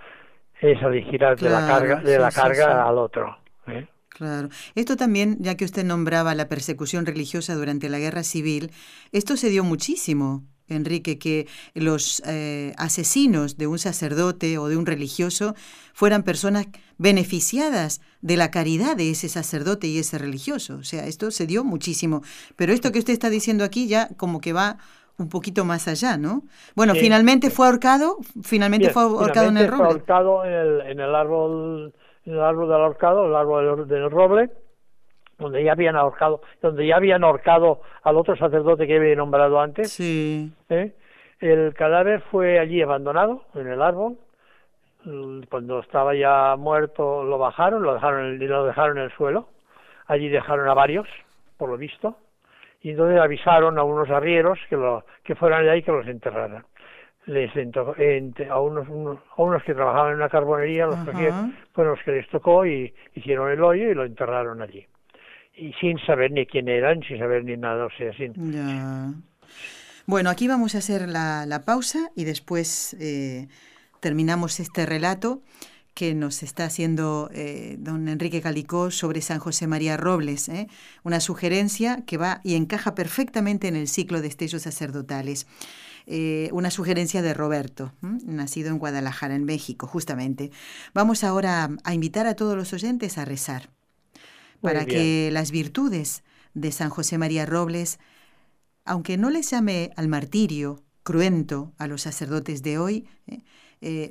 Es 0.60 0.82
aligerar 0.82 1.38
de 1.38 1.50
la 1.50 1.68
carga, 1.68 1.96
de 2.02 2.20
la 2.20 2.32
carga 2.32 2.88
al 2.88 2.98
otro. 2.98 3.38
¿eh? 3.68 3.88
Claro. 4.10 4.50
Esto 4.76 4.96
también, 4.96 5.38
ya 5.40 5.56
que 5.56 5.66
usted 5.66 5.84
nombraba 5.84 6.36
la 6.36 6.48
persecución 6.48 7.06
religiosa 7.06 7.56
durante 7.56 7.90
la 7.90 8.00
guerra 8.00 8.24
civil, 8.24 8.72
esto 9.12 9.38
se 9.38 9.50
dio 9.50 9.64
muchísimo 9.64 10.44
Enrique, 10.72 11.18
que 11.20 11.48
los 11.74 12.22
eh, 12.26 12.74
asesinos 12.78 13.58
de 13.58 13.68
un 13.68 13.80
sacerdote 13.80 14.58
o 14.58 14.68
de 14.68 14.78
un 14.78 14.86
religioso 14.86 15.56
fueran 15.94 16.24
personas 16.24 16.68
beneficiadas 16.98 18.02
de 18.22 18.38
la 18.38 18.52
caridad 18.52 18.96
de 18.96 19.12
ese 19.12 19.30
sacerdote 19.30 19.88
y 19.88 20.00
ese 20.00 20.18
religioso. 20.18 20.78
O 20.78 20.84
sea, 20.84 21.06
esto 21.08 21.32
se 21.32 21.48
dio 21.48 21.64
muchísimo. 21.64 22.22
Pero 22.56 22.74
esto 22.74 22.92
que 22.92 23.00
usted 23.00 23.14
está 23.14 23.30
diciendo 23.30 23.64
aquí 23.64 23.88
ya 23.88 24.10
como 24.18 24.40
que 24.40 24.54
va 24.54 24.78
un 25.18 25.30
poquito 25.30 25.66
más 25.66 25.88
allá, 25.88 26.18
¿no? 26.18 26.44
Bueno, 26.76 26.96
finalmente 26.96 27.50
fue 27.50 27.68
ahorcado, 27.68 28.18
finalmente 28.44 28.90
fue 28.90 29.04
ahorcado 29.04 29.50
en 29.50 29.58
el 29.58 29.68
roble. 29.68 29.84
Fue 29.84 29.94
ahorcado 29.94 30.46
en 30.46 30.54
el, 30.54 30.82
en 30.82 31.00
el 31.00 31.16
árbol, 31.16 31.94
en 32.26 32.34
el 32.34 32.42
árbol 32.42 32.68
del 32.70 32.82
ahorcado, 32.82 33.26
el 33.28 33.36
árbol 33.36 33.88
del 33.88 34.10
roble 34.10 34.50
donde 35.42 35.64
ya 35.64 35.74
habían 35.74 35.96
ahorcado, 35.96 36.42
donde 36.62 36.86
ya 36.86 36.96
habían 36.96 37.24
ahorcado 37.24 37.82
al 38.04 38.16
otro 38.16 38.36
sacerdote 38.38 38.88
que 38.88 38.98
había 38.98 39.16
nombrado 39.16 39.60
antes. 39.60 39.92
Sí. 39.92 40.54
¿eh? 40.70 40.94
El 41.40 41.74
cadáver 41.74 42.22
fue 42.32 42.60
allí 42.60 42.82
abandonado 42.82 43.44
en 43.56 43.68
el 43.68 43.82
árbol. 43.82 44.18
Cuando 45.50 45.80
estaba 45.80 46.14
ya 46.14 46.56
muerto 46.56 47.24
lo 47.24 47.40
bajaron, 47.40 47.82
lo 47.82 47.96
dejaron, 47.96 48.38
lo 48.38 48.66
dejaron 48.66 49.00
en 49.00 49.06
el 49.06 49.12
suelo. 49.14 49.48
Allí 50.06 50.30
dejaron 50.30 50.70
a 50.70 50.76
varios, 50.76 51.08
por 51.58 51.70
lo 51.70 51.78
visto, 51.78 52.16
y 52.82 52.92
entonces 52.92 53.20
avisaron 53.20 53.80
a 53.80 53.84
unos 53.84 54.10
arrieros 54.10 54.60
que 54.70 54.76
lo 54.76 55.04
que 55.24 55.36
fueran 55.36 55.62
allá 55.62 55.76
y 55.76 55.84
que 55.84 55.92
los 55.92 56.06
enterraran. 56.06 56.66
Les 57.26 57.52
a 57.56 58.60
unos, 58.60 58.88
a 59.38 59.42
unos 59.42 59.64
que 59.64 59.74
trabajaban 59.74 60.12
en 60.12 60.18
una 60.18 60.30
carbonería, 60.30 60.88
los 60.88 61.00
que 61.06 61.32
fueron 61.74 61.94
los 61.94 62.04
que 62.04 62.12
les 62.12 62.28
tocó 62.30 62.66
y 62.66 62.94
hicieron 63.16 63.50
el 63.50 63.64
hoyo 63.64 63.90
y 63.90 63.94
lo 63.94 64.04
enterraron 64.04 64.62
allí 64.62 64.86
y 65.56 65.74
sin 65.74 66.00
saber 66.06 66.32
ni 66.32 66.46
quién 66.46 66.68
eran, 66.68 67.02
sin 67.04 67.20
saber 67.20 67.44
ni 67.44 67.58
nada, 67.58 67.86
o 67.86 67.90
sea, 67.98 68.14
sin... 68.14 69.24
Bueno, 70.08 70.30
aquí 70.30 70.48
vamos 70.48 70.76
a 70.76 70.80
hacer 70.80 71.08
la, 71.08 71.46
la 71.46 71.64
pausa 71.64 72.10
y 72.16 72.24
después 72.24 72.96
eh, 73.00 73.48
terminamos 74.00 74.60
este 74.60 74.86
relato 74.86 75.42
que 75.94 76.16
nos 76.16 76.42
está 76.42 76.66
haciendo 76.66 77.30
eh, 77.34 77.76
don 77.80 78.08
Enrique 78.08 78.42
Calicó 78.42 78.92
sobre 78.92 79.22
San 79.22 79.40
José 79.40 79.68
María 79.68 79.98
Robles, 79.98 80.50
¿eh? 80.50 80.68
una 81.04 81.20
sugerencia 81.20 82.04
que 82.08 82.18
va 82.18 82.42
y 82.44 82.56
encaja 82.56 82.96
perfectamente 82.96 83.68
en 83.68 83.76
el 83.76 83.88
ciclo 83.88 84.22
de 84.22 84.28
estellos 84.28 84.64
sacerdotales. 84.64 85.48
Una 86.52 86.72
sugerencia 86.72 87.22
de 87.22 87.34
Roberto, 87.34 87.94
nacido 88.02 88.70
en 88.70 88.80
Guadalajara, 88.80 89.36
en 89.36 89.46
México, 89.46 89.88
justamente. 89.88 90.52
Vamos 90.94 91.24
ahora 91.24 91.70
a 91.86 91.94
invitar 91.94 92.26
a 92.28 92.36
todos 92.36 92.58
los 92.58 92.74
oyentes 92.74 93.18
a 93.18 93.24
rezar 93.24 93.70
para 94.62 94.86
que 94.86 95.30
las 95.32 95.52
virtudes 95.52 96.24
de 96.54 96.72
San 96.72 96.90
José 96.90 97.18
María 97.18 97.46
Robles, 97.46 98.00
aunque 98.86 99.18
no 99.18 99.30
les 99.30 99.50
llame 99.50 99.92
al 99.96 100.08
martirio 100.08 100.80
cruento 101.04 101.74
a 101.78 101.88
los 101.88 102.02
sacerdotes 102.02 102.62
de 102.62 102.78
hoy, 102.78 103.08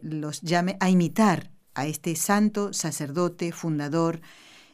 los 0.03 0.41
llame 0.43 0.77
a 0.81 0.91
imitar 0.91 1.51
a 1.75 1.87
este 1.87 2.17
santo 2.17 2.73
sacerdote, 2.73 3.53
fundador 3.53 4.21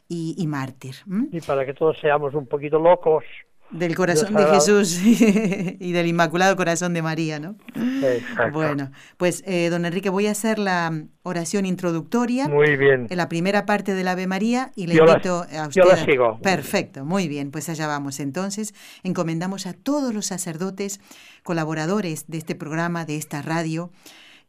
y, 0.09 0.45
mártir. 0.47 0.95
Y 1.31 1.41
para 1.41 1.65
que 1.65 1.73
todos 1.73 1.97
seamos 1.99 2.33
un 2.33 2.47
poquito 2.47 2.79
locos. 2.79 3.23
Del 3.69 3.95
corazón 3.95 4.33
de 4.33 4.45
Jesús 4.45 4.99
y 5.03 5.91
del 5.91 6.07
Inmaculado 6.07 6.55
Corazón 6.55 6.93
de 6.93 7.01
María, 7.01 7.39
¿no? 7.39 7.57
Exacto. 7.75 8.53
Bueno, 8.53 8.91
pues 9.17 9.43
eh, 9.45 9.69
don 9.69 9.85
Enrique, 9.85 10.09
voy 10.09 10.27
a 10.27 10.31
hacer 10.31 10.57
la 10.57 11.03
oración 11.23 11.65
introductoria. 11.65 12.47
Muy 12.47 12.77
bien. 12.77 13.07
En 13.09 13.17
la 13.17 13.27
primera 13.27 13.65
parte 13.65 13.93
del 13.93 14.07
Ave 14.07 14.25
María 14.25 14.71
y 14.75 14.87
le 14.87 14.95
invito 14.95 15.45
a 15.51 15.67
usted. 15.67 15.81
Yo 15.81 15.83
la 15.83 15.97
sigo. 15.97 16.39
Perfecto, 16.41 17.03
muy 17.03 17.27
bien, 17.27 17.51
pues 17.51 17.67
allá 17.67 17.87
vamos. 17.87 18.21
Entonces, 18.21 18.73
encomendamos 19.03 19.67
a 19.67 19.73
todos 19.73 20.13
los 20.13 20.25
sacerdotes, 20.25 21.01
colaboradores 21.43 22.25
de 22.27 22.37
este 22.37 22.55
programa, 22.55 23.05
de 23.05 23.17
esta 23.17 23.41
radio, 23.41 23.91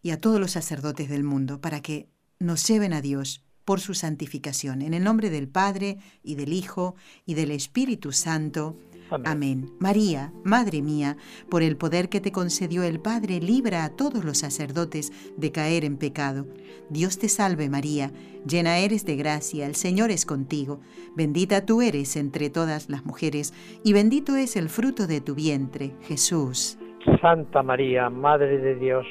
y 0.00 0.10
a 0.10 0.20
todos 0.20 0.38
los 0.38 0.52
sacerdotes 0.52 1.08
del 1.08 1.24
mundo, 1.24 1.60
para 1.60 1.80
que 1.80 2.08
nos 2.38 2.66
lleven 2.68 2.92
a 2.92 3.00
Dios 3.00 3.44
por 3.68 3.80
su 3.80 3.92
santificación. 3.92 4.80
En 4.80 4.94
el 4.94 5.04
nombre 5.04 5.28
del 5.28 5.46
Padre 5.46 5.98
y 6.22 6.36
del 6.36 6.54
Hijo 6.54 6.94
y 7.26 7.34
del 7.34 7.50
Espíritu 7.50 8.12
Santo. 8.12 8.78
Amén. 9.10 9.70
María, 9.78 10.32
Madre 10.44 10.82
mía, 10.82 11.16
por 11.50 11.62
el 11.62 11.76
poder 11.76 12.08
que 12.08 12.20
te 12.20 12.32
concedió 12.32 12.82
el 12.82 13.00
Padre, 13.00 13.40
libra 13.40 13.84
a 13.84 13.90
todos 13.90 14.24
los 14.24 14.38
sacerdotes 14.38 15.12
de 15.36 15.52
caer 15.52 15.84
en 15.84 15.96
pecado. 15.96 16.46
Dios 16.90 17.18
te 17.18 17.28
salve 17.28 17.68
María, 17.68 18.10
llena 18.46 18.78
eres 18.78 19.04
de 19.04 19.16
gracia, 19.16 19.66
el 19.66 19.74
Señor 19.74 20.10
es 20.10 20.26
contigo, 20.26 20.80
bendita 21.14 21.64
tú 21.64 21.82
eres 21.82 22.16
entre 22.16 22.50
todas 22.50 22.88
las 22.88 23.04
mujeres, 23.04 23.52
y 23.84 23.92
bendito 23.92 24.36
es 24.36 24.56
el 24.56 24.68
fruto 24.68 25.06
de 25.06 25.20
tu 25.20 25.34
vientre, 25.34 25.92
Jesús. 26.02 26.78
Santa 27.20 27.62
María, 27.62 28.10
Madre 28.10 28.58
de 28.58 28.74
Dios, 28.76 29.06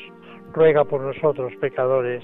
ruega 0.53 0.85
por 0.85 1.01
nosotros 1.01 1.53
pecadores, 1.59 2.23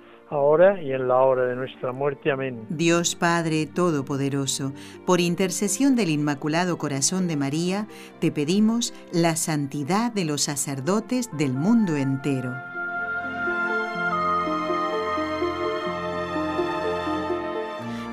ahora 0.31 0.81
y 0.81 0.91
en 0.91 1.07
la 1.07 1.17
hora 1.17 1.45
de 1.45 1.55
nuestra 1.55 1.91
muerte. 1.91 2.31
Amén. 2.31 2.65
Dios 2.69 3.15
Padre 3.15 3.65
Todopoderoso, 3.65 4.73
por 5.05 5.21
intercesión 5.21 5.95
del 5.95 6.09
Inmaculado 6.09 6.77
Corazón 6.77 7.27
de 7.27 7.37
María, 7.37 7.87
te 8.19 8.31
pedimos 8.31 8.93
la 9.11 9.35
santidad 9.35 10.11
de 10.11 10.25
los 10.25 10.41
sacerdotes 10.41 11.29
del 11.37 11.53
mundo 11.53 11.95
entero. 11.95 12.53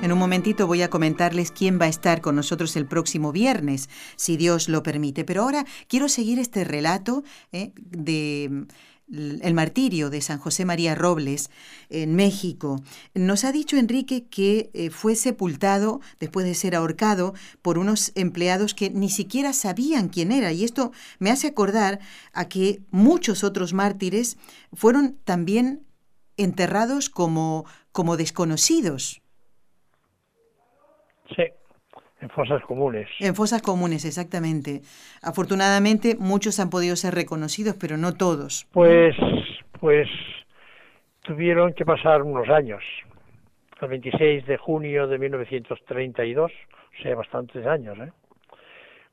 En 0.01 0.13
un 0.13 0.19
momentito 0.19 0.65
voy 0.65 0.81
a 0.81 0.89
comentarles 0.89 1.51
quién 1.51 1.77
va 1.79 1.85
a 1.85 1.89
estar 1.89 2.21
con 2.21 2.33
nosotros 2.35 2.77
el 2.77 2.85
próximo 2.85 3.33
viernes, 3.33 3.89
si 4.15 4.37
Dios 4.37 4.69
lo 4.69 4.81
permite. 4.81 5.25
Pero 5.25 5.43
ahora 5.43 5.65
quiero 5.89 6.07
seguir 6.07 6.39
este 6.39 6.63
relato 6.63 7.23
eh, 7.51 7.73
de 7.75 8.65
el 9.11 9.53
martirio 9.53 10.09
de 10.09 10.21
San 10.21 10.37
José 10.39 10.65
María 10.65 10.95
Robles 10.95 11.49
en 11.89 12.15
México. 12.15 12.81
Nos 13.15 13.43
ha 13.43 13.51
dicho 13.51 13.77
Enrique 13.77 14.27
que 14.27 14.69
eh, 14.73 14.89
fue 14.89 15.15
sepultado 15.15 16.01
después 16.19 16.45
de 16.45 16.53
ser 16.53 16.75
ahorcado 16.75 17.33
por 17.61 17.77
unos 17.77 18.11
empleados 18.15 18.73
que 18.73 18.89
ni 18.89 19.09
siquiera 19.09 19.53
sabían 19.53 20.09
quién 20.09 20.31
era. 20.31 20.51
Y 20.51 20.63
esto 20.63 20.91
me 21.17 21.31
hace 21.31 21.47
acordar 21.47 21.99
a 22.33 22.47
que 22.47 22.81
muchos 22.91 23.43
otros 23.43 23.73
mártires 23.73 24.37
fueron 24.73 25.17
también 25.23 25.85
enterrados 26.37 27.09
como, 27.09 27.65
como 27.91 28.15
desconocidos. 28.15 29.21
Sí. 31.35 31.43
En 32.21 32.29
fosas 32.29 32.61
comunes. 32.63 33.07
En 33.19 33.33
fosas 33.33 33.61
comunes, 33.61 34.03
exactamente. 34.05 34.81
Afortunadamente, 35.21 36.15
muchos 36.19 36.59
han 36.59 36.69
podido 36.69 36.95
ser 36.95 37.15
reconocidos, 37.15 37.75
pero 37.79 37.97
no 37.97 38.13
todos. 38.13 38.67
Pues, 38.71 39.15
pues 39.79 40.07
tuvieron 41.21 41.73
que 41.73 41.85
pasar 41.85 42.23
unos 42.23 42.49
años. 42.49 42.83
El 43.81 43.87
26 43.87 44.45
de 44.45 44.57
junio 44.57 45.07
de 45.07 45.17
1932, 45.17 46.51
o 46.51 47.01
sea, 47.01 47.15
bastantes 47.15 47.65
años, 47.65 47.97
¿eh? 47.99 48.11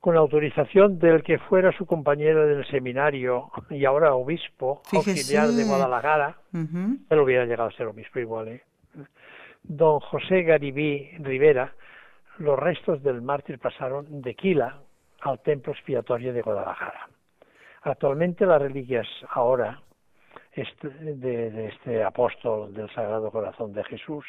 con 0.00 0.16
autorización 0.16 0.98
del 0.98 1.22
que 1.22 1.38
fuera 1.38 1.76
su 1.76 1.84
compañero 1.84 2.46
del 2.46 2.64
seminario 2.68 3.50
y 3.70 3.84
ahora 3.84 4.14
obispo 4.14 4.82
auxiliar 4.92 5.48
de 5.48 5.64
Guadalajara, 5.64 6.36
él 6.52 7.18
hubiera 7.18 7.44
llegado 7.44 7.70
a 7.70 7.72
ser 7.72 7.86
obispo 7.86 8.20
igual, 8.20 8.48
¿eh? 8.48 8.62
don 9.64 9.98
José 10.00 10.42
Garibí 10.42 11.10
Rivera, 11.18 11.74
los 12.38 12.58
restos 12.58 13.02
del 13.02 13.22
mártir 13.22 13.58
pasaron 13.58 14.22
de 14.22 14.34
Quila 14.34 14.78
al 15.20 15.40
templo 15.40 15.72
expiatorio 15.72 16.32
de 16.32 16.42
Guadalajara. 16.42 17.08
Actualmente 17.82 18.46
las 18.46 18.60
reliquias 18.60 19.06
ahora 19.30 19.80
de, 20.54 21.66
este 21.68 22.02
apóstol 22.02 22.72
del 22.74 22.90
Sagrado 22.90 23.30
Corazón 23.30 23.72
de 23.72 23.84
Jesús 23.84 24.24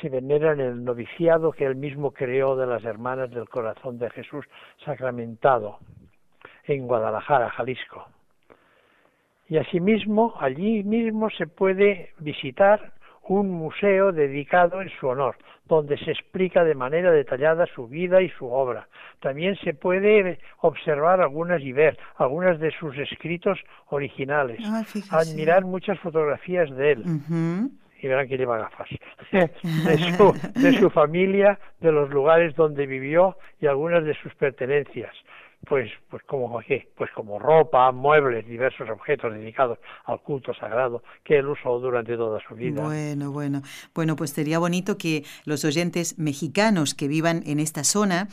se 0.00 0.08
veneran 0.08 0.60
en 0.60 0.66
el 0.66 0.84
noviciado 0.84 1.52
que 1.52 1.64
él 1.64 1.76
mismo 1.76 2.12
creó 2.12 2.56
de 2.56 2.66
las 2.66 2.84
hermanas 2.84 3.30
del 3.30 3.48
Corazón 3.48 3.98
de 3.98 4.10
Jesús 4.10 4.44
sacramentado 4.84 5.78
en 6.64 6.86
Guadalajara, 6.86 7.50
Jalisco. 7.50 8.06
Y 9.48 9.58
asimismo, 9.58 10.34
allí 10.40 10.82
mismo 10.82 11.30
se 11.30 11.46
puede 11.46 12.12
visitar 12.18 12.92
un 13.28 13.50
museo 13.50 14.12
dedicado 14.12 14.82
en 14.82 14.90
su 14.90 15.08
honor, 15.08 15.36
donde 15.66 15.96
se 15.98 16.10
explica 16.10 16.64
de 16.64 16.74
manera 16.74 17.10
detallada 17.10 17.66
su 17.74 17.88
vida 17.88 18.20
y 18.22 18.28
su 18.30 18.46
obra. 18.46 18.88
También 19.20 19.56
se 19.56 19.74
puede 19.74 20.38
observar 20.60 21.20
algunas 21.20 21.62
y 21.62 21.72
ver 21.72 21.98
algunas 22.16 22.60
de 22.60 22.70
sus 22.72 22.96
escritos 22.98 23.58
originales, 23.88 24.60
ah, 24.64 24.84
admirar 25.10 25.64
muchas 25.64 25.98
fotografías 26.00 26.70
de 26.70 26.92
él. 26.92 27.04
Y 28.00 28.06
verán 28.06 28.28
que 28.28 28.36
lleva 28.36 28.58
gafas. 28.58 28.88
de, 29.32 29.98
su, 30.16 30.60
de 30.60 30.72
su 30.74 30.90
familia, 30.90 31.58
de 31.80 31.90
los 31.90 32.10
lugares 32.10 32.54
donde 32.54 32.86
vivió 32.86 33.38
y 33.60 33.66
algunas 33.66 34.04
de 34.04 34.14
sus 34.14 34.34
pertenencias 34.34 35.14
pues 35.64 35.90
pues 36.08 36.22
como 36.24 36.60
qué 36.60 36.88
pues 36.96 37.10
como 37.12 37.38
ropa 37.38 37.90
muebles 37.92 38.46
diversos 38.46 38.88
objetos 38.90 39.32
dedicados 39.32 39.78
al 40.04 40.20
culto 40.20 40.54
sagrado 40.54 41.02
que 41.22 41.38
él 41.38 41.48
usó 41.48 41.78
durante 41.78 42.16
toda 42.16 42.40
su 42.46 42.54
vida. 42.54 42.82
Bueno 42.82 43.30
bueno. 43.30 43.62
Bueno 43.94 44.16
pues 44.16 44.30
sería 44.30 44.58
bonito 44.58 44.98
que 44.98 45.24
los 45.44 45.64
oyentes 45.64 46.18
mexicanos 46.18 46.94
que 46.94 47.08
vivan 47.08 47.42
en 47.46 47.60
esta 47.60 47.84
zona 47.84 48.28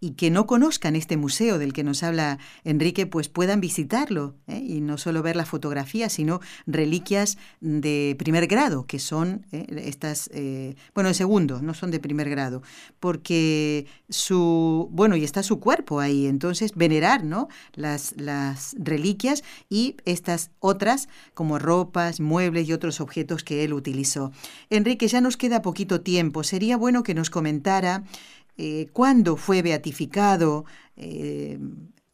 y 0.00 0.12
que 0.12 0.30
no 0.30 0.46
conozcan 0.46 0.94
este 0.94 1.16
museo 1.16 1.58
del 1.58 1.72
que 1.72 1.82
nos 1.82 2.02
habla 2.02 2.38
Enrique, 2.64 3.06
pues 3.06 3.28
puedan 3.28 3.60
visitarlo 3.60 4.34
¿eh? 4.46 4.58
y 4.58 4.80
no 4.80 4.98
solo 4.98 5.22
ver 5.22 5.36
las 5.36 5.48
fotografías, 5.48 6.12
sino 6.12 6.40
reliquias 6.66 7.38
de 7.60 8.14
primer 8.18 8.46
grado, 8.46 8.86
que 8.86 8.98
son 8.98 9.46
¿eh? 9.52 9.66
estas, 9.84 10.28
eh, 10.34 10.76
bueno, 10.94 11.08
de 11.08 11.14
segundo, 11.14 11.62
no 11.62 11.72
son 11.72 11.90
de 11.90 11.98
primer 11.98 12.28
grado, 12.28 12.62
porque 13.00 13.86
su, 14.08 14.88
bueno, 14.92 15.16
y 15.16 15.24
está 15.24 15.42
su 15.42 15.60
cuerpo 15.60 16.00
ahí, 16.00 16.26
entonces 16.26 16.74
venerar, 16.74 17.24
¿no? 17.24 17.48
Las, 17.74 18.14
las 18.16 18.76
reliquias 18.78 19.44
y 19.70 19.96
estas 20.04 20.50
otras 20.60 21.08
como 21.32 21.58
ropas, 21.58 22.20
muebles 22.20 22.68
y 22.68 22.72
otros 22.72 23.00
objetos 23.00 23.44
que 23.44 23.64
él 23.64 23.72
utilizó. 23.72 24.30
Enrique, 24.68 25.08
ya 25.08 25.20
nos 25.20 25.36
queda 25.36 25.62
poquito 25.62 26.02
tiempo, 26.02 26.44
sería 26.44 26.76
bueno 26.76 27.02
que 27.02 27.14
nos 27.14 27.30
comentara 27.30 28.04
eh, 28.58 28.86
cuándo 28.92 29.36
fue 29.36 29.62
beatificado 29.62 30.64
eh, 30.96 31.58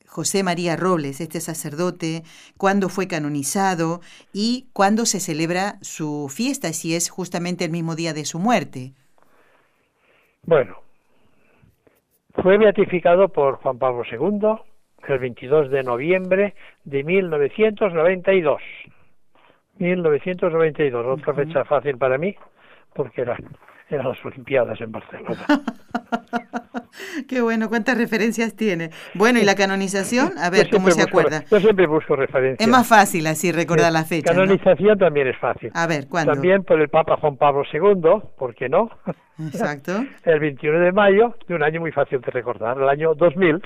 José 0.06 0.42
María 0.42 0.76
Robles, 0.76 1.20
este 1.20 1.40
sacerdote, 1.40 2.22
cuándo 2.58 2.88
fue 2.88 3.08
canonizado 3.08 4.00
y 4.32 4.66
cuándo 4.74 5.06
se 5.06 5.20
celebra 5.20 5.78
su 5.80 6.28
fiesta, 6.28 6.68
si 6.74 6.94
es 6.94 7.08
justamente 7.08 7.64
el 7.64 7.70
mismo 7.70 7.94
día 7.94 8.12
de 8.12 8.26
su 8.26 8.38
muerte. 8.38 8.92
Bueno, 10.44 10.76
fue 12.42 12.58
beatificado 12.58 13.28
por 13.28 13.56
Juan 13.56 13.78
Pablo 13.78 14.02
II 14.10 14.58
el 15.08 15.18
22 15.18 15.70
de 15.70 15.82
noviembre 15.82 16.54
de 16.84 17.04
1992. 17.04 18.60
1992, 19.78 21.06
otra 21.06 21.34
fecha 21.34 21.64
fácil 21.64 21.96
para 21.96 22.18
mí, 22.18 22.36
porque 22.94 23.22
era 23.22 23.36
eran 23.92 24.08
las 24.08 24.24
Olimpiadas 24.24 24.80
en 24.80 24.92
Barcelona. 24.92 25.46
Qué 27.28 27.40
bueno, 27.40 27.68
cuántas 27.68 27.96
referencias 27.96 28.54
tiene. 28.56 28.90
Bueno, 29.14 29.38
¿y 29.38 29.44
la 29.44 29.54
canonización? 29.54 30.32
A 30.38 30.50
ver, 30.50 30.68
¿cómo 30.70 30.90
se 30.90 31.02
acuerda? 31.02 31.44
Yo 31.50 31.60
siempre 31.60 31.86
busco 31.86 32.16
referencias. 32.16 32.60
Es 32.60 32.68
más 32.68 32.88
fácil 32.88 33.26
así 33.26 33.52
recordar 33.52 33.92
la 33.92 34.04
fecha. 34.04 34.32
Canonización 34.32 34.98
también 34.98 35.28
es 35.28 35.38
fácil. 35.38 35.70
A 35.74 35.86
ver, 35.86 36.08
¿cuándo? 36.08 36.32
También 36.32 36.64
por 36.64 36.80
el 36.80 36.88
Papa 36.88 37.16
Juan 37.16 37.36
Pablo 37.36 37.62
II, 37.72 38.30
¿por 38.36 38.54
qué 38.54 38.68
no? 38.68 38.90
Exacto. 39.38 40.04
el 40.24 40.40
21 40.40 40.80
de 40.80 40.92
mayo 40.92 41.34
de 41.48 41.54
un 41.54 41.62
año 41.62 41.80
muy 41.80 41.92
fácil 41.92 42.20
de 42.20 42.30
recordar, 42.30 42.76
el 42.78 42.88
año 42.88 43.14
2000. 43.14 43.60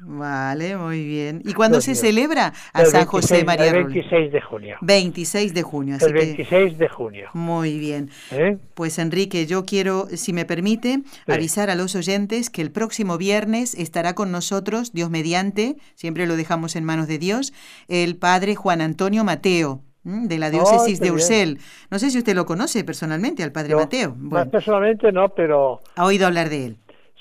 Vale, 0.00 0.76
muy 0.76 1.04
bien. 1.04 1.42
¿Y 1.44 1.54
cuándo 1.54 1.80
se 1.80 1.94
celebra 1.94 2.52
a 2.72 2.84
San 2.84 3.06
José 3.06 3.44
María 3.44 3.68
El 3.68 3.84
26 3.84 4.32
de 4.32 4.40
junio. 4.40 4.76
26 4.80 5.54
de 5.54 5.62
junio. 5.62 5.96
Así 5.96 6.06
el 6.06 6.12
26 6.12 6.78
de 6.78 6.88
junio. 6.88 7.28
Muy 7.34 7.78
bien. 7.78 8.10
¿Eh? 8.30 8.58
Pues 8.74 8.98
Enrique, 8.98 9.46
yo 9.46 9.64
quiero, 9.64 10.06
si 10.06 10.32
me 10.32 10.44
permite, 10.44 11.00
avisar 11.26 11.70
a 11.70 11.74
los 11.74 11.96
oyentes 11.96 12.50
que 12.50 12.62
el 12.62 12.70
próximo 12.70 13.18
viernes 13.18 13.74
estará 13.74 14.14
con 14.14 14.30
nosotros, 14.30 14.92
Dios 14.92 15.10
mediante, 15.10 15.76
siempre 15.94 16.26
lo 16.26 16.36
dejamos 16.36 16.76
en 16.76 16.84
manos 16.84 17.08
de 17.08 17.18
Dios, 17.18 17.52
el 17.88 18.16
padre 18.16 18.54
Juan 18.54 18.80
Antonio 18.80 19.24
Mateo 19.24 19.82
de 20.04 20.38
la 20.38 20.50
diócesis 20.50 21.00
de 21.00 21.10
Ursel. 21.10 21.58
No 21.90 21.98
sé 21.98 22.10
si 22.10 22.18
usted 22.18 22.34
lo 22.34 22.46
conoce 22.46 22.84
personalmente, 22.84 23.42
al 23.42 23.52
padre 23.52 23.74
Mateo. 23.74 24.14
Bueno, 24.16 24.50
personalmente 24.50 25.12
no, 25.12 25.28
pero... 25.30 25.80
¿Ha 25.96 26.04
oído 26.04 26.26
hablar 26.26 26.48
de 26.48 26.66
él? 26.66 26.76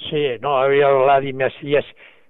Sí, 0.10 0.38
no, 0.42 0.58
había 0.58 0.88
hablado 0.88 1.24
y 1.24 1.34
me 1.34 1.46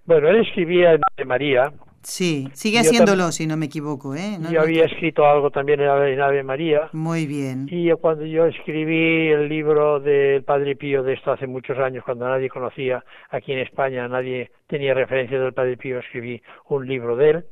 bueno, 0.07 0.29
él 0.29 0.37
escribía 0.37 0.93
en 0.93 1.01
Ave 1.15 1.25
María. 1.25 1.71
Sí, 2.01 2.47
sigue 2.53 2.79
haciéndolo, 2.79 3.33
si 3.33 3.45
no 3.45 3.57
me 3.57 3.65
equivoco. 3.65 4.15
¿eh? 4.15 4.37
yo 4.49 4.61
había 4.61 4.85
escrito 4.85 5.27
algo 5.27 5.51
también 5.51 5.81
en 5.81 6.21
Ave, 6.21 6.41
María. 6.41 6.89
Muy 6.93 7.27
bien. 7.27 7.67
Y 7.69 7.91
cuando 7.91 8.25
yo 8.25 8.45
escribí 8.45 9.27
el 9.27 9.49
libro 9.49 9.99
del 9.99 10.43
Padre 10.43 10.77
Pío 10.77 11.03
de 11.03 11.15
esto 11.15 11.33
hace 11.33 11.45
muchos 11.45 11.77
años, 11.77 12.05
cuando 12.05 12.25
nadie 12.25 12.47
conocía 12.47 13.03
aquí 13.29 13.51
en 13.51 13.59
España, 13.59 14.07
nadie 14.07 14.51
tenía 14.67 14.93
referencia 14.93 15.37
del 15.37 15.51
Padre 15.51 15.75
Pío, 15.75 15.99
escribí 15.99 16.41
un 16.69 16.87
libro 16.87 17.17
de 17.17 17.29
él, 17.29 17.45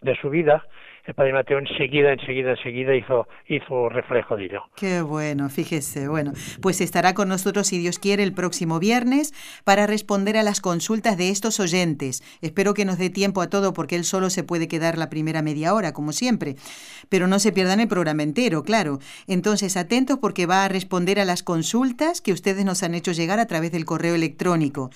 de 0.00 0.16
su 0.20 0.30
vida, 0.30 0.64
el 1.06 1.14
padre 1.14 1.34
Mateo 1.34 1.58
enseguida, 1.58 2.12
enseguida, 2.12 2.52
enseguida 2.52 2.94
hizo, 2.94 3.28
hizo 3.46 3.88
reflejo 3.90 4.36
de 4.36 4.46
ello. 4.46 4.62
Qué 4.74 5.02
bueno, 5.02 5.50
fíjese. 5.50 6.08
Bueno, 6.08 6.32
pues 6.62 6.80
estará 6.80 7.12
con 7.12 7.28
nosotros, 7.28 7.66
si 7.66 7.78
Dios 7.78 7.98
quiere, 7.98 8.22
el 8.22 8.32
próximo 8.32 8.78
viernes 8.78 9.34
para 9.64 9.86
responder 9.86 10.38
a 10.38 10.42
las 10.42 10.62
consultas 10.62 11.18
de 11.18 11.28
estos 11.28 11.60
oyentes. 11.60 12.22
Espero 12.40 12.72
que 12.72 12.86
nos 12.86 12.98
dé 12.98 13.10
tiempo 13.10 13.42
a 13.42 13.50
todo 13.50 13.74
porque 13.74 13.96
él 13.96 14.04
solo 14.04 14.30
se 14.30 14.44
puede 14.44 14.66
quedar 14.66 14.96
la 14.96 15.10
primera 15.10 15.42
media 15.42 15.74
hora, 15.74 15.92
como 15.92 16.12
siempre. 16.12 16.56
Pero 17.10 17.26
no 17.26 17.38
se 17.38 17.52
pierdan 17.52 17.80
el 17.80 17.88
programa 17.88 18.22
entero, 18.22 18.62
claro. 18.62 18.98
Entonces, 19.26 19.76
atentos 19.76 20.18
porque 20.18 20.46
va 20.46 20.64
a 20.64 20.68
responder 20.68 21.20
a 21.20 21.26
las 21.26 21.42
consultas 21.42 22.22
que 22.22 22.32
ustedes 22.32 22.64
nos 22.64 22.82
han 22.82 22.94
hecho 22.94 23.12
llegar 23.12 23.40
a 23.40 23.46
través 23.46 23.72
del 23.72 23.84
correo 23.84 24.14
electrónico. 24.14 24.90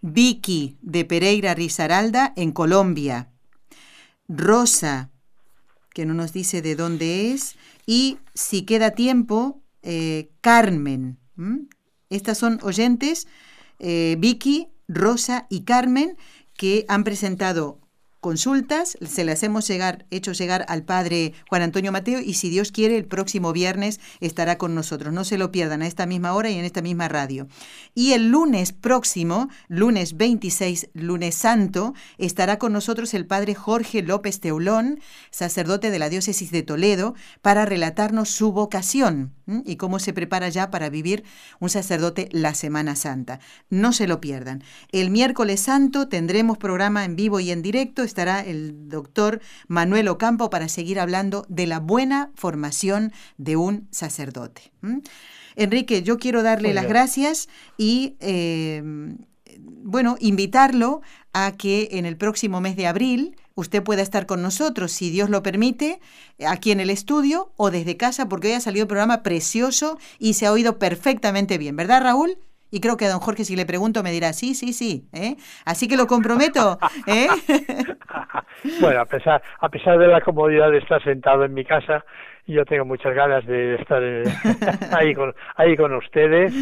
Vicky 0.00 0.78
de 0.80 1.04
Pereira 1.04 1.54
Rizaralda 1.54 2.32
en 2.36 2.52
Colombia. 2.52 3.28
Rosa 4.26 5.09
que 5.92 6.06
no 6.06 6.14
nos 6.14 6.32
dice 6.32 6.62
de 6.62 6.76
dónde 6.76 7.32
es, 7.32 7.56
y 7.86 8.18
si 8.34 8.62
queda 8.62 8.92
tiempo, 8.92 9.62
eh, 9.82 10.30
Carmen. 10.40 11.18
Estas 12.10 12.38
son 12.38 12.58
oyentes, 12.62 13.26
eh, 13.78 14.16
Vicky, 14.18 14.68
Rosa 14.88 15.46
y 15.48 15.62
Carmen, 15.62 16.16
que 16.54 16.84
han 16.88 17.04
presentado 17.04 17.80
consultas, 18.20 18.98
se 19.00 19.24
las 19.24 19.42
hemos 19.42 19.66
llegar, 19.66 20.04
hecho 20.10 20.32
llegar 20.32 20.66
al 20.68 20.82
padre 20.82 21.32
Juan 21.48 21.62
Antonio 21.62 21.90
Mateo 21.90 22.20
y 22.20 22.34
si 22.34 22.50
Dios 22.50 22.70
quiere 22.70 22.96
el 22.96 23.06
próximo 23.06 23.52
viernes 23.52 23.98
estará 24.20 24.58
con 24.58 24.74
nosotros. 24.74 25.12
No 25.12 25.24
se 25.24 25.38
lo 25.38 25.50
pierdan 25.50 25.82
a 25.82 25.86
esta 25.86 26.06
misma 26.06 26.34
hora 26.34 26.50
y 26.50 26.58
en 26.58 26.64
esta 26.64 26.82
misma 26.82 27.08
radio. 27.08 27.48
Y 27.94 28.12
el 28.12 28.30
lunes 28.30 28.72
próximo, 28.72 29.48
lunes 29.68 30.16
26, 30.16 30.90
lunes 30.92 31.34
santo, 31.34 31.94
estará 32.18 32.58
con 32.58 32.72
nosotros 32.72 33.14
el 33.14 33.26
padre 33.26 33.54
Jorge 33.54 34.02
López 34.02 34.40
Teulón, 34.40 35.00
sacerdote 35.30 35.90
de 35.90 35.98
la 35.98 36.10
diócesis 36.10 36.50
de 36.50 36.62
Toledo, 36.62 37.14
para 37.42 37.64
relatarnos 37.64 38.28
su 38.28 38.52
vocación 38.52 39.32
y 39.64 39.76
cómo 39.76 39.98
se 39.98 40.12
prepara 40.12 40.48
ya 40.48 40.70
para 40.70 40.90
vivir 40.90 41.24
un 41.58 41.70
sacerdote 41.70 42.28
la 42.32 42.54
Semana 42.54 42.94
Santa. 42.96 43.40
No 43.68 43.92
se 43.92 44.06
lo 44.06 44.20
pierdan. 44.20 44.62
El 44.92 45.10
miércoles 45.10 45.60
santo 45.60 46.08
tendremos 46.08 46.58
programa 46.58 47.04
en 47.04 47.16
vivo 47.16 47.40
y 47.40 47.50
en 47.50 47.62
directo 47.62 48.04
estará 48.10 48.40
el 48.40 48.88
doctor 48.88 49.40
Manuel 49.68 50.08
Ocampo 50.08 50.50
para 50.50 50.68
seguir 50.68 50.98
hablando 50.98 51.46
de 51.48 51.66
la 51.66 51.80
buena 51.80 52.30
formación 52.34 53.12
de 53.38 53.56
un 53.56 53.88
sacerdote. 53.90 54.72
Enrique, 55.56 56.02
yo 56.02 56.18
quiero 56.18 56.42
darle 56.42 56.74
las 56.74 56.86
gracias 56.86 57.48
y, 57.76 58.16
eh, 58.20 58.82
bueno, 59.58 60.16
invitarlo 60.20 61.02
a 61.32 61.52
que 61.56 61.88
en 61.92 62.06
el 62.06 62.16
próximo 62.16 62.60
mes 62.60 62.76
de 62.76 62.86
abril 62.86 63.36
usted 63.54 63.82
pueda 63.82 64.02
estar 64.02 64.26
con 64.26 64.42
nosotros, 64.42 64.90
si 64.92 65.10
Dios 65.10 65.30
lo 65.30 65.42
permite, 65.42 66.00
aquí 66.46 66.72
en 66.72 66.80
el 66.80 66.90
estudio 66.90 67.52
o 67.56 67.70
desde 67.70 67.96
casa, 67.96 68.28
porque 68.28 68.48
hoy 68.48 68.54
ha 68.54 68.60
salido 68.60 68.84
un 68.84 68.88
programa 68.88 69.22
precioso 69.22 69.98
y 70.18 70.34
se 70.34 70.46
ha 70.46 70.52
oído 70.52 70.78
perfectamente 70.78 71.58
bien, 71.58 71.76
¿verdad, 71.76 72.02
Raúl? 72.02 72.38
Y 72.70 72.80
creo 72.80 72.96
que 72.96 73.06
a 73.06 73.10
don 73.10 73.20
Jorge, 73.20 73.44
si 73.44 73.56
le 73.56 73.66
pregunto, 73.66 74.02
me 74.02 74.12
dirá, 74.12 74.32
sí, 74.32 74.54
sí, 74.54 74.72
sí. 74.72 75.08
¿eh? 75.12 75.36
Así 75.64 75.88
que 75.88 75.96
lo 75.96 76.06
comprometo. 76.06 76.78
¿eh? 77.06 77.28
bueno, 78.80 79.00
a 79.00 79.06
pesar, 79.06 79.42
a 79.60 79.68
pesar 79.68 79.98
de 79.98 80.06
la 80.06 80.20
comodidad 80.20 80.70
de 80.70 80.78
estar 80.78 81.02
sentado 81.02 81.44
en 81.44 81.54
mi 81.54 81.64
casa, 81.64 82.04
yo 82.46 82.64
tengo 82.64 82.84
muchas 82.84 83.14
ganas 83.14 83.44
de 83.46 83.76
estar 83.76 84.02
eh, 84.02 84.24
ahí, 84.92 85.14
con, 85.14 85.34
ahí 85.56 85.76
con 85.76 85.94
ustedes, 85.94 86.52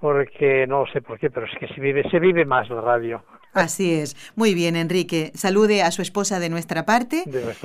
porque 0.00 0.66
no 0.66 0.84
sé 0.92 1.02
por 1.02 1.18
qué, 1.18 1.30
pero 1.30 1.46
es 1.46 1.58
que 1.58 1.68
se 1.68 1.80
vive, 1.80 2.08
se 2.10 2.18
vive 2.18 2.44
más 2.44 2.68
la 2.70 2.80
radio. 2.80 3.22
Así 3.64 3.92
es. 3.92 4.16
Muy 4.36 4.54
bien, 4.54 4.76
Enrique. 4.76 5.32
Salude 5.34 5.82
a 5.82 5.90
su 5.90 6.02
esposa 6.02 6.40
de 6.40 6.48
nuestra 6.48 6.84
parte. 6.84 7.24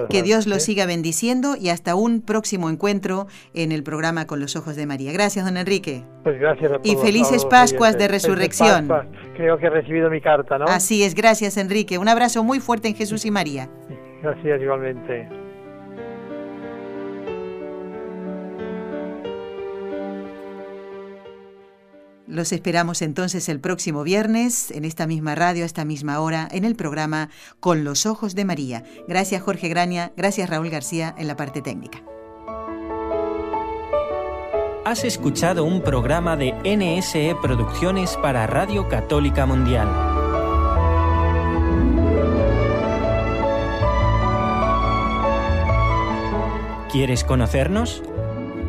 que 0.09 0.23
Dios 0.23 0.47
lo 0.47 0.59
siga 0.59 0.85
bendiciendo 0.85 1.55
y 1.59 1.69
hasta 1.69 1.95
un 1.95 2.21
próximo 2.21 2.69
encuentro 2.69 3.27
en 3.53 3.71
el 3.71 3.83
programa 3.83 4.27
Con 4.27 4.39
los 4.39 4.55
Ojos 4.55 4.75
de 4.75 4.85
María. 4.85 5.11
Gracias, 5.11 5.45
don 5.45 5.57
Enrique. 5.57 6.03
Pues 6.23 6.39
gracias 6.39 6.71
a 6.71 6.75
todos, 6.75 6.85
Y 6.85 6.95
felices 6.95 7.45
Pascuas 7.45 7.97
de 7.97 8.07
Resurrección. 8.07 8.87
Creo 9.35 9.57
que 9.57 9.65
he 9.65 9.69
recibido 9.69 10.09
mi 10.09 10.21
carta, 10.21 10.57
¿no? 10.57 10.65
Así 10.65 11.03
es. 11.03 11.15
Gracias, 11.15 11.57
Enrique. 11.57 11.97
Un 11.97 12.07
abrazo 12.07 12.43
muy 12.43 12.59
fuerte 12.59 12.87
en 12.87 12.95
Jesús 12.95 13.25
y 13.25 13.31
María. 13.31 13.69
Gracias 14.21 14.61
igualmente. 14.61 15.42
Los 22.33 22.51
esperamos 22.51 23.03
entonces 23.03 23.47
el 23.47 23.59
próximo 23.59 24.01
viernes 24.01 24.71
en 24.71 24.85
esta 24.85 25.05
misma 25.05 25.35
radio, 25.35 25.61
a 25.61 25.65
esta 25.67 25.85
misma 25.85 26.19
hora, 26.19 26.47
en 26.51 26.65
el 26.65 26.75
programa 26.75 27.29
Con 27.59 27.83
los 27.83 28.07
Ojos 28.07 28.33
de 28.33 28.43
María. 28.43 28.83
Gracias 29.07 29.43
Jorge 29.43 29.69
Graña, 29.69 30.13
gracias 30.17 30.49
Raúl 30.49 30.71
García 30.71 31.13
en 31.19 31.27
la 31.27 31.35
parte 31.35 31.61
técnica. 31.61 32.01
Has 34.83 35.03
escuchado 35.03 35.63
un 35.63 35.83
programa 35.83 36.35
de 36.35 36.53
NSE 36.65 37.35
Producciones 37.39 38.17
para 38.17 38.47
Radio 38.47 38.89
Católica 38.89 39.45
Mundial. 39.45 39.87
¿Quieres 46.91 47.23
conocernos? 47.23 48.01